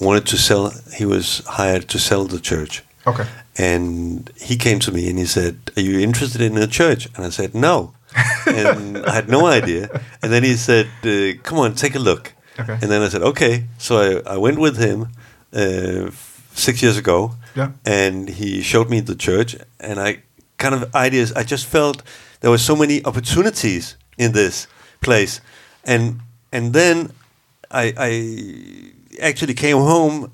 wanted 0.00 0.26
to 0.26 0.36
sell. 0.36 0.72
He 0.96 1.04
was 1.04 1.42
hired 1.46 1.88
to 1.88 1.98
sell 1.98 2.24
the 2.24 2.40
church. 2.40 2.82
Okay. 3.06 3.26
And 3.56 4.30
he 4.36 4.56
came 4.56 4.78
to 4.80 4.92
me 4.92 5.08
and 5.08 5.18
he 5.18 5.26
said, 5.26 5.54
"Are 5.76 5.82
you 5.82 5.98
interested 5.98 6.40
in 6.40 6.56
a 6.56 6.66
church?" 6.66 7.08
And 7.14 7.24
I 7.24 7.30
said, 7.30 7.54
"No." 7.54 7.94
and 8.46 8.98
I 9.04 9.12
had 9.12 9.28
no 9.28 9.46
idea. 9.46 9.88
And 10.22 10.32
then 10.32 10.42
he 10.42 10.54
said, 10.56 10.86
uh, 11.04 11.40
"Come 11.42 11.58
on, 11.58 11.74
take 11.74 11.94
a 11.94 11.98
look." 11.98 12.34
Okay. 12.58 12.72
And 12.72 12.90
then 12.90 13.02
I 13.02 13.08
said, 13.08 13.22
okay. 13.22 13.64
So 13.78 14.22
I, 14.26 14.34
I 14.34 14.36
went 14.36 14.58
with 14.58 14.78
him 14.78 15.08
uh, 15.52 16.10
six 16.54 16.82
years 16.82 16.96
ago. 16.96 17.32
Yeah. 17.54 17.72
And 17.84 18.28
he 18.28 18.62
showed 18.62 18.90
me 18.90 19.00
the 19.00 19.14
church, 19.14 19.56
and 19.80 20.00
I 20.00 20.22
kind 20.58 20.74
of 20.74 20.94
ideas. 20.94 21.32
I 21.32 21.44
just 21.44 21.66
felt 21.66 22.02
there 22.40 22.50
were 22.50 22.58
so 22.58 22.76
many 22.76 23.04
opportunities 23.04 23.96
in 24.18 24.32
this 24.32 24.66
place, 25.00 25.40
and 25.84 26.20
and 26.52 26.72
then 26.72 27.12
I, 27.70 27.92
I 27.96 28.92
actually 29.22 29.54
came 29.54 29.76
home 29.78 30.32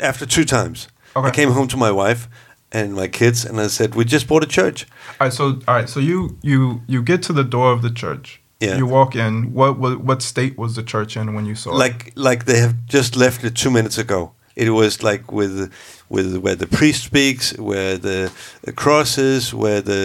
after 0.00 0.26
two 0.26 0.44
times. 0.44 0.88
Okay. 1.16 1.28
I 1.28 1.30
came 1.30 1.50
home 1.50 1.68
to 1.68 1.76
my 1.76 1.90
wife 1.90 2.28
and 2.72 2.94
my 2.94 3.08
kids, 3.08 3.44
and 3.44 3.60
I 3.60 3.68
said, 3.68 3.94
"We 3.94 4.04
just 4.04 4.26
bought 4.26 4.42
a 4.42 4.46
church." 4.46 4.86
All 5.20 5.26
right. 5.26 5.32
So 5.32 5.44
all 5.66 5.74
right. 5.74 5.88
So 5.88 6.00
you 6.00 6.38
you 6.42 6.82
you 6.86 7.02
get 7.02 7.22
to 7.24 7.32
the 7.32 7.44
door 7.44 7.72
of 7.72 7.82
the 7.82 7.90
church. 7.90 8.40
Yeah. 8.60 8.76
You 8.76 8.86
walk 8.86 9.14
in. 9.14 9.52
What 9.54 9.78
what 9.78 10.00
what 10.00 10.22
state 10.22 10.58
was 10.58 10.74
the 10.74 10.82
church 10.82 11.16
in 11.16 11.34
when 11.34 11.46
you 11.46 11.54
saw 11.54 11.70
it? 11.70 11.74
like 11.74 12.12
like 12.14 12.44
they 12.44 12.58
have 12.58 12.74
just 12.86 13.16
left 13.16 13.44
it 13.44 13.54
two 13.54 13.70
minutes 13.70 13.98
ago. 13.98 14.32
It 14.58 14.70
was 14.70 15.02
like 15.02 15.24
with 15.32 15.70
with 16.10 16.36
where 16.44 16.56
the 16.56 16.66
priest 16.66 17.04
speaks, 17.04 17.52
where 17.58 17.98
the, 17.98 18.30
the 18.62 18.72
cross 18.72 19.18
is, 19.18 19.52
where 19.54 19.80
the 19.82 20.00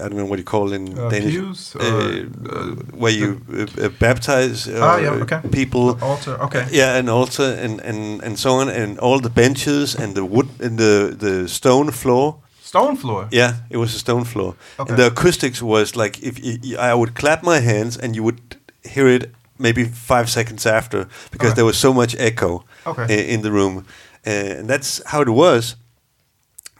I 0.00 0.08
don't 0.08 0.16
know 0.16 0.24
what 0.30 0.38
you 0.38 0.44
call 0.44 0.72
in 0.72 0.98
Uh, 0.98 1.08
Danish, 1.10 1.36
uh, 1.36 1.80
uh, 1.80 2.74
where 3.02 3.12
you 3.20 3.28
uh, 3.52 3.84
uh, 3.84 3.88
baptize 3.98 4.68
uh, 4.70 4.80
Ah, 4.80 4.98
yeah, 5.02 5.22
okay. 5.22 5.40
people. 5.50 5.98
altar. 6.00 6.38
Okay. 6.44 6.64
Yeah, 6.70 6.98
an 6.98 7.08
altar 7.08 7.56
and, 7.64 7.80
and, 7.80 8.22
and 8.24 8.38
so 8.38 8.50
on, 8.60 8.68
and 8.68 8.98
all 8.98 9.20
the 9.20 9.30
benches 9.30 9.94
and 9.94 10.14
the 10.14 10.22
wood 10.24 10.46
and 10.60 10.78
the, 10.78 11.14
the 11.18 11.48
stone 11.48 11.90
floor. 11.92 12.34
Stone 12.62 12.96
floor. 12.96 13.26
Yeah, 13.32 13.52
it 13.70 13.76
was 13.78 13.94
a 13.94 13.98
stone 13.98 14.24
floor, 14.24 14.54
Okay. 14.78 14.90
and 14.90 14.98
the 14.98 15.06
acoustics 15.06 15.60
was 15.62 15.96
like 15.96 16.18
if 16.22 16.38
I 16.78 16.94
would 16.94 17.14
clap 17.14 17.42
my 17.42 17.60
hands 17.60 17.98
and 17.98 18.14
you 18.16 18.22
would 18.24 18.40
hear 18.84 19.08
it 19.08 19.30
maybe 19.58 19.84
five 19.84 20.26
seconds 20.30 20.66
after 20.66 21.08
because 21.30 21.50
Okay. 21.50 21.54
there 21.56 21.64
was 21.66 21.76
so 21.78 21.92
much 21.92 22.14
echo 22.18 22.62
Okay. 22.86 23.34
in 23.34 23.42
the 23.42 23.50
room, 23.50 23.84
uh, 24.26 24.30
and 24.30 24.68
that's 24.70 25.02
how 25.06 25.20
it 25.22 25.28
was. 25.28 25.76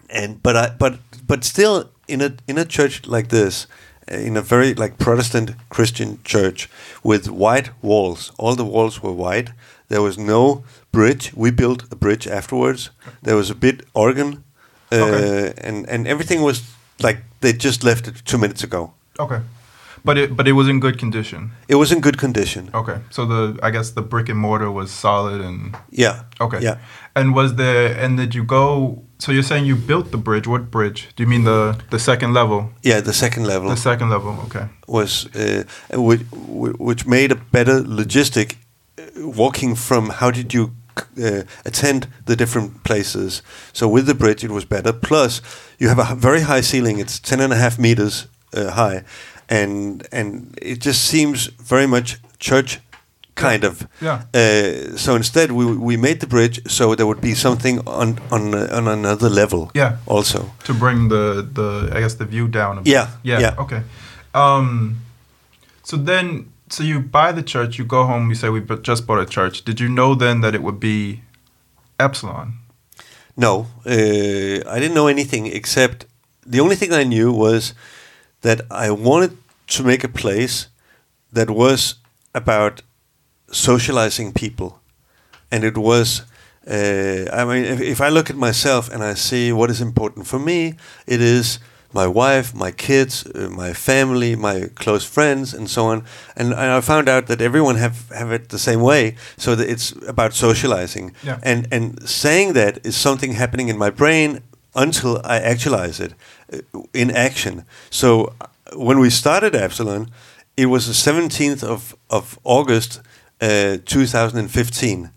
And 0.09 0.41
but 0.43 0.55
I 0.55 0.69
but 0.77 0.93
but 1.27 1.43
still 1.43 1.89
in 2.07 2.21
a 2.21 2.31
in 2.47 2.57
a 2.57 2.65
church 2.65 3.01
like 3.07 3.27
this, 3.29 3.67
uh, 4.11 4.15
in 4.15 4.37
a 4.37 4.41
very 4.41 4.73
like 4.73 4.97
Protestant 4.97 5.51
Christian 5.69 6.19
church 6.23 6.69
with 7.03 7.27
white 7.29 7.69
walls, 7.81 8.31
all 8.37 8.55
the 8.55 8.65
walls 8.65 9.01
were 9.03 9.13
white. 9.13 9.51
There 9.87 10.01
was 10.01 10.17
no 10.17 10.63
bridge. 10.91 11.31
We 11.35 11.51
built 11.51 11.83
a 11.91 11.95
bridge 11.95 12.27
afterwards. 12.27 12.89
There 13.21 13.35
was 13.35 13.49
a 13.49 13.55
bit 13.55 13.81
organ 13.93 14.43
uh, 14.91 14.95
Okay. 14.95 15.53
and 15.67 15.89
and 15.89 16.07
everything 16.07 16.41
was 16.43 16.61
like 17.03 17.17
they 17.41 17.53
just 17.53 17.83
left 17.83 18.07
it 18.07 18.15
two 18.25 18.37
minutes 18.37 18.63
ago. 18.63 18.91
Okay. 19.19 19.41
But 20.03 20.17
it 20.17 20.35
but 20.37 20.47
it 20.47 20.53
was 20.53 20.67
in 20.67 20.79
good 20.79 20.97
condition. 20.99 21.51
It 21.67 21.75
was 21.75 21.91
in 21.91 21.99
good 22.01 22.17
condition. 22.17 22.69
Okay. 22.73 22.97
So 23.09 23.25
the 23.25 23.59
I 23.63 23.69
guess 23.71 23.91
the 23.91 24.01
brick 24.01 24.29
and 24.29 24.39
mortar 24.39 24.71
was 24.71 24.91
solid 24.91 25.41
and 25.41 25.75
Yeah. 25.91 26.23
okay. 26.39 26.59
Yeah. 26.61 26.77
And 27.15 27.33
was 27.35 27.55
there 27.55 27.95
and 28.05 28.17
did 28.17 28.33
you 28.35 28.43
go 28.43 29.01
so 29.19 29.31
you're 29.33 29.43
saying 29.43 29.65
you 29.65 29.75
built 29.75 30.11
the 30.11 30.17
bridge. 30.17 30.47
What 30.47 30.71
bridge? 30.71 31.09
Do 31.15 31.23
you 31.23 31.29
mean 31.29 31.43
the 31.43 31.75
the 31.89 31.99
second 31.99 32.33
level? 32.33 32.69
Yeah. 32.83 33.01
The 33.03 33.13
second 33.13 33.45
level 33.47 33.69
The 33.69 33.77
second 33.77 34.09
level. 34.09 34.31
Okay. 34.45 34.65
was 34.87 35.27
uh, 35.35 35.63
which, 35.93 36.21
which 36.79 37.05
made 37.05 37.31
a 37.31 37.35
better 37.51 37.81
logistic 37.83 38.55
uh, 38.97 39.03
walking 39.37 39.75
from 39.75 40.09
how 40.09 40.31
did 40.31 40.53
you 40.53 40.71
uh, 41.17 41.43
attend 41.65 42.07
the 42.25 42.35
different 42.35 42.83
places. 42.83 43.41
So 43.73 43.87
with 43.87 44.05
the 44.05 44.15
bridge, 44.15 44.43
it 44.43 44.51
was 44.51 44.65
better. 44.65 44.93
Plus, 44.93 45.41
you 45.79 45.87
have 45.89 45.99
a 45.99 46.15
very 46.15 46.41
high 46.41 46.61
ceiling. 46.61 46.99
It's 46.99 47.19
ten 47.19 47.39
and 47.41 47.53
a 47.53 47.55
half 47.55 47.77
meters 47.79 48.27
uh, 48.53 48.71
high, 48.71 49.03
and 49.49 50.07
and 50.11 50.57
it 50.61 50.79
just 50.85 51.03
seems 51.03 51.47
very 51.69 51.87
much 51.87 52.17
church 52.39 52.79
kind 53.35 53.63
of. 53.63 53.87
Yeah. 54.01 54.21
Uh, 54.33 54.97
so 54.97 55.15
instead, 55.15 55.51
we 55.51 55.65
we 55.65 55.97
made 55.97 56.19
the 56.19 56.27
bridge 56.27 56.61
so 56.67 56.95
there 56.95 57.05
would 57.07 57.21
be 57.21 57.33
something 57.35 57.79
on 57.87 58.19
on 58.31 58.53
uh, 58.53 58.67
on 58.77 58.87
another 58.87 59.29
level. 59.29 59.71
Yeah. 59.75 59.97
Also. 60.05 60.51
To 60.65 60.73
bring 60.73 61.09
the 61.09 61.47
the 61.53 61.89
I 61.97 61.99
guess 62.01 62.15
the 62.15 62.25
view 62.25 62.47
down 62.47 62.77
a 62.77 62.81
bit. 62.81 62.91
Yeah, 62.93 63.07
Yeah. 63.23 63.39
yeah. 63.41 63.55
Okay. 63.63 63.81
Um 64.33 64.95
so 65.83 65.97
then 65.97 66.45
so 66.69 66.83
you 66.83 66.99
buy 66.99 67.31
the 67.31 67.43
church, 67.43 67.79
you 67.79 67.85
go 67.87 68.03
home, 68.05 68.29
you 68.29 68.35
say 68.35 68.49
we 68.49 68.61
just 68.83 69.07
bought 69.07 69.19
a 69.19 69.25
church. 69.25 69.63
Did 69.65 69.79
you 69.79 69.89
know 69.89 70.15
then 70.15 70.41
that 70.41 70.53
it 70.53 70.61
would 70.61 70.79
be 70.79 71.21
Epsilon? 71.97 72.53
No, 73.35 73.67
uh, 73.85 73.89
I 74.75 74.79
didn't 74.79 74.93
know 74.93 75.07
anything 75.07 75.47
except 75.47 76.05
the 76.45 76.59
only 76.59 76.75
thing 76.75 76.91
I 76.93 77.03
knew 77.05 77.31
was 77.31 77.73
that 78.41 78.61
I 78.71 78.91
wanted 78.91 79.37
to 79.67 79.83
make 79.83 80.03
a 80.03 80.09
place 80.09 80.67
that 81.31 81.49
was 81.49 81.95
about 82.33 82.81
socializing 83.51 84.33
people, 84.33 84.81
and 85.51 85.63
it 85.63 85.77
was. 85.77 86.23
Uh, 86.67 87.25
I 87.33 87.45
mean, 87.45 87.65
if, 87.65 87.81
if 87.81 88.01
I 88.01 88.09
look 88.09 88.29
at 88.29 88.35
myself 88.35 88.91
and 88.91 89.03
I 89.03 89.15
see 89.15 89.51
what 89.51 89.71
is 89.71 89.81
important 89.81 90.27
for 90.27 90.37
me, 90.37 90.75
it 91.07 91.19
is 91.19 91.57
my 91.93 92.05
wife, 92.05 92.53
my 92.53 92.71
kids, 92.71 93.25
uh, 93.25 93.49
my 93.49 93.73
family, 93.73 94.35
my 94.35 94.69
close 94.75 95.03
friends, 95.03 95.53
and 95.53 95.69
so 95.69 95.85
on. 95.85 96.03
And, 96.35 96.51
and 96.53 96.59
I 96.59 96.81
found 96.81 97.09
out 97.09 97.27
that 97.27 97.41
everyone 97.41 97.75
have 97.77 98.09
have 98.09 98.31
it 98.31 98.49
the 98.49 98.59
same 98.59 98.81
way. 98.81 99.15
So 99.37 99.55
that 99.55 99.67
it's 99.67 99.93
about 100.07 100.33
socializing. 100.33 101.15
Yeah. 101.23 101.39
And 101.41 101.67
and 101.71 102.07
saying 102.07 102.53
that 102.53 102.85
is 102.85 102.95
something 102.95 103.33
happening 103.33 103.69
in 103.69 103.77
my 103.77 103.89
brain 103.89 104.41
until 104.75 105.17
I 105.23 105.37
actualize 105.39 105.99
it 105.99 106.13
uh, 106.53 106.59
in 106.93 107.11
action. 107.11 107.63
So 107.89 108.33
uh, 108.41 108.47
when 108.75 108.99
we 108.99 109.09
started 109.09 109.55
Absalon, 109.55 110.09
it 110.57 110.65
was 110.67 110.85
the 110.85 110.93
17th 111.11 111.63
of 111.63 111.95
of 112.09 112.37
August, 112.43 113.01
uh, 113.41 113.77
2015. 113.85 115.09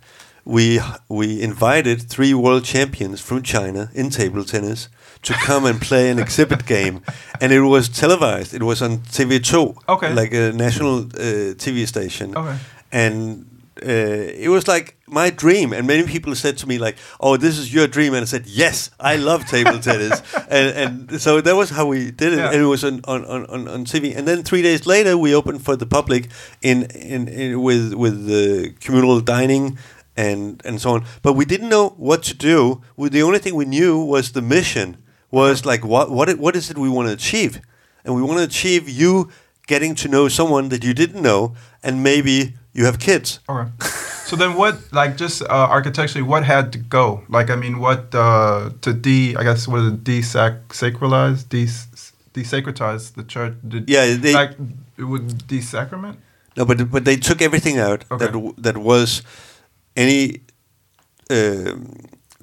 We 0.44 0.80
we 1.08 1.40
invited 1.42 2.08
three 2.08 2.34
world 2.34 2.64
champions 2.64 3.20
from 3.20 3.42
China 3.42 3.88
in 3.94 4.10
table 4.10 4.44
tennis 4.44 4.88
to 5.22 5.34
come 5.46 5.68
and 5.68 5.80
play 5.80 6.10
an 6.10 6.18
exhibit 6.18 6.66
game, 6.78 7.00
and 7.40 7.52
it 7.52 7.60
was 7.60 7.88
televised. 7.88 8.52
It 8.54 8.62
was 8.62 8.82
on 8.82 8.98
TV2, 8.98 9.74
Okay. 9.88 10.12
like 10.14 10.32
a 10.34 10.52
national 10.52 10.98
uh, 10.98 11.54
TV 11.56 11.86
station, 11.86 12.36
Okay. 12.36 12.56
and 12.90 13.44
uh, 13.82 14.44
it 14.44 14.48
was 14.48 14.66
like 14.68 14.96
my 15.06 15.30
dream. 15.30 15.72
And 15.72 15.86
many 15.86 16.04
people 16.04 16.34
said 16.34 16.56
to 16.58 16.66
me 16.66 16.78
like, 16.78 16.96
"Oh, 17.20 17.36
this 17.36 17.58
is 17.58 17.72
your 17.74 17.86
dream," 17.86 18.14
and 18.14 18.22
I 18.22 18.26
said, 18.26 18.46
"Yes, 18.46 18.90
I 19.00 19.16
love 19.16 19.44
table 19.46 19.78
tennis," 19.88 20.22
and 20.48 21.10
and 21.10 21.20
so 21.20 21.40
that 21.40 21.56
was 21.56 21.70
how 21.70 21.86
we 21.86 22.10
did 22.10 22.32
it, 22.32 22.38
Yeah. 22.38 22.52
and 22.52 22.62
it 22.62 22.66
was 22.66 22.84
on, 22.84 23.00
on, 23.04 23.24
on, 23.24 23.68
on, 23.68 23.84
TV. 23.84 24.16
And 24.16 24.26
then 24.26 24.42
three 24.42 24.62
days 24.62 24.86
later, 24.86 25.16
we 25.16 25.34
opened 25.34 25.62
for 25.64 25.76
the 25.76 25.86
public 25.86 26.28
in 26.62 26.84
in, 26.94 27.28
in 27.28 27.60
with 27.62 27.94
with 27.94 28.26
the 28.26 28.74
communal 28.80 29.20
dining. 29.20 29.78
And 30.14 30.60
and 30.66 30.78
so 30.78 30.90
on, 30.90 31.06
but 31.22 31.32
we 31.32 31.46
didn't 31.46 31.70
know 31.70 31.94
what 31.96 32.22
to 32.24 32.34
do. 32.34 32.82
We, 32.98 33.08
the 33.08 33.22
only 33.22 33.38
thing 33.38 33.54
we 33.54 33.64
knew 33.64 34.04
was 34.04 34.32
the 34.32 34.42
mission 34.42 34.96
was 35.30 35.64
like 35.64 35.86
what 35.86 36.10
what 36.10 36.28
it, 36.28 36.38
what 36.38 36.54
is 36.54 36.68
it 36.70 36.76
we 36.76 36.90
want 36.90 37.08
to 37.08 37.14
achieve, 37.14 37.62
and 38.04 38.14
we 38.14 38.20
want 38.20 38.36
to 38.36 38.44
achieve 38.44 38.90
you 38.90 39.30
getting 39.66 39.94
to 39.94 40.08
know 40.08 40.28
someone 40.28 40.68
that 40.68 40.84
you 40.84 40.92
didn't 40.92 41.22
know, 41.22 41.54
and 41.82 42.02
maybe 42.02 42.52
you 42.74 42.84
have 42.84 42.98
kids. 42.98 43.40
Okay. 43.48 43.70
so 44.24 44.36
then, 44.36 44.54
what 44.56 44.74
like 44.92 45.16
just 45.16 45.42
uh, 45.42 45.46
architecturally, 45.70 46.22
what 46.26 46.44
had 46.44 46.72
to 46.72 46.78
go? 46.78 47.22
Like, 47.28 47.50
I 47.50 47.56
mean, 47.56 47.78
what 47.78 48.14
uh, 48.14 48.70
to 48.80 48.92
de? 48.92 49.36
I 49.36 49.42
guess 49.44 49.68
what 49.68 49.80
is 49.80 49.92
it? 49.92 50.04
Desac- 50.04 50.68
sacralize, 50.68 51.48
de 51.48 51.66
desacratize 52.34 53.12
the 53.14 53.24
church. 53.24 53.54
Did, 53.66 53.88
Yeah, 53.90 54.14
they- 54.16 54.32
like 54.34 54.52
it 54.96 55.04
would 55.04 55.28
desacrament. 55.48 56.16
No, 56.56 56.64
but 56.64 56.90
but 56.90 57.04
they 57.04 57.16
took 57.16 57.40
everything 57.42 57.78
out 57.78 58.04
Okay. 58.10 58.26
that 58.26 58.54
that 58.58 58.76
was 58.76 59.22
any 59.96 60.40
um, 61.30 61.96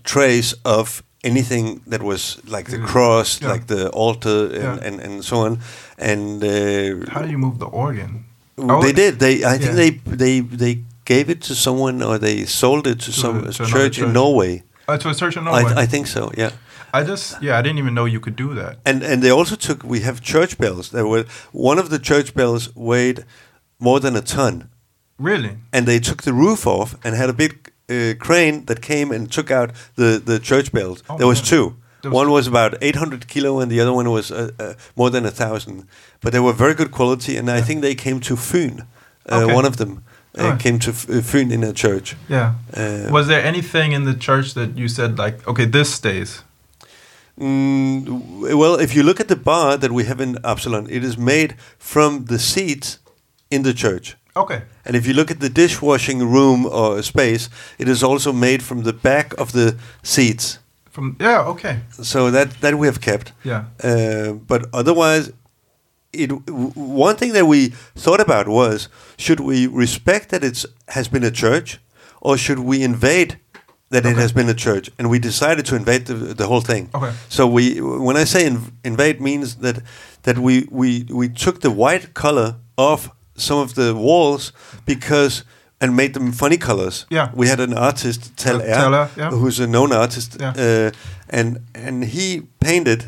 trace 0.03 0.53
of 0.65 1.03
anything 1.23 1.81
that 1.87 2.01
was 2.01 2.39
like 2.45 2.69
the 2.71 2.79
cross, 2.79 3.41
Yeah. 3.41 3.51
like 3.51 3.65
the 3.67 3.89
altar, 3.89 4.45
and, 4.45 4.53
Yeah. 4.63 4.77
and, 4.87 4.99
and 5.01 5.23
so 5.25 5.37
on. 5.45 5.59
And 5.97 6.43
uh, 6.43 7.11
How 7.11 7.21
do 7.21 7.29
you 7.29 7.37
move 7.37 7.59
the 7.59 7.65
organ? 7.67 8.25
They 8.67 8.89
Oh, 8.89 8.91
did. 8.91 9.19
They 9.19 9.43
I 9.43 9.57
think 9.57 9.71
Yeah. 9.71 9.75
they 9.75 9.89
they 10.15 10.39
they 10.41 10.83
gave 11.05 11.29
it 11.29 11.41
to 11.47 11.53
someone 11.55 12.03
or 12.03 12.17
they 12.19 12.45
sold 12.45 12.85
it 12.87 12.99
to, 12.99 13.11
To 13.11 13.11
some 13.11 13.37
a- 13.47 13.51
to 13.51 13.65
church, 13.65 13.97
another 13.97 14.07
in. 14.07 14.13
Norway. 14.13 14.63
Uh, 14.87 14.97
to 14.97 15.09
a 15.09 15.13
church 15.13 15.37
in 15.37 15.43
Norway. 15.43 15.63
I, 15.75 15.83
I 15.83 15.87
think 15.87 16.07
so. 16.07 16.31
Yeah. 16.37 16.51
I 16.93 17.03
just 17.03 17.41
yeah, 17.41 17.59
I 17.59 17.61
didn't 17.61 17.77
even 17.79 17.93
know 17.93 18.05
you 18.05 18.19
could 18.19 18.35
do 18.35 18.53
that. 18.55 18.77
And 18.85 19.03
and 19.03 19.21
they 19.21 19.31
also 19.31 19.55
took. 19.55 19.83
We 19.83 19.99
have 20.01 20.21
church 20.21 20.57
bells. 20.57 20.89
There 20.89 21.05
were 21.05 21.25
one 21.51 21.77
of 21.81 21.89
the 21.89 21.99
church 21.99 22.33
bells 22.33 22.69
weighed 22.75 23.23
more 23.79 23.99
than 23.99 24.15
a 24.15 24.21
ton. 24.21 24.69
Really? 25.21 25.57
and 25.73 25.85
they 25.85 25.99
took 25.99 26.21
the 26.23 26.31
roof 26.33 26.65
off 26.65 26.95
and 27.03 27.13
had 27.15 27.29
a 27.29 27.33
big 27.33 27.51
uh, 27.89 28.13
crane 28.19 28.65
that 28.65 28.79
came 28.81 29.11
and 29.15 29.29
took 29.31 29.51
out 29.51 29.69
the, 29.95 30.21
the 30.25 30.39
church 30.39 30.71
bells. 30.71 31.03
Oh, 31.09 31.17
there 31.17 31.27
was 31.27 31.39
man. 31.39 31.45
two. 31.49 31.75
Was- 32.03 32.13
one 32.13 32.29
was 32.31 32.47
about 32.47 32.75
800 32.81 33.27
kilo 33.27 33.59
and 33.59 33.69
the 33.71 33.79
other 33.81 33.93
one 33.93 34.09
was 34.09 34.31
uh, 34.31 34.51
uh, 34.59 34.73
more 34.95 35.09
than 35.11 35.25
a 35.25 35.31
thousand. 35.31 35.87
But 36.21 36.31
they 36.33 36.39
were 36.39 36.53
very 36.53 36.73
good 36.73 36.91
quality, 36.91 37.37
and 37.37 37.49
I 37.49 37.61
think 37.61 37.81
they 37.81 37.95
came 37.95 38.19
to 38.21 38.35
Fyn. 38.35 38.81
Uh, 38.81 38.85
Okay. 39.43 39.53
One 39.55 39.65
of 39.67 39.75
them 39.77 39.91
uh, 40.37 40.41
Alright. 40.43 40.59
came 40.63 40.79
to 40.79 40.89
F- 40.91 41.09
uh, 41.09 41.37
in 41.37 41.63
a 41.63 41.73
church. 41.73 42.15
Yeah. 42.29 42.53
Uh, 42.75 43.09
Was 43.11 43.27
there 43.27 43.43
anything 43.43 43.91
in 43.93 44.05
the 44.05 44.13
church 44.15 44.53
that 44.53 44.77
you 44.77 44.87
said 44.87 45.17
like, 45.19 45.47
okay, 45.47 45.65
this 45.65 45.93
stays? 45.93 46.43
Mm, 47.39 48.55
well, 48.57 48.75
if 48.79 48.93
you 48.95 49.03
look 49.03 49.19
at 49.19 49.27
the 49.27 49.35
bar 49.35 49.77
that 49.77 49.91
we 49.91 50.03
have 50.05 50.19
in 50.19 50.37
Absalon, 50.43 50.87
it 50.89 51.03
is 51.03 51.17
made 51.17 51.55
from 51.77 52.25
the 52.25 52.37
seats 52.37 52.99
in 53.49 53.63
the 53.63 53.73
church. 53.73 54.15
Okay. 54.35 54.61
And 54.85 54.95
if 54.95 55.05
you 55.07 55.13
look 55.13 55.31
at 55.31 55.39
the 55.39 55.49
dishwashing 55.49 56.19
room 56.31 56.65
or 56.65 57.01
space, 57.01 57.49
it 57.77 57.87
is 57.87 58.03
also 58.03 58.31
made 58.33 58.61
from 58.61 58.83
the 58.83 58.93
back 58.93 59.33
of 59.39 59.51
the 59.51 59.75
seats. 60.03 60.58
From 60.91 61.15
yeah, 61.19 61.41
okay. 61.51 61.79
So 61.91 62.31
that 62.31 62.51
that 62.61 62.75
we 62.75 62.87
have 62.87 62.99
kept. 62.99 63.33
Yeah. 63.43 63.65
Uh, 63.83 64.33
but 64.33 64.65
otherwise, 64.73 65.31
it 66.11 66.27
w- 66.29 66.71
one 66.75 67.15
thing 67.15 67.33
that 67.33 67.45
we 67.45 67.69
thought 67.95 68.19
about 68.19 68.47
was 68.47 68.89
should 69.17 69.39
we 69.39 69.67
respect 69.67 70.29
that 70.29 70.43
it 70.43 70.65
has 70.87 71.07
been 71.07 71.23
a 71.23 71.31
church, 71.31 71.79
or 72.21 72.37
should 72.37 72.59
we 72.59 72.83
invade 72.83 73.37
that 73.91 74.05
it 74.05 74.17
has 74.17 74.31
been 74.31 74.49
a 74.49 74.53
church? 74.53 74.89
And 74.97 75.09
we 75.09 75.19
decided 75.19 75.65
to 75.65 75.75
invade 75.75 76.05
the, 76.05 76.13
the 76.33 76.45
whole 76.47 76.61
thing. 76.61 76.89
Okay. 76.93 77.13
So 77.29 77.47
we 77.47 77.79
when 77.81 78.17
I 78.17 78.25
say 78.25 78.49
inv- 78.49 78.71
invade 78.83 79.19
means 79.21 79.55
that 79.57 79.81
that 80.23 80.37
we 80.37 80.67
we 80.71 81.05
we 81.09 81.29
took 81.29 81.61
the 81.61 81.71
white 81.71 82.13
color 82.13 82.55
off 82.77 83.09
some 83.35 83.59
of 83.59 83.73
the 83.75 83.93
walls 83.95 84.51
because 84.85 85.43
and 85.81 85.95
made 85.95 86.09
them 86.13 86.31
funny 86.31 86.57
colors. 86.57 87.05
Yeah. 87.09 87.29
We 87.35 87.47
had 87.49 87.59
an 87.59 87.73
artist 87.73 88.31
Uh, 88.45 88.59
Air, 88.59 89.09
yeah. 89.17 89.31
who's 89.31 89.59
a 89.59 89.67
known 89.67 89.91
artist, 89.93 90.37
Yeah. 90.39 90.53
uh, 90.57 90.91
and 91.29 91.57
and 91.85 92.03
he 92.05 92.41
painted 92.59 93.03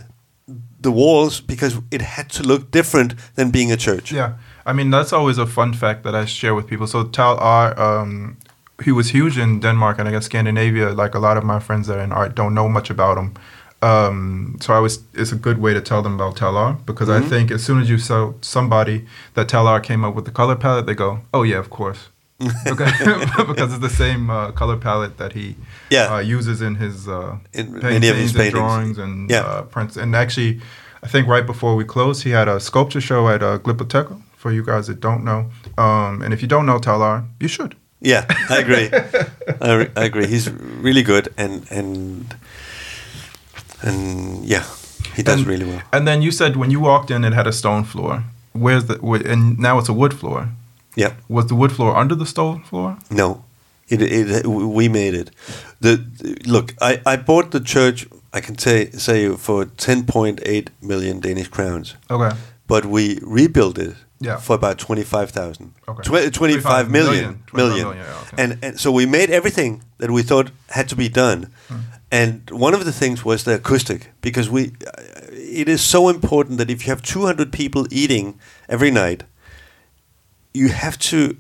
the 0.84 0.92
walls 0.92 1.42
because 1.42 1.78
it 1.92 2.02
had 2.02 2.30
to 2.30 2.44
look 2.44 2.72
different 2.72 3.14
than 3.36 3.52
being 3.52 3.72
a 3.72 3.78
church. 3.78 4.12
Yeah, 4.12 4.30
I 4.70 4.74
mean 4.74 4.92
that's 4.92 5.14
always 5.14 5.38
a 5.40 5.46
fun 5.46 5.74
fact 5.74 6.04
that 6.04 6.14
I 6.16 6.26
share 6.26 6.54
with 6.56 6.68
people. 6.68 6.88
So 6.88 7.04
Tal 7.04 7.38
R, 7.40 7.74
um, 7.80 8.38
he 8.86 8.92
was 8.92 9.14
huge 9.14 9.42
in 9.42 9.60
Denmark 9.60 10.00
and 10.00 10.10
I 10.10 10.12
guess 10.12 10.26
Scandinavia. 10.26 10.90
Like 11.04 11.18
a 11.18 11.20
lot 11.20 11.38
of 11.38 11.44
my 11.44 11.60
friends 11.60 11.88
that 11.88 11.98
are 11.98 12.04
in 12.04 12.12
art 12.12 12.36
don't 12.36 12.54
know 12.54 12.70
much 12.70 12.90
about 12.92 13.18
him. 13.18 13.32
Um, 13.84 14.58
so 14.62 14.74
I 14.74 14.80
was 14.80 15.00
it's 15.14 15.32
a 15.32 15.36
good 15.36 15.58
way 15.58 15.74
to 15.74 15.82
tell 15.82 16.02
them 16.04 16.14
about 16.22 16.36
Tal 16.38 16.56
R 16.58 16.74
because 16.86 17.10
I 17.10 17.22
think 17.30 17.52
as 17.52 17.64
soon 17.64 17.82
as 17.82 17.90
you 17.90 17.98
tell 17.98 18.34
somebody 18.42 19.06
that 19.34 19.48
Tal 19.50 19.68
R 19.68 19.80
came 19.82 20.08
up 20.08 20.16
with 20.16 20.26
the 20.26 20.32
color 20.32 20.56
palette, 20.56 20.86
they 20.86 20.94
go, 20.96 21.20
"Oh 21.34 21.44
yeah, 21.44 21.60
of 21.60 21.70
course." 21.70 22.10
okay, 22.68 22.92
because 23.48 23.74
it's 23.74 23.82
the 23.82 23.90
same 23.90 24.30
uh, 24.30 24.52
color 24.52 24.78
palette 24.78 25.18
that 25.18 25.34
he 25.34 25.56
Yeah. 25.90 26.16
uh, 26.16 26.20
uses 26.20 26.62
in 26.62 26.76
his 26.76 27.08
uh, 27.08 27.38
In 27.54 27.80
many 27.80 28.10
of 28.10 28.16
his 28.18 28.36
and 28.36 28.52
drawings 28.52 28.98
and 28.98 29.30
Yeah. 29.30 29.42
uh, 29.46 29.62
prints. 29.64 29.98
And 29.98 30.16
actually, 30.16 30.60
I 31.04 31.08
think 31.08 31.28
right 31.28 31.46
before 31.46 31.76
we 31.76 31.84
closed, 31.86 32.24
he 32.24 32.32
had 32.32 32.48
a 32.48 32.60
sculpture 32.60 33.02
show 33.02 33.28
at 33.30 33.42
uh, 33.44 33.58
Glyptoteca. 33.60 34.22
For 34.42 34.52
you 34.52 34.64
guys 34.64 34.88
that 34.88 35.00
don't 35.00 35.24
know, 35.24 35.52
um, 35.78 36.24
and 36.24 36.34
if 36.34 36.42
you 36.42 36.48
don't 36.48 36.66
know 36.66 36.80
Talar, 36.80 37.26
you 37.40 37.48
should. 37.48 37.76
Yeah, 38.00 38.26
I 38.50 38.58
agree. 38.58 38.90
I, 39.62 39.74
re- 39.76 39.92
I 39.96 40.04
agree. 40.06 40.26
He's 40.26 40.50
really 40.50 41.04
good, 41.04 41.28
and 41.38 41.68
and 41.70 42.34
and 43.84 44.44
yeah, 44.46 44.64
he 45.16 45.24
does 45.24 45.40
and, 45.40 45.48
really 45.48 45.66
well. 45.66 45.82
And 45.94 46.08
then 46.08 46.22
you 46.22 46.32
said 46.32 46.56
when 46.56 46.72
you 46.72 46.80
walked 46.80 47.12
in, 47.12 47.24
it 47.24 47.34
had 47.34 47.48
a 47.48 47.52
stone 47.52 47.84
floor. 47.84 48.24
Where's 48.54 48.86
the? 48.86 49.00
And 49.26 49.60
now 49.60 49.78
it's 49.78 49.90
a 49.90 49.94
wood 49.94 50.14
floor. 50.14 50.50
Yeah. 50.96 51.14
Was 51.30 51.46
the 51.48 51.56
wood 51.56 51.72
floor 51.72 51.96
under 51.96 52.16
the 52.16 52.26
stone 52.26 52.64
floor? 52.64 52.98
No, 53.10 53.44
it, 53.88 54.02
it 54.02 54.46
we 54.48 54.90
made 54.90 55.14
it. 55.14 55.32
The, 55.80 56.00
look, 56.46 56.74
I, 56.82 57.02
I 57.06 57.16
bought 57.18 57.52
the 57.52 57.60
church. 57.62 58.08
I 58.34 58.42
can 58.42 58.58
say 58.58 58.90
say 58.92 59.36
for 59.36 59.66
ten 59.66 60.06
point 60.06 60.40
eight 60.46 60.70
million 60.82 61.20
Danish 61.20 61.48
crowns, 61.50 61.96
Okay. 62.10 62.36
but 62.68 62.86
we 62.86 63.20
rebuilt 63.22 63.78
it 63.78 63.96
Yeah. 64.20 64.38
for 64.40 64.56
about 64.56 64.78
twenty 64.80 65.04
five 65.04 65.32
thousand. 65.32 65.74
Okay. 65.88 66.04
Tw- 66.30 66.34
25 66.34 66.90
million. 66.92 67.44
25 67.48 67.54
million. 67.54 67.88
million, 67.88 67.98
yeah, 67.98 68.22
okay. 68.22 68.44
And 68.44 68.58
and 68.64 68.80
so 68.80 68.92
we 68.92 69.06
made 69.06 69.30
everything 69.30 69.82
that 69.98 70.10
we 70.12 70.24
thought 70.24 70.52
had 70.70 70.88
to 70.90 70.96
be 70.96 71.10
done. 71.10 71.48
Hmm. 71.68 71.76
And 72.14 72.50
one 72.52 72.74
of 72.78 72.84
the 72.86 72.92
things 72.92 73.24
was 73.26 73.44
the 73.44 73.56
acoustic 73.56 74.10
because 74.22 74.50
we 74.50 74.72
it 75.32 75.68
is 75.70 75.82
so 75.82 76.10
important 76.10 76.58
that 76.58 76.70
if 76.70 76.86
you 76.86 76.90
have 76.94 77.02
200 77.02 77.52
people 77.52 77.86
eating 77.90 78.40
every 78.70 78.92
night, 78.92 79.24
you 80.54 80.70
have 80.70 80.98
to 80.98 81.36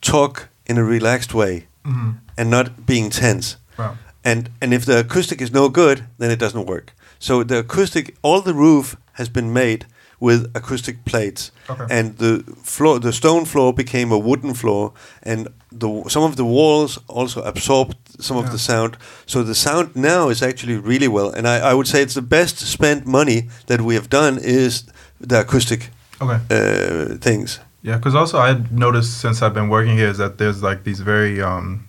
talk 0.00 0.48
in 0.66 0.78
a 0.78 0.84
relaxed 0.84 1.34
way 1.34 1.66
hmm 1.84 2.10
and 2.38 2.50
not 2.50 2.86
being 2.86 3.10
tense. 3.10 3.56
Wow. 3.78 3.96
And 4.24 4.48
and 4.60 4.72
if 4.72 4.84
the 4.84 4.98
acoustic 5.00 5.40
is 5.42 5.50
no 5.50 5.68
good, 5.68 6.04
then 6.18 6.30
it 6.30 6.38
doesn't 6.40 6.66
work. 6.66 6.92
So 7.18 7.44
the 7.44 7.58
acoustic, 7.58 8.14
all 8.22 8.40
the 8.42 8.54
roof 8.54 8.96
has 9.12 9.28
been 9.30 9.52
made 9.52 9.84
with 10.20 10.50
acoustic 10.54 10.96
plates, 11.04 11.50
Okay. 11.68 11.86
and 11.90 12.16
the 12.18 12.42
floor, 12.62 13.00
the 13.00 13.12
stone 13.12 13.44
floor 13.44 13.74
became 13.74 14.14
a 14.14 14.18
wooden 14.18 14.54
floor, 14.54 14.92
and 15.22 15.48
the 15.80 15.88
some 16.08 16.24
of 16.24 16.34
the 16.36 16.44
walls 16.44 16.98
also 17.08 17.42
absorbed 17.42 17.96
some 18.20 18.38
of 18.38 18.50
the 18.50 18.58
sound. 18.58 18.96
So 19.26 19.42
the 19.42 19.54
sound 19.54 19.88
now 19.94 20.30
is 20.30 20.42
actually 20.42 20.76
really 20.76 21.08
well, 21.08 21.32
and 21.36 21.46
I, 21.46 21.70
I 21.70 21.74
would 21.74 21.86
say 21.88 22.02
it's 22.02 22.14
the 22.14 22.22
best 22.28 22.58
spent 22.58 23.06
money 23.06 23.48
that 23.66 23.80
we 23.80 23.94
have 23.94 24.08
done 24.08 24.38
is 24.42 24.84
the 25.28 25.40
acoustic 25.40 25.90
Okay. 26.20 26.38
uh, 26.50 27.18
things. 27.20 27.60
Yeah, 27.82 27.96
because 27.96 28.14
also 28.14 28.38
I 28.38 28.62
noticed 28.70 29.20
since 29.20 29.42
I've 29.42 29.54
been 29.54 29.68
working 29.68 29.96
here 29.96 30.08
is 30.08 30.18
that 30.18 30.38
there's 30.38 30.62
like 30.62 30.84
these 30.84 31.00
very 31.00 31.42
um, 31.42 31.88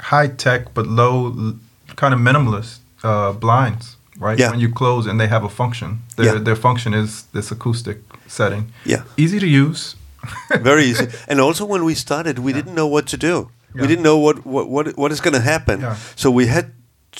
high 0.00 0.28
tech 0.28 0.72
but 0.74 0.86
low, 0.86 1.54
kind 1.96 2.14
of 2.14 2.20
minimalist 2.20 2.78
uh, 3.02 3.32
blinds, 3.32 3.96
right? 4.18 4.38
Yeah. 4.38 4.50
When 4.50 4.60
you 4.60 4.72
close 4.72 5.06
and 5.06 5.20
they 5.20 5.26
have 5.28 5.44
a 5.44 5.48
function. 5.50 5.98
Their 6.16 6.26
Yeah. 6.26 6.38
their 6.44 6.56
function 6.56 6.94
is 6.94 7.24
this 7.32 7.50
acoustic 7.52 7.98
setting. 8.26 8.72
Yeah. 8.86 9.02
Easy 9.16 9.38
to 9.38 9.46
use. 9.46 9.96
very 10.62 10.84
easy. 10.84 11.08
And 11.28 11.38
also, 11.40 11.66
when 11.66 11.84
we 11.84 11.94
started, 11.94 12.38
we 12.38 12.52
didn't 12.54 12.74
know 12.74 12.86
what 12.86 13.06
to 13.08 13.16
do. 13.18 13.50
Yeah. 13.74 13.82
We 13.82 13.86
didn't 13.88 14.02
know 14.04 14.16
what 14.18 14.46
what 14.46 14.68
what, 14.70 14.96
what 14.96 15.12
is 15.12 15.20
going 15.20 15.34
to 15.34 15.40
happen. 15.52 15.80
Yeah. 15.80 15.96
So 16.16 16.30
we 16.30 16.46
had 16.46 16.72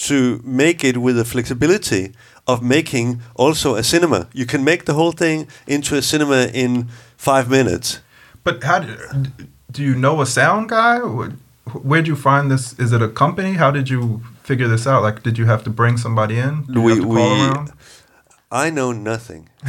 to 0.09 0.41
make 0.45 0.83
it 0.89 0.97
with 0.97 1.17
the 1.17 1.25
flexibility 1.25 2.13
of 2.47 2.63
making 2.63 3.21
also 3.37 3.75
a 3.77 3.83
cinema. 3.83 4.29
You 4.33 4.47
can 4.47 4.65
make 4.65 4.85
the 4.87 4.95
whole 4.95 5.13
thing 5.13 5.47
into 5.67 5.97
a 5.97 6.03
cinema 6.03 6.47
in 6.55 6.89
five 7.17 7.49
minutes. 7.51 8.01
But 8.45 8.63
how 8.63 8.79
do, 8.81 8.97
do 9.71 9.83
you 9.83 9.95
know 9.95 10.21
a 10.21 10.27
sound 10.27 10.69
guy? 10.69 10.99
Where'd 10.99 12.07
you 12.07 12.15
find 12.17 12.51
this? 12.51 12.79
Is 12.79 12.93
it 12.93 13.01
a 13.03 13.09
company? 13.09 13.55
How 13.55 13.71
did 13.71 13.89
you 13.89 14.23
figure 14.43 14.69
this 14.69 14.87
out? 14.87 15.03
Like, 15.03 15.23
did 15.23 15.39
you 15.39 15.47
have 15.47 15.65
to 15.65 15.71
bring 15.71 15.97
somebody 15.97 16.39
in? 16.39 16.65
Did 16.67 16.77
We- 16.79 16.93
have 16.93 17.01
to 17.01 17.07
call 17.07 17.15
we- 17.15 17.41
around? 17.47 17.73
I 18.53 18.71
know 18.71 18.93
nothing, 18.93 19.49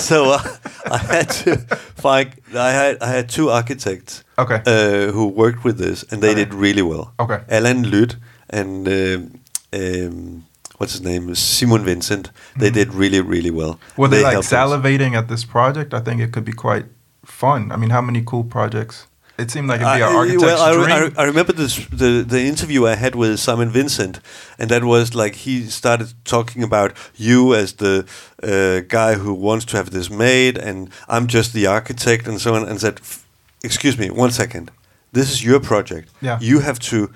so 0.00 0.32
uh, 0.32 0.42
I 0.90 0.98
had 0.98 1.30
to 1.44 1.56
find. 1.94 2.32
I 2.52 2.72
had 2.72 3.00
I 3.00 3.06
had 3.16 3.28
two 3.28 3.48
architects 3.50 4.24
Okay. 4.38 4.60
uh, 4.66 5.12
who 5.12 5.28
worked 5.28 5.62
with 5.62 5.78
this, 5.78 6.02
and 6.10 6.20
they 6.20 6.30
Okay. 6.30 6.44
did 6.46 6.54
really 6.54 6.82
well. 6.82 7.12
Okay. 7.20 7.40
Alan 7.48 7.84
Lyd 7.84 8.16
and 8.50 8.88
um, 8.88 9.40
um, 9.72 10.44
what's 10.78 10.94
his 10.94 11.02
name, 11.02 11.32
Simon 11.36 11.84
Vincent. 11.84 12.32
They 12.58 12.70
did 12.70 12.92
really, 12.92 13.20
really 13.20 13.50
well. 13.52 13.74
Mm-hmm. 13.74 14.00
Were 14.02 14.08
they, 14.08 14.22
like 14.24 14.32
helped 14.32 14.52
us. 14.52 14.58
salivating 14.58 15.14
at 15.16 15.28
this 15.28 15.44
project? 15.44 15.94
I 15.94 16.00
think 16.00 16.20
it 16.20 16.32
could 16.32 16.44
be 16.44 16.52
quite 16.54 16.86
fun. 17.26 17.70
I 17.72 17.76
mean, 17.76 17.90
how 17.90 18.00
many 18.02 18.22
cool 18.22 18.44
projects? 18.44 19.06
It 19.38 19.50
seemed 19.50 19.68
like 19.68 19.82
it'd 19.82 19.94
be 19.98 20.02
I- 20.02 20.08
an 20.10 20.16
architect's 20.16 20.42
well, 20.44 20.62
I, 20.62 20.70
re- 20.70 20.92
I, 20.92 20.98
dream. 20.98 21.10
re- 21.10 21.16
I 21.18 21.24
remember 21.24 21.52
this 21.52 21.86
the 21.90 22.24
the 22.26 22.40
interview 22.40 22.86
I 22.86 22.94
had 22.96 23.14
with 23.14 23.38
Simon 23.38 23.68
Vincent, 23.70 24.20
and 24.58 24.70
that 24.70 24.82
was 24.82 25.14
like 25.14 25.34
he 25.44 25.64
started 25.70 26.14
talking 26.24 26.62
about 26.62 26.92
you 27.16 27.54
as 27.54 27.74
the 27.74 28.04
uh, 28.42 28.80
guy 28.88 29.14
who 29.14 29.34
wants 29.34 29.64
to 29.66 29.76
have 29.76 29.90
this 29.90 30.08
made, 30.10 30.56
and 30.68 30.88
I'm 31.08 31.26
just 31.26 31.52
the 31.52 31.66
architect, 31.66 32.26
and 32.28 32.40
so 32.40 32.54
on, 32.54 32.68
and 32.68 32.80
said, 32.80 33.00
"Excuse 33.62 33.98
me, 33.98 34.08
one 34.10 34.30
second. 34.30 34.70
This 35.12 35.30
is 35.30 35.44
your 35.44 35.60
project. 35.60 36.08
Yeah. 36.22 36.38
You 36.40 36.60
have 36.60 36.78
to." 36.90 37.10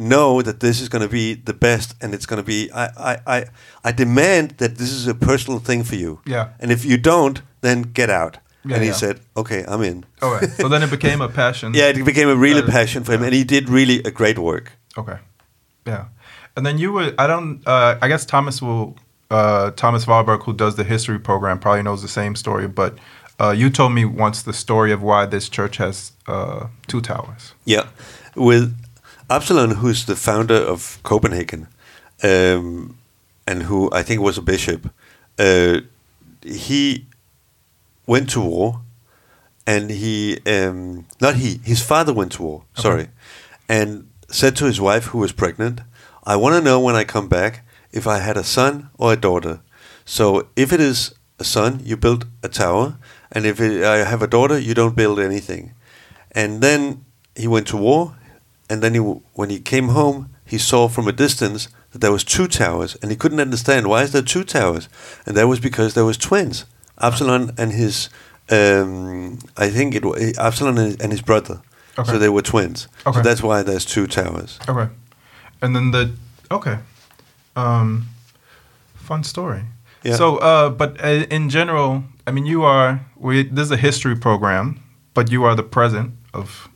know 0.00 0.42
that 0.42 0.60
this 0.60 0.80
is 0.80 0.88
going 0.88 1.02
to 1.02 1.08
be 1.08 1.34
the 1.34 1.52
best 1.52 1.92
and 2.00 2.14
it's 2.14 2.24
going 2.24 2.36
to 2.40 2.46
be 2.46 2.70
I, 2.72 2.84
I, 2.86 3.18
I, 3.26 3.44
I 3.88 3.90
demand 3.92 4.50
that 4.58 4.76
this 4.78 4.92
is 4.92 5.08
a 5.08 5.14
personal 5.14 5.58
thing 5.58 5.82
for 5.84 5.96
you 5.96 6.20
Yeah. 6.24 6.50
and 6.60 6.70
if 6.70 6.84
you 6.84 6.96
don't 6.98 7.42
then 7.62 7.82
get 7.82 8.08
out 8.08 8.38
Yeah, 8.68 8.76
and 8.76 8.82
he 8.84 8.90
yeah. 8.90 8.96
said 9.04 9.20
okay 9.34 9.64
i'm 9.72 9.82
in 9.82 10.04
Okay. 10.22 10.46
So 10.60 10.68
then 10.68 10.82
it 10.82 10.90
became 10.90 11.20
a 11.24 11.28
passion. 11.28 11.72
yeah, 11.80 11.88
it 11.88 12.04
became 12.04 12.28
a 12.28 12.36
really 12.46 12.62
Uh, 12.62 12.70
passion 12.78 13.04
for 13.04 13.12
him, 13.14 13.22
and 13.22 13.34
he 13.34 13.44
did 13.44 13.68
really 13.68 13.98
a 14.04 14.10
great 14.10 14.38
work. 14.38 14.66
Okay. 14.96 15.18
Yeah. 15.86 16.04
And 16.56 16.66
then 16.66 16.76
you 16.78 16.92
were, 16.92 17.12
I 17.18 17.26
don't, 17.26 17.62
uh, 17.66 18.04
I 18.04 18.08
guess 18.08 18.26
Thomas 18.26 18.60
will, 18.60 18.96
uh, 19.30 19.70
Thomas 19.82 20.04
Wahlberg, 20.06 20.42
who 20.46 20.52
does 20.52 20.74
the 20.74 20.84
history 20.84 21.18
program, 21.18 21.58
probably 21.60 21.82
knows 21.82 22.02
the 22.02 22.08
same 22.08 22.34
story, 22.36 22.66
but 22.68 22.92
uh, 23.40 23.52
you 23.60 23.70
told 23.70 23.92
me 23.92 24.04
once 24.04 24.42
the 24.42 24.52
story 24.52 24.92
of 24.92 25.00
why 25.02 25.26
this 25.26 25.48
church 25.48 25.76
has 25.78 26.12
uh, 26.26 26.66
two 26.88 27.00
towers. 27.00 27.54
Yeah, 27.64 27.86
with 28.34 28.74
Absalon, 29.30 29.70
who's 29.80 30.04
the 30.04 30.16
founder 30.16 30.60
of 30.72 30.98
Copenhagen, 31.02 31.68
um, 32.22 32.98
and 33.46 33.62
who 33.62 33.88
I 33.92 34.02
think 34.02 34.20
was 34.20 34.36
a 34.38 34.42
bishop. 34.42 34.90
Uh, 35.38 35.80
he 36.42 37.06
went 38.08 38.30
to 38.30 38.40
war, 38.40 38.80
and 39.66 39.90
he 39.90 40.40
um, 40.46 41.06
not 41.20 41.36
he 41.36 41.60
his 41.62 41.80
father 41.80 42.12
went 42.12 42.32
to 42.32 42.42
war. 42.42 42.64
Sorry, 42.74 43.08
and 43.68 44.08
said 44.28 44.56
to 44.56 44.64
his 44.64 44.80
wife 44.80 45.04
who 45.10 45.18
was 45.18 45.32
pregnant, 45.32 45.82
"I 46.24 46.34
want 46.34 46.54
to 46.56 46.68
know 46.68 46.80
when 46.80 46.96
I 46.96 47.04
come 47.04 47.28
back 47.28 47.64
if 47.92 48.06
I 48.06 48.18
had 48.18 48.36
a 48.36 48.42
son 48.42 48.88
or 48.98 49.12
a 49.12 49.16
daughter. 49.16 49.60
So 50.04 50.48
if 50.56 50.72
it 50.72 50.80
is 50.80 51.14
a 51.38 51.44
son, 51.44 51.80
you 51.84 51.96
build 51.96 52.26
a 52.42 52.48
tower, 52.48 52.96
and 53.30 53.44
if 53.46 53.60
it, 53.60 53.84
I 53.84 53.98
have 53.98 54.22
a 54.22 54.26
daughter, 54.26 54.58
you 54.58 54.74
don't 54.74 54.96
build 54.96 55.20
anything." 55.20 55.74
And 56.32 56.60
then 56.60 57.04
he 57.36 57.46
went 57.46 57.68
to 57.68 57.76
war, 57.76 58.16
and 58.70 58.82
then 58.82 58.94
he, 58.94 59.00
when 59.00 59.50
he 59.50 59.60
came 59.60 59.88
home, 59.88 60.30
he 60.44 60.58
saw 60.58 60.88
from 60.88 61.08
a 61.08 61.12
distance 61.12 61.68
that 61.90 62.00
there 62.00 62.12
was 62.12 62.24
two 62.24 62.48
towers, 62.48 62.96
and 63.00 63.10
he 63.10 63.16
couldn't 63.16 63.40
understand 63.40 63.86
why 63.86 64.02
is 64.02 64.12
there 64.12 64.22
two 64.22 64.44
towers, 64.44 64.88
and 65.26 65.36
that 65.36 65.48
was 65.48 65.60
because 65.60 65.92
there 65.92 66.04
was 66.04 66.18
twins, 66.18 66.64
Absalom 67.00 67.52
and 67.58 67.72
his, 67.72 68.08
um, 68.50 69.38
I 69.56 69.68
think 69.70 69.94
it 69.94 70.04
was 70.04 70.20
and 70.60 70.78
his, 70.78 70.96
and 70.96 71.12
his 71.12 71.22
brother, 71.22 71.60
Okay. 71.98 72.10
so 72.12 72.18
they 72.18 72.28
were 72.28 72.42
twins. 72.42 72.88
Okay. 73.06 73.16
So 73.18 73.22
that's 73.22 73.42
why 73.42 73.62
there's 73.62 73.84
two 73.84 74.06
towers. 74.06 74.58
Okay. 74.68 74.92
And 75.62 75.74
then 75.74 75.90
the, 75.90 76.10
okay. 76.50 76.78
Um, 77.56 78.06
fun 78.94 79.24
story. 79.24 79.62
Yeah. 80.04 80.16
So, 80.16 80.36
uh, 80.38 80.70
but 80.70 81.02
uh, 81.04 81.26
in 81.30 81.50
general, 81.50 82.04
I 82.26 82.30
mean, 82.30 82.46
you 82.46 82.62
are, 82.64 83.00
we, 83.16 83.42
this 83.42 83.64
is 83.66 83.70
a 83.72 83.76
history 83.76 84.16
program, 84.16 84.80
but 85.14 85.30
you 85.30 85.44
are 85.44 85.54
the 85.56 85.62
president 85.64 86.12
of 86.32 86.68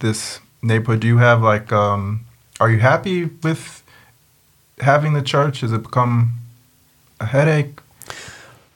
this 0.00 0.40
neighborhood. 0.62 1.00
Do 1.00 1.06
you 1.06 1.18
have 1.18 1.42
like, 1.42 1.72
um, 1.72 2.26
are 2.60 2.70
you 2.70 2.78
happy 2.80 3.24
with 3.42 3.82
having 4.80 5.14
the 5.14 5.22
church? 5.22 5.60
Has 5.60 5.72
it 5.72 5.82
become 5.82 6.32
a 7.20 7.26
headache? 7.26 7.80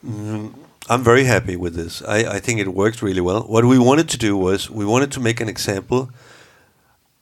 Mm, 0.05 0.53
I'm 0.91 1.05
very 1.05 1.23
happy 1.23 1.55
with 1.55 1.73
this. 1.75 2.01
I, 2.01 2.17
I 2.35 2.39
think 2.39 2.59
it 2.59 2.67
worked 2.73 3.01
really 3.01 3.21
well. 3.21 3.43
What 3.43 3.63
we 3.63 3.79
wanted 3.79 4.09
to 4.09 4.17
do 4.17 4.35
was 4.35 4.69
we 4.69 4.83
wanted 4.83 5.09
to 5.13 5.21
make 5.21 5.39
an 5.39 5.47
example 5.47 6.09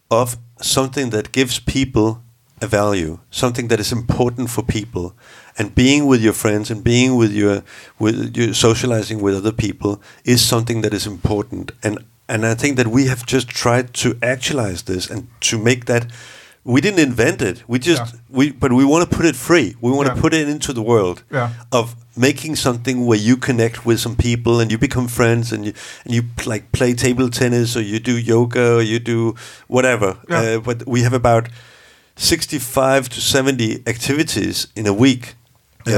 of 0.10 0.38
something 0.60 1.12
that 1.12 1.32
gives 1.32 1.60
people 1.60 2.24
a 2.62 2.66
value, 2.66 3.20
something 3.30 3.68
that 3.68 3.80
is 3.80 3.92
important 3.92 4.50
for 4.50 4.64
people, 4.64 5.14
and 5.56 5.76
being 5.76 6.08
with 6.08 6.20
your 6.20 6.34
friends 6.34 6.72
and 6.72 6.84
being 6.84 7.16
with 7.16 7.32
your 7.32 7.62
with 8.00 8.36
you 8.36 8.56
socializing 8.56 9.22
with 9.22 9.36
other 9.36 9.52
people 9.52 10.02
is 10.26 10.42
something 10.42 10.82
that 10.82 10.94
is 10.94 11.06
important. 11.06 11.72
And 11.84 12.00
and 12.28 12.48
I 12.48 12.56
think 12.56 12.76
that 12.78 12.88
we 12.88 13.06
have 13.06 13.24
just 13.28 13.50
tried 13.50 13.94
to 14.02 14.18
actualize 14.24 14.82
this 14.82 15.12
and 15.12 15.28
to 15.42 15.60
make 15.60 15.86
that. 15.86 16.12
We 16.74 16.82
didn't 16.82 17.00
invent 17.10 17.42
it. 17.42 17.58
We 17.68 17.80
just 17.80 18.02
Yeah. 18.02 18.38
we 18.38 18.52
but 18.64 18.72
we 18.80 18.84
want 18.86 19.02
to 19.10 19.16
put 19.18 19.26
it 19.32 19.36
free. 19.36 19.76
We 19.82 19.92
want 19.92 20.08
Yeah. 20.08 20.16
to 20.16 20.22
put 20.22 20.34
it 20.34 20.48
into 20.56 20.72
the 20.74 20.82
world 20.92 21.18
Yeah. 21.32 21.50
of 21.72 21.96
making 22.16 22.56
something 22.58 23.06
where 23.08 23.22
you 23.28 23.38
connect 23.38 23.86
with 23.88 24.00
some 24.00 24.16
people 24.16 24.60
and 24.62 24.72
you 24.72 24.78
become 24.78 25.08
friends 25.08 25.52
and 25.54 25.66
you 25.66 25.74
and 26.06 26.14
you 26.16 26.22
like 26.54 26.64
play 26.72 26.94
table 26.94 27.30
tennis 27.30 27.76
or 27.76 27.82
you 27.82 28.00
do 28.00 28.16
yoga 28.34 28.66
or 28.78 28.82
you 28.84 29.00
do 29.00 29.34
whatever. 29.68 30.10
Uh, 30.30 30.60
but 30.68 30.78
we 30.94 31.02
have 31.04 31.16
about 31.16 31.48
sixty-five 32.16 33.10
to 33.10 33.20
seventy 33.22 33.82
activities 33.88 34.68
in 34.76 34.86
a 34.88 34.94
week. 34.94 35.36
Uh, 35.88 35.94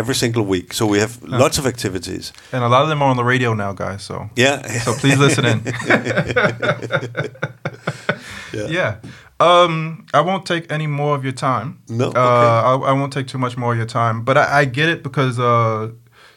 every 0.00 0.14
single 0.14 0.44
week, 0.44 0.72
so 0.72 0.86
we 0.86 0.98
have 1.00 1.12
lots 1.42 1.58
of 1.58 1.66
activities. 1.66 2.32
And 2.52 2.62
a 2.64 2.68
lot 2.68 2.82
of 2.82 2.88
them 2.88 3.02
are 3.02 3.10
on 3.10 3.16
the 3.16 3.24
radio 3.24 3.54
now, 3.54 3.72
guys. 3.74 4.02
So, 4.04 4.30
Yeah, 4.36 4.62
so 4.84 4.94
please 4.94 5.18
listen 5.18 5.44
in. 5.44 5.60
Yeah. 8.52 8.66
yeah. 8.68 8.96
Um, 9.38 10.06
I 10.14 10.20
won't 10.20 10.46
take 10.46 10.70
any 10.72 10.86
more 10.86 11.14
of 11.14 11.22
your 11.22 11.32
time. 11.32 11.78
No, 11.88 12.06
Uh, 12.06 12.08
okay. 12.08 12.16
I, 12.16 12.74
I 12.74 12.92
won't 12.92 13.12
take 13.12 13.26
too 13.26 13.38
much 13.38 13.56
more 13.56 13.72
of 13.72 13.76
your 13.78 13.86
time. 13.86 14.22
But 14.22 14.38
I, 14.38 14.60
I 14.60 14.64
get 14.64 14.88
it 14.88 15.02
because 15.02 15.38
uh, 15.38 15.90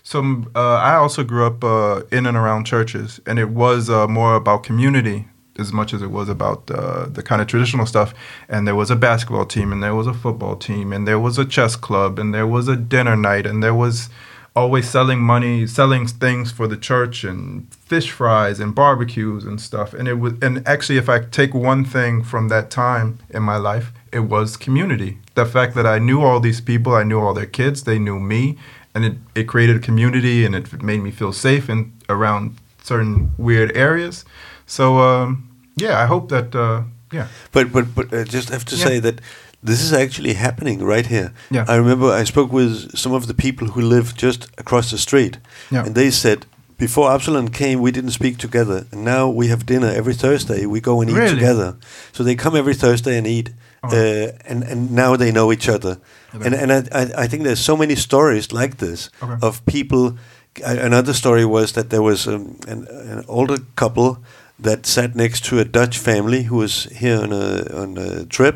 some 0.03 0.51
uh, 0.55 0.75
I 0.75 0.95
also 0.95 1.23
grew 1.23 1.45
up 1.45 1.63
uh, 1.63 2.01
in 2.11 2.25
and 2.25 2.35
around 2.35 2.65
churches, 2.65 3.19
and 3.25 3.39
it 3.39 3.49
was 3.49 3.89
uh, 3.89 4.07
more 4.07 4.35
about 4.35 4.63
community 4.63 5.27
as 5.57 5.73
much 5.73 5.93
as 5.93 6.01
it 6.01 6.09
was 6.09 6.29
about 6.29 6.71
uh, 6.71 7.05
the 7.07 7.21
kind 7.21 7.41
of 7.41 7.47
traditional 7.47 7.85
stuff. 7.85 8.13
And 8.47 8.65
there 8.65 8.75
was 8.75 8.89
a 8.91 8.95
basketball 8.95 9.45
team, 9.45 9.71
and 9.73 9.83
there 9.83 9.93
was 9.95 10.07
a 10.07 10.13
football 10.13 10.55
team, 10.55 10.93
and 10.93 11.07
there 11.07 11.19
was 11.19 11.37
a 11.37 11.45
chess 11.45 11.75
club, 11.75 12.17
and 12.19 12.33
there 12.33 12.47
was 12.47 12.67
a 12.69 12.75
dinner 12.77 13.15
night, 13.15 13.45
and 13.45 13.61
there 13.61 13.73
was 13.75 14.09
always 14.55 14.89
selling 14.89 15.19
money, 15.19 15.67
selling 15.67 16.07
things 16.07 16.51
for 16.51 16.67
the 16.67 16.77
church, 16.77 17.23
and 17.23 17.67
fish 17.73 18.11
fries 18.11 18.59
and 18.59 18.73
barbecues 18.75 19.45
and 19.45 19.59
stuff. 19.61 19.93
And 19.93 20.07
it 20.07 20.15
was, 20.15 20.33
and 20.41 20.67
actually, 20.67 20.97
if 20.97 21.07
I 21.09 21.19
take 21.19 21.53
one 21.53 21.85
thing 21.85 22.23
from 22.23 22.47
that 22.49 22.69
time 22.69 23.19
in 23.29 23.43
my 23.43 23.57
life, 23.57 23.91
it 24.11 24.21
was 24.21 24.57
community. 24.57 25.17
The 25.35 25.45
fact 25.45 25.75
that 25.75 25.85
I 25.85 25.99
knew 25.99 26.21
all 26.21 26.39
these 26.39 26.61
people, 26.61 26.93
I 26.95 27.03
knew 27.03 27.19
all 27.19 27.33
their 27.33 27.45
kids, 27.45 27.83
they 27.83 27.99
knew 27.99 28.19
me, 28.19 28.57
and 28.93 29.05
it, 29.05 29.13
it 29.35 29.43
created 29.47 29.75
a 29.77 29.79
community, 29.79 30.45
and 30.45 30.55
it 30.55 30.81
made 30.81 31.01
me 31.03 31.11
feel 31.11 31.31
safe 31.33 31.69
in 31.69 31.93
around 32.09 32.55
certain 32.83 33.31
weird 33.37 33.75
areas. 33.77 34.25
So 34.65 34.99
um, 34.99 35.47
yeah, 35.75 35.99
I 36.01 36.05
hope 36.07 36.29
that 36.29 36.55
uh, 36.55 36.83
yeah, 37.13 37.27
But 37.51 37.71
but 37.71 37.93
but 37.95 38.13
I 38.13 38.23
just 38.23 38.49
have 38.49 38.65
to 38.65 38.75
Yeah. 38.75 38.85
say 38.85 38.99
that 38.99 39.21
this 39.63 39.81
is 39.81 39.91
actually 39.93 40.33
happening 40.33 40.79
right 40.83 41.07
here. 41.07 41.31
Yeah. 41.51 41.65
I 41.67 41.75
remember 41.75 42.07
I 42.21 42.25
spoke 42.25 42.51
with 42.53 42.97
some 42.97 43.15
of 43.15 43.25
the 43.27 43.33
people 43.33 43.67
who 43.67 43.81
live 43.81 44.13
just 44.15 44.47
across 44.57 44.89
the 44.91 44.97
street, 44.97 45.37
Yeah. 45.71 45.85
and 45.85 45.95
they 45.95 46.11
said 46.11 46.45
before 46.77 47.11
Absalon 47.11 47.49
came, 47.49 47.81
we 47.81 47.91
didn't 47.91 48.11
speak 48.11 48.37
together, 48.37 48.85
and 48.91 49.03
now 49.03 49.27
we 49.29 49.49
have 49.49 49.65
dinner 49.65 49.89
every 49.89 50.13
Thursday. 50.15 50.65
We 50.65 50.79
go 50.79 51.01
and 51.01 51.09
eat 51.09 51.15
Really? 51.17 51.35
together. 51.35 51.75
So 52.13 52.23
they 52.23 52.35
come 52.35 52.55
every 52.59 52.73
Thursday 52.75 53.17
and 53.17 53.27
eat, 53.27 53.49
Oh. 53.83 53.87
uh, 53.89 54.31
and 54.45 54.63
and 54.63 54.91
now 54.91 55.17
they 55.17 55.31
know 55.31 55.51
each 55.51 55.69
other. 55.69 55.97
Okay. 56.35 56.45
And 56.45 56.55
and 56.55 56.71
I, 56.71 57.23
I 57.23 57.27
think 57.27 57.43
there's 57.43 57.63
so 57.65 57.75
many 57.77 57.95
stories 57.95 58.51
like 58.51 58.75
this 58.77 59.09
Okay. 59.21 59.37
of 59.41 59.61
people. 59.65 60.17
Another 60.65 61.13
story 61.13 61.45
was 61.45 61.71
that 61.71 61.89
there 61.89 62.01
was 62.01 62.27
um, 62.27 62.55
an, 62.67 62.87
an 62.89 63.23
older 63.27 63.57
couple 63.75 64.17
that 64.63 64.85
sat 64.85 65.15
next 65.15 65.45
to 65.45 65.59
a 65.59 65.63
Dutch 65.65 65.97
family 65.97 66.43
who 66.43 66.57
was 66.57 66.87
here 66.99 67.21
on 67.21 67.31
a 67.33 67.81
on 67.81 67.97
a 67.97 68.25
trip, 68.25 68.55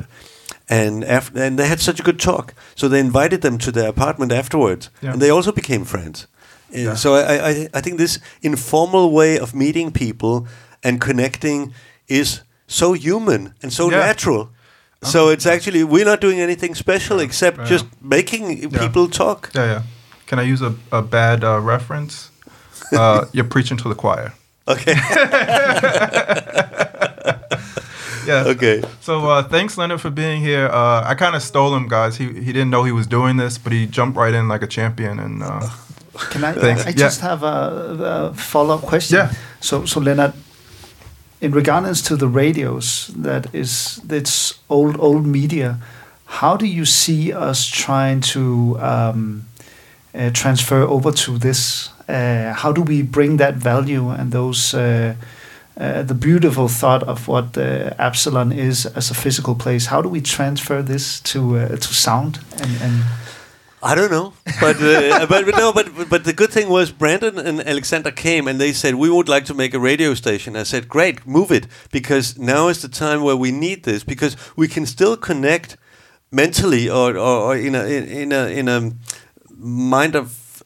and 0.69 1.03
after 1.03 1.43
and 1.43 1.57
they 1.57 1.67
had 1.67 1.79
such 1.79 1.99
a 1.99 2.03
good 2.03 2.19
talk, 2.19 2.53
so 2.75 2.87
they 2.87 2.99
invited 2.99 3.41
them 3.41 3.57
to 3.57 3.71
their 3.71 3.89
apartment 3.89 4.31
afterwards, 4.31 4.89
Yeah. 5.01 5.13
and 5.13 5.21
they 5.21 5.31
also 5.31 5.51
became 5.51 5.85
friends. 5.85 6.27
Yeah. 6.71 6.95
So 6.95 7.15
I, 7.15 7.49
I 7.49 7.67
I 7.77 7.81
think 7.81 7.97
this 7.97 8.19
informal 8.41 9.11
way 9.11 9.39
of 9.39 9.53
meeting 9.53 9.91
people 9.91 10.45
and 10.83 11.01
connecting 11.01 11.73
is 12.07 12.41
so 12.67 12.93
human 12.93 13.53
and 13.61 13.73
so 13.73 13.89
Yeah. 13.91 14.05
natural. 14.05 14.47
So 15.01 15.31
it's 15.31 15.45
actually 15.45 15.83
we're 15.83 16.05
not 16.05 16.21
doing 16.21 16.39
anything 16.39 16.75
special 16.75 17.19
except 17.19 17.57
just 17.69 17.85
making 18.01 18.69
people 18.71 19.07
talk. 19.09 19.49
Yeah, 19.55 19.65
yeah. 19.65 19.81
Can 20.27 20.39
I 20.39 20.43
use 20.53 20.61
a, 20.65 20.73
a 20.91 21.01
bad 21.01 21.43
uh, 21.43 21.59
reference? 21.59 22.29
Uh, 22.91 23.25
you're 23.33 23.49
preaching 23.49 23.77
to 23.77 23.89
the 23.89 23.95
choir. 23.95 24.31
Okay. 24.65 24.95
Yeah. 28.27 28.43
okay. 28.53 28.83
So 29.01 29.29
uh, 29.29 29.43
thanks, 29.43 29.77
Leonard, 29.77 30.01
for 30.01 30.09
being 30.11 30.41
here. 30.41 30.67
Uh, 30.67 31.03
I 31.11 31.15
kind 31.15 31.35
of 31.35 31.41
stole 31.41 31.75
him, 31.75 31.87
guys. 31.87 32.17
He 32.17 32.25
he 32.27 32.51
didn't 32.53 32.69
know 32.69 32.83
he 32.83 32.91
was 32.91 33.07
doing 33.07 33.37
this, 33.37 33.57
but 33.57 33.71
he 33.73 33.85
jumped 33.87 34.17
right 34.17 34.33
in 34.33 34.47
like 34.47 34.63
a 34.63 34.67
champion. 34.67 35.19
And 35.19 35.43
uh, 35.43 35.59
Can 36.31 36.43
I? 36.43 36.53
Thanks. 36.65 36.85
I 36.85 36.89
Yeah. 36.89 37.05
just 37.07 37.21
have 37.21 37.43
a, 37.43 38.31
a 38.31 38.33
follow-up 38.33 38.81
question. 38.81 39.17
Yeah. 39.17 39.31
So, 39.59 39.85
so 39.85 39.99
Leonard, 39.99 40.33
in 41.41 41.51
regards 41.51 42.01
to 42.03 42.15
the 42.15 42.27
radios, 42.27 43.11
that 43.23 43.45
is 43.53 43.99
that's 44.07 44.53
old 44.69 44.95
old 44.99 45.25
media. 45.25 45.77
How 46.25 46.57
do 46.57 46.65
you 46.65 46.85
see 46.85 47.31
us 47.33 47.65
trying 47.67 48.21
to 48.33 48.77
um, 48.79 49.43
uh, 50.15 50.29
transfer 50.33 50.81
over 50.81 51.11
to 51.11 51.37
this? 51.37 51.89
Uh, 52.09 52.53
how 52.53 52.71
do 52.73 52.81
we 52.81 53.01
bring 53.03 53.37
that 53.37 53.55
value 53.55 54.09
and 54.09 54.31
those? 54.31 54.73
Uh, 55.75 56.03
the 56.03 56.13
beautiful 56.13 56.67
thought 56.67 57.03
of 57.03 57.27
what 57.27 57.57
uh, 57.57 57.89
Absalon 57.97 58.51
is 58.51 58.85
as 58.85 59.09
a 59.09 59.15
physical 59.15 59.55
place. 59.55 59.87
How 59.87 60.01
do 60.01 60.09
we 60.09 60.21
transfer 60.21 60.83
this 60.83 61.19
to 61.21 61.57
uh, 61.57 61.67
to 61.69 61.93
sound 61.93 62.39
and, 62.61 62.81
and 62.81 63.03
I 63.85 63.95
don't 63.95 64.11
know, 64.11 64.33
but, 64.61 64.77
uh, 64.81 65.25
but 65.29 65.45
but 65.45 65.57
no, 65.57 65.73
but 65.73 66.09
but 66.09 66.23
the 66.23 66.31
good 66.31 66.51
thing 66.51 66.69
was 66.69 66.91
Brandon 66.91 67.37
and 67.37 67.59
Alexander 67.67 68.11
came 68.11 68.47
and 68.47 68.59
they 68.59 68.71
said 68.71 68.95
we 68.95 69.09
would 69.09 69.27
like 69.27 69.43
to 69.45 69.53
make 69.53 69.73
a 69.73 69.79
radio 69.79 70.13
station. 70.13 70.55
I 70.55 70.63
said 70.63 70.87
great, 70.87 71.27
move 71.27 71.51
it 71.51 71.67
because 71.91 72.37
now 72.37 72.69
is 72.69 72.81
the 72.81 72.87
time 72.87 73.23
where 73.23 73.35
we 73.35 73.51
need 73.51 73.83
this 73.83 74.05
because 74.05 74.37
we 74.55 74.69
can 74.69 74.85
still 74.85 75.17
connect 75.17 75.75
mentally 76.31 76.89
or 76.89 77.17
or, 77.17 77.37
or 77.51 77.57
in 77.57 77.75
a 77.75 77.83
in, 77.83 78.07
in 78.07 78.31
a 78.31 78.47
in 78.47 78.69
a 78.69 78.91
mind 79.49 80.15
of 80.15 80.63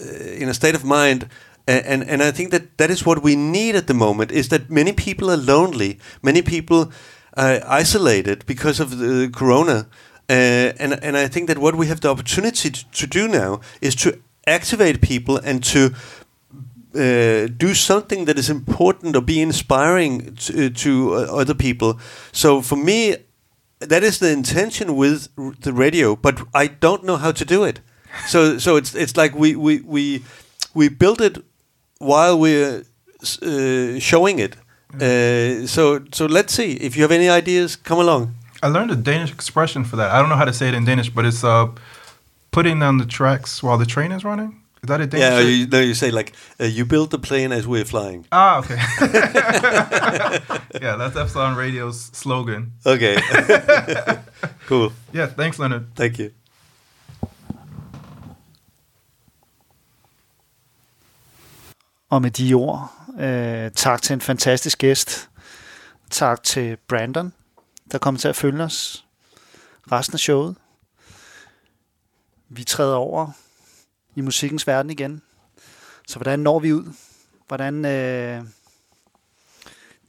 uh, 0.00 0.04
in 0.04 0.50
a 0.50 0.54
state 0.54 0.74
of 0.74 0.84
mind. 0.84 1.28
And 1.68 2.02
and 2.08 2.22
I 2.22 2.32
think 2.32 2.50
that 2.50 2.78
that 2.78 2.90
is 2.90 3.04
what 3.04 3.22
we 3.22 3.36
need 3.36 3.76
at 3.76 3.86
the 3.86 3.94
moment. 3.94 4.32
Is 4.32 4.48
that 4.48 4.70
many 4.70 4.92
people 4.92 5.30
are 5.30 5.36
lonely, 5.36 5.98
many 6.22 6.42
people 6.42 6.90
are 7.36 7.60
isolated 7.80 8.46
because 8.46 8.80
of 8.80 8.98
the 8.98 9.28
corona, 9.30 9.86
uh, 10.30 10.72
and 10.78 10.98
and 11.02 11.16
I 11.16 11.28
think 11.28 11.46
that 11.48 11.58
what 11.58 11.74
we 11.74 11.86
have 11.88 12.00
the 12.00 12.08
opportunity 12.08 12.70
to, 12.70 12.90
to 12.90 13.06
do 13.06 13.28
now 13.28 13.60
is 13.80 13.94
to 13.96 14.12
activate 14.46 15.00
people 15.02 15.36
and 15.36 15.62
to 15.64 15.92
uh, 16.94 17.48
do 17.58 17.74
something 17.74 18.24
that 18.24 18.38
is 18.38 18.48
important 18.48 19.14
or 19.14 19.20
be 19.20 19.42
inspiring 19.42 20.34
to, 20.36 20.70
to 20.70 21.14
uh, 21.14 21.40
other 21.40 21.54
people. 21.54 22.00
So 22.32 22.62
for 22.62 22.76
me, 22.76 23.16
that 23.80 24.02
is 24.02 24.18
the 24.18 24.32
intention 24.32 24.96
with 24.96 25.28
the 25.60 25.72
radio, 25.72 26.16
but 26.16 26.40
I 26.54 26.68
don't 26.68 27.04
know 27.04 27.18
how 27.18 27.32
to 27.32 27.44
do 27.44 27.64
it. 27.64 27.80
So 28.26 28.58
so 28.58 28.76
it's 28.76 28.94
it's 28.94 29.16
like 29.16 29.34
we 29.34 29.54
we 29.54 29.80
we 29.80 30.24
we 30.74 30.88
built 30.88 31.20
it 31.20 31.44
while 31.98 32.38
we're 32.38 32.84
uh, 33.42 33.98
showing 33.98 34.38
it. 34.38 34.56
Uh, 34.94 35.66
so 35.66 36.00
so 36.12 36.26
let's 36.26 36.54
see 36.54 36.72
if 36.72 36.96
you 36.96 37.02
have 37.02 37.12
any 37.12 37.28
ideas, 37.28 37.76
come 37.76 37.98
along. 37.98 38.34
I 38.62 38.68
learned 38.68 38.90
a 38.90 38.96
Danish 38.96 39.32
expression 39.32 39.84
for 39.84 39.96
that. 39.96 40.10
I 40.10 40.18
don't 40.18 40.28
know 40.28 40.36
how 40.36 40.46
to 40.46 40.52
say 40.52 40.68
it 40.68 40.74
in 40.74 40.84
Danish, 40.84 41.10
but 41.10 41.24
it's 41.24 41.44
uh, 41.44 41.68
putting 42.50 42.80
down 42.80 42.98
the 42.98 43.06
tracks 43.06 43.62
while 43.62 43.78
the 43.78 43.86
train 43.86 44.12
is 44.12 44.24
running. 44.24 44.62
Is 44.82 44.88
that 44.88 45.00
a 45.00 45.06
Danish? 45.06 45.28
Yeah, 45.28 45.40
you, 45.40 45.66
no, 45.66 45.80
you 45.80 45.94
say 45.94 46.10
like 46.10 46.32
uh, 46.60 46.64
you 46.64 46.84
build 46.84 47.10
the 47.10 47.18
plane 47.18 47.52
as 47.52 47.66
we're 47.66 47.84
flying. 47.84 48.26
Ah, 48.32 48.58
okay. 48.60 48.76
yeah, 50.80 50.96
that's 50.96 51.16
Epsilon 51.16 51.56
Radio's 51.56 52.00
slogan. 52.12 52.72
Okay, 52.86 53.20
cool. 54.66 54.92
Yeah, 55.12 55.26
thanks, 55.26 55.58
Leonard. 55.58 55.94
Thank 55.94 56.18
you. 56.18 56.32
Og 62.08 62.22
med 62.22 62.30
de 62.30 62.54
ord, 62.54 62.92
øh, 63.18 63.70
tak 63.70 64.02
til 64.02 64.14
en 64.14 64.20
fantastisk 64.20 64.78
gæst. 64.78 65.30
Tak 66.10 66.42
til 66.42 66.76
Brandon, 66.76 67.32
der 67.92 67.98
kommer 67.98 68.18
til 68.18 68.28
at 68.28 68.36
følge 68.36 68.64
os 68.64 69.06
resten 69.92 70.14
af 70.14 70.18
showet. 70.18 70.56
Vi 72.48 72.64
træder 72.64 72.96
over 72.96 73.30
i 74.14 74.20
musikkens 74.20 74.66
verden 74.66 74.90
igen. 74.90 75.22
Så 76.06 76.18
hvordan 76.18 76.38
når 76.38 76.58
vi 76.58 76.72
ud? 76.72 76.94
Hvordan 77.48 77.84
øh, 77.84 78.44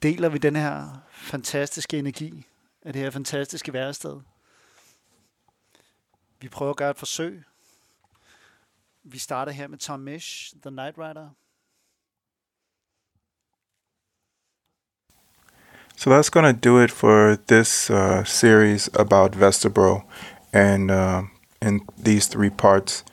deler 0.03 0.29
vi 0.29 0.37
den 0.37 0.55
her 0.55 1.03
fantastiske 1.11 1.97
energi 1.97 2.45
af 2.81 2.93
det 2.93 3.01
her 3.01 3.09
fantastiske 3.09 3.73
værested? 3.73 4.19
Vi 6.41 6.49
prøver 6.49 6.71
at 6.71 6.77
gøre 6.77 6.89
et 6.91 6.97
forsøg. 6.97 7.43
Vi 9.03 9.17
starter 9.17 9.51
her 9.51 9.67
med 9.67 9.77
Tom 9.77 9.99
Misch, 9.99 10.55
The 10.61 10.71
Night 10.71 10.97
Rider. 10.97 11.29
So 15.99 16.09
that's 16.09 16.29
going 16.29 16.45
to 16.45 16.57
do 16.57 16.77
it 16.77 16.91
for 16.91 17.37
this 17.47 17.89
uh, 17.89 18.23
series 18.23 18.89
about 18.93 19.33
Vesterbro 19.33 20.05
and 20.53 20.89
uh, 20.89 21.23
in 21.61 21.81
these 21.97 22.27
three 22.27 22.49
parts. 22.49 23.03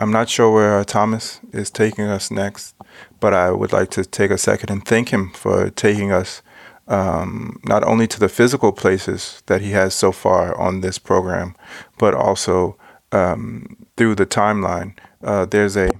I'm 0.00 0.10
not 0.10 0.30
sure 0.30 0.50
where 0.50 0.78
uh, 0.78 0.84
Thomas 0.84 1.40
is 1.52 1.70
taking 1.70 2.06
us 2.06 2.30
next, 2.30 2.74
but 3.20 3.34
I 3.34 3.50
would 3.50 3.74
like 3.74 3.90
to 3.90 4.06
take 4.06 4.30
a 4.30 4.38
second 4.38 4.70
and 4.70 4.82
thank 4.82 5.10
him 5.10 5.32
for 5.32 5.68
taking 5.68 6.12
us 6.12 6.40
um, 6.88 7.60
not 7.66 7.84
only 7.84 8.06
to 8.06 8.18
the 8.18 8.30
physical 8.30 8.72
places 8.72 9.42
that 9.44 9.60
he 9.60 9.72
has 9.72 9.92
so 9.94 10.10
far 10.10 10.58
on 10.58 10.80
this 10.80 10.98
program, 10.98 11.54
but 11.98 12.14
also 12.14 12.78
um, 13.12 13.76
through 13.98 14.14
the 14.14 14.24
timeline. 14.24 14.94
Uh, 15.22 15.44
there's 15.44 15.76
a 15.76 15.90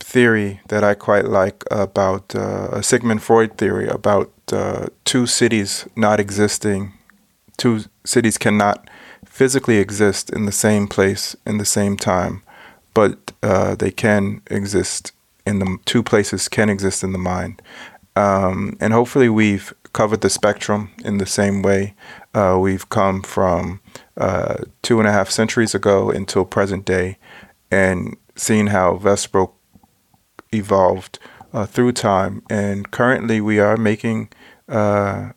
theory 0.00 0.60
that 0.66 0.82
I 0.82 0.94
quite 0.94 1.26
like 1.26 1.62
about 1.70 2.34
uh, 2.34 2.70
a 2.72 2.82
Sigmund 2.82 3.22
Freud 3.22 3.56
theory 3.56 3.86
about 3.86 4.32
two 5.12 5.26
cities 5.26 5.86
not 5.94 6.18
existing. 6.18 6.90
Two 7.58 7.80
cities 8.02 8.38
cannot 8.38 8.88
physically 9.26 9.76
exist 9.76 10.30
in 10.30 10.46
the 10.46 10.58
same 10.66 10.88
place 10.88 11.36
in 11.44 11.58
the 11.58 11.66
same 11.66 11.98
time, 11.98 12.42
but 12.94 13.30
uh, 13.42 13.74
they 13.74 13.90
can 13.90 14.40
exist 14.46 15.12
in 15.44 15.58
the 15.58 15.76
two 15.84 16.02
places 16.02 16.48
can 16.48 16.70
exist 16.70 17.04
in 17.04 17.12
the 17.12 17.18
mind. 17.18 17.60
Um, 18.16 18.78
and 18.80 18.94
hopefully, 18.94 19.28
we've 19.28 19.74
covered 19.92 20.22
the 20.22 20.30
spectrum 20.30 20.90
in 21.04 21.18
the 21.18 21.26
same 21.26 21.60
way. 21.60 21.92
Uh, 22.32 22.56
we've 22.58 22.88
come 22.88 23.20
from 23.20 23.82
uh, 24.16 24.64
two 24.80 24.98
and 24.98 25.06
a 25.06 25.12
half 25.12 25.28
centuries 25.28 25.74
ago 25.74 26.10
until 26.10 26.46
present 26.46 26.86
day, 26.86 27.18
and 27.70 28.16
seen 28.34 28.68
how 28.68 28.96
Vesper 28.96 29.48
evolved 30.54 31.18
uh, 31.52 31.66
through 31.66 31.92
time. 31.92 32.42
And 32.48 32.90
currently, 32.90 33.42
we 33.42 33.58
are 33.58 33.76
making 33.76 34.30
uh, 34.72 35.32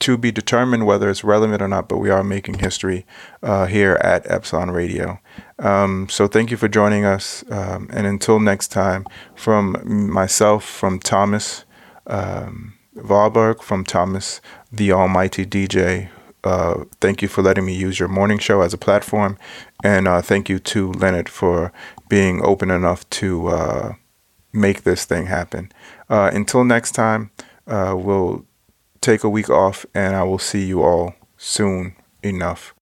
to 0.00 0.16
be 0.16 0.32
determined 0.32 0.86
whether 0.86 1.10
it's 1.10 1.22
relevant 1.22 1.62
or 1.62 1.68
not, 1.68 1.88
but 1.88 1.98
we 1.98 2.10
are 2.10 2.24
making 2.24 2.58
history 2.58 3.06
uh, 3.42 3.66
here 3.66 3.94
at 4.02 4.28
Epsilon 4.30 4.70
Radio. 4.70 5.18
Um, 5.58 6.08
so 6.08 6.26
thank 6.26 6.50
you 6.50 6.56
for 6.56 6.68
joining 6.68 7.04
us. 7.04 7.44
Um, 7.50 7.88
and 7.92 8.06
until 8.06 8.40
next 8.40 8.68
time, 8.68 9.06
from 9.34 9.76
myself, 10.10 10.64
from 10.64 10.98
Thomas 11.00 11.64
um, 12.06 12.74
Valberg, 12.96 13.62
from 13.62 13.84
Thomas, 13.84 14.40
the 14.70 14.92
Almighty 14.92 15.46
DJ. 15.46 16.10
Uh, 16.42 16.84
thank 17.00 17.22
you 17.22 17.28
for 17.28 17.42
letting 17.42 17.66
me 17.66 17.74
use 17.74 17.98
your 17.98 18.08
morning 18.08 18.38
show 18.38 18.62
as 18.62 18.74
a 18.74 18.78
platform. 18.78 19.38
And 19.84 20.08
uh, 20.08 20.22
thank 20.22 20.48
you 20.48 20.58
to 20.58 20.92
Leonard 20.92 21.28
for 21.28 21.72
being 22.08 22.42
open 22.42 22.70
enough 22.70 23.08
to 23.10 23.48
uh, 23.48 23.92
make 24.52 24.82
this 24.82 25.04
thing 25.04 25.26
happen. 25.26 25.70
Uh, 26.08 26.30
until 26.32 26.64
next 26.64 26.92
time, 26.92 27.30
uh, 27.70 27.94
we'll 27.96 28.44
take 29.00 29.24
a 29.24 29.28
week 29.28 29.48
off 29.48 29.86
and 29.94 30.14
I 30.14 30.22
will 30.24 30.38
see 30.38 30.64
you 30.66 30.82
all 30.82 31.14
soon 31.36 31.96
enough. 32.22 32.74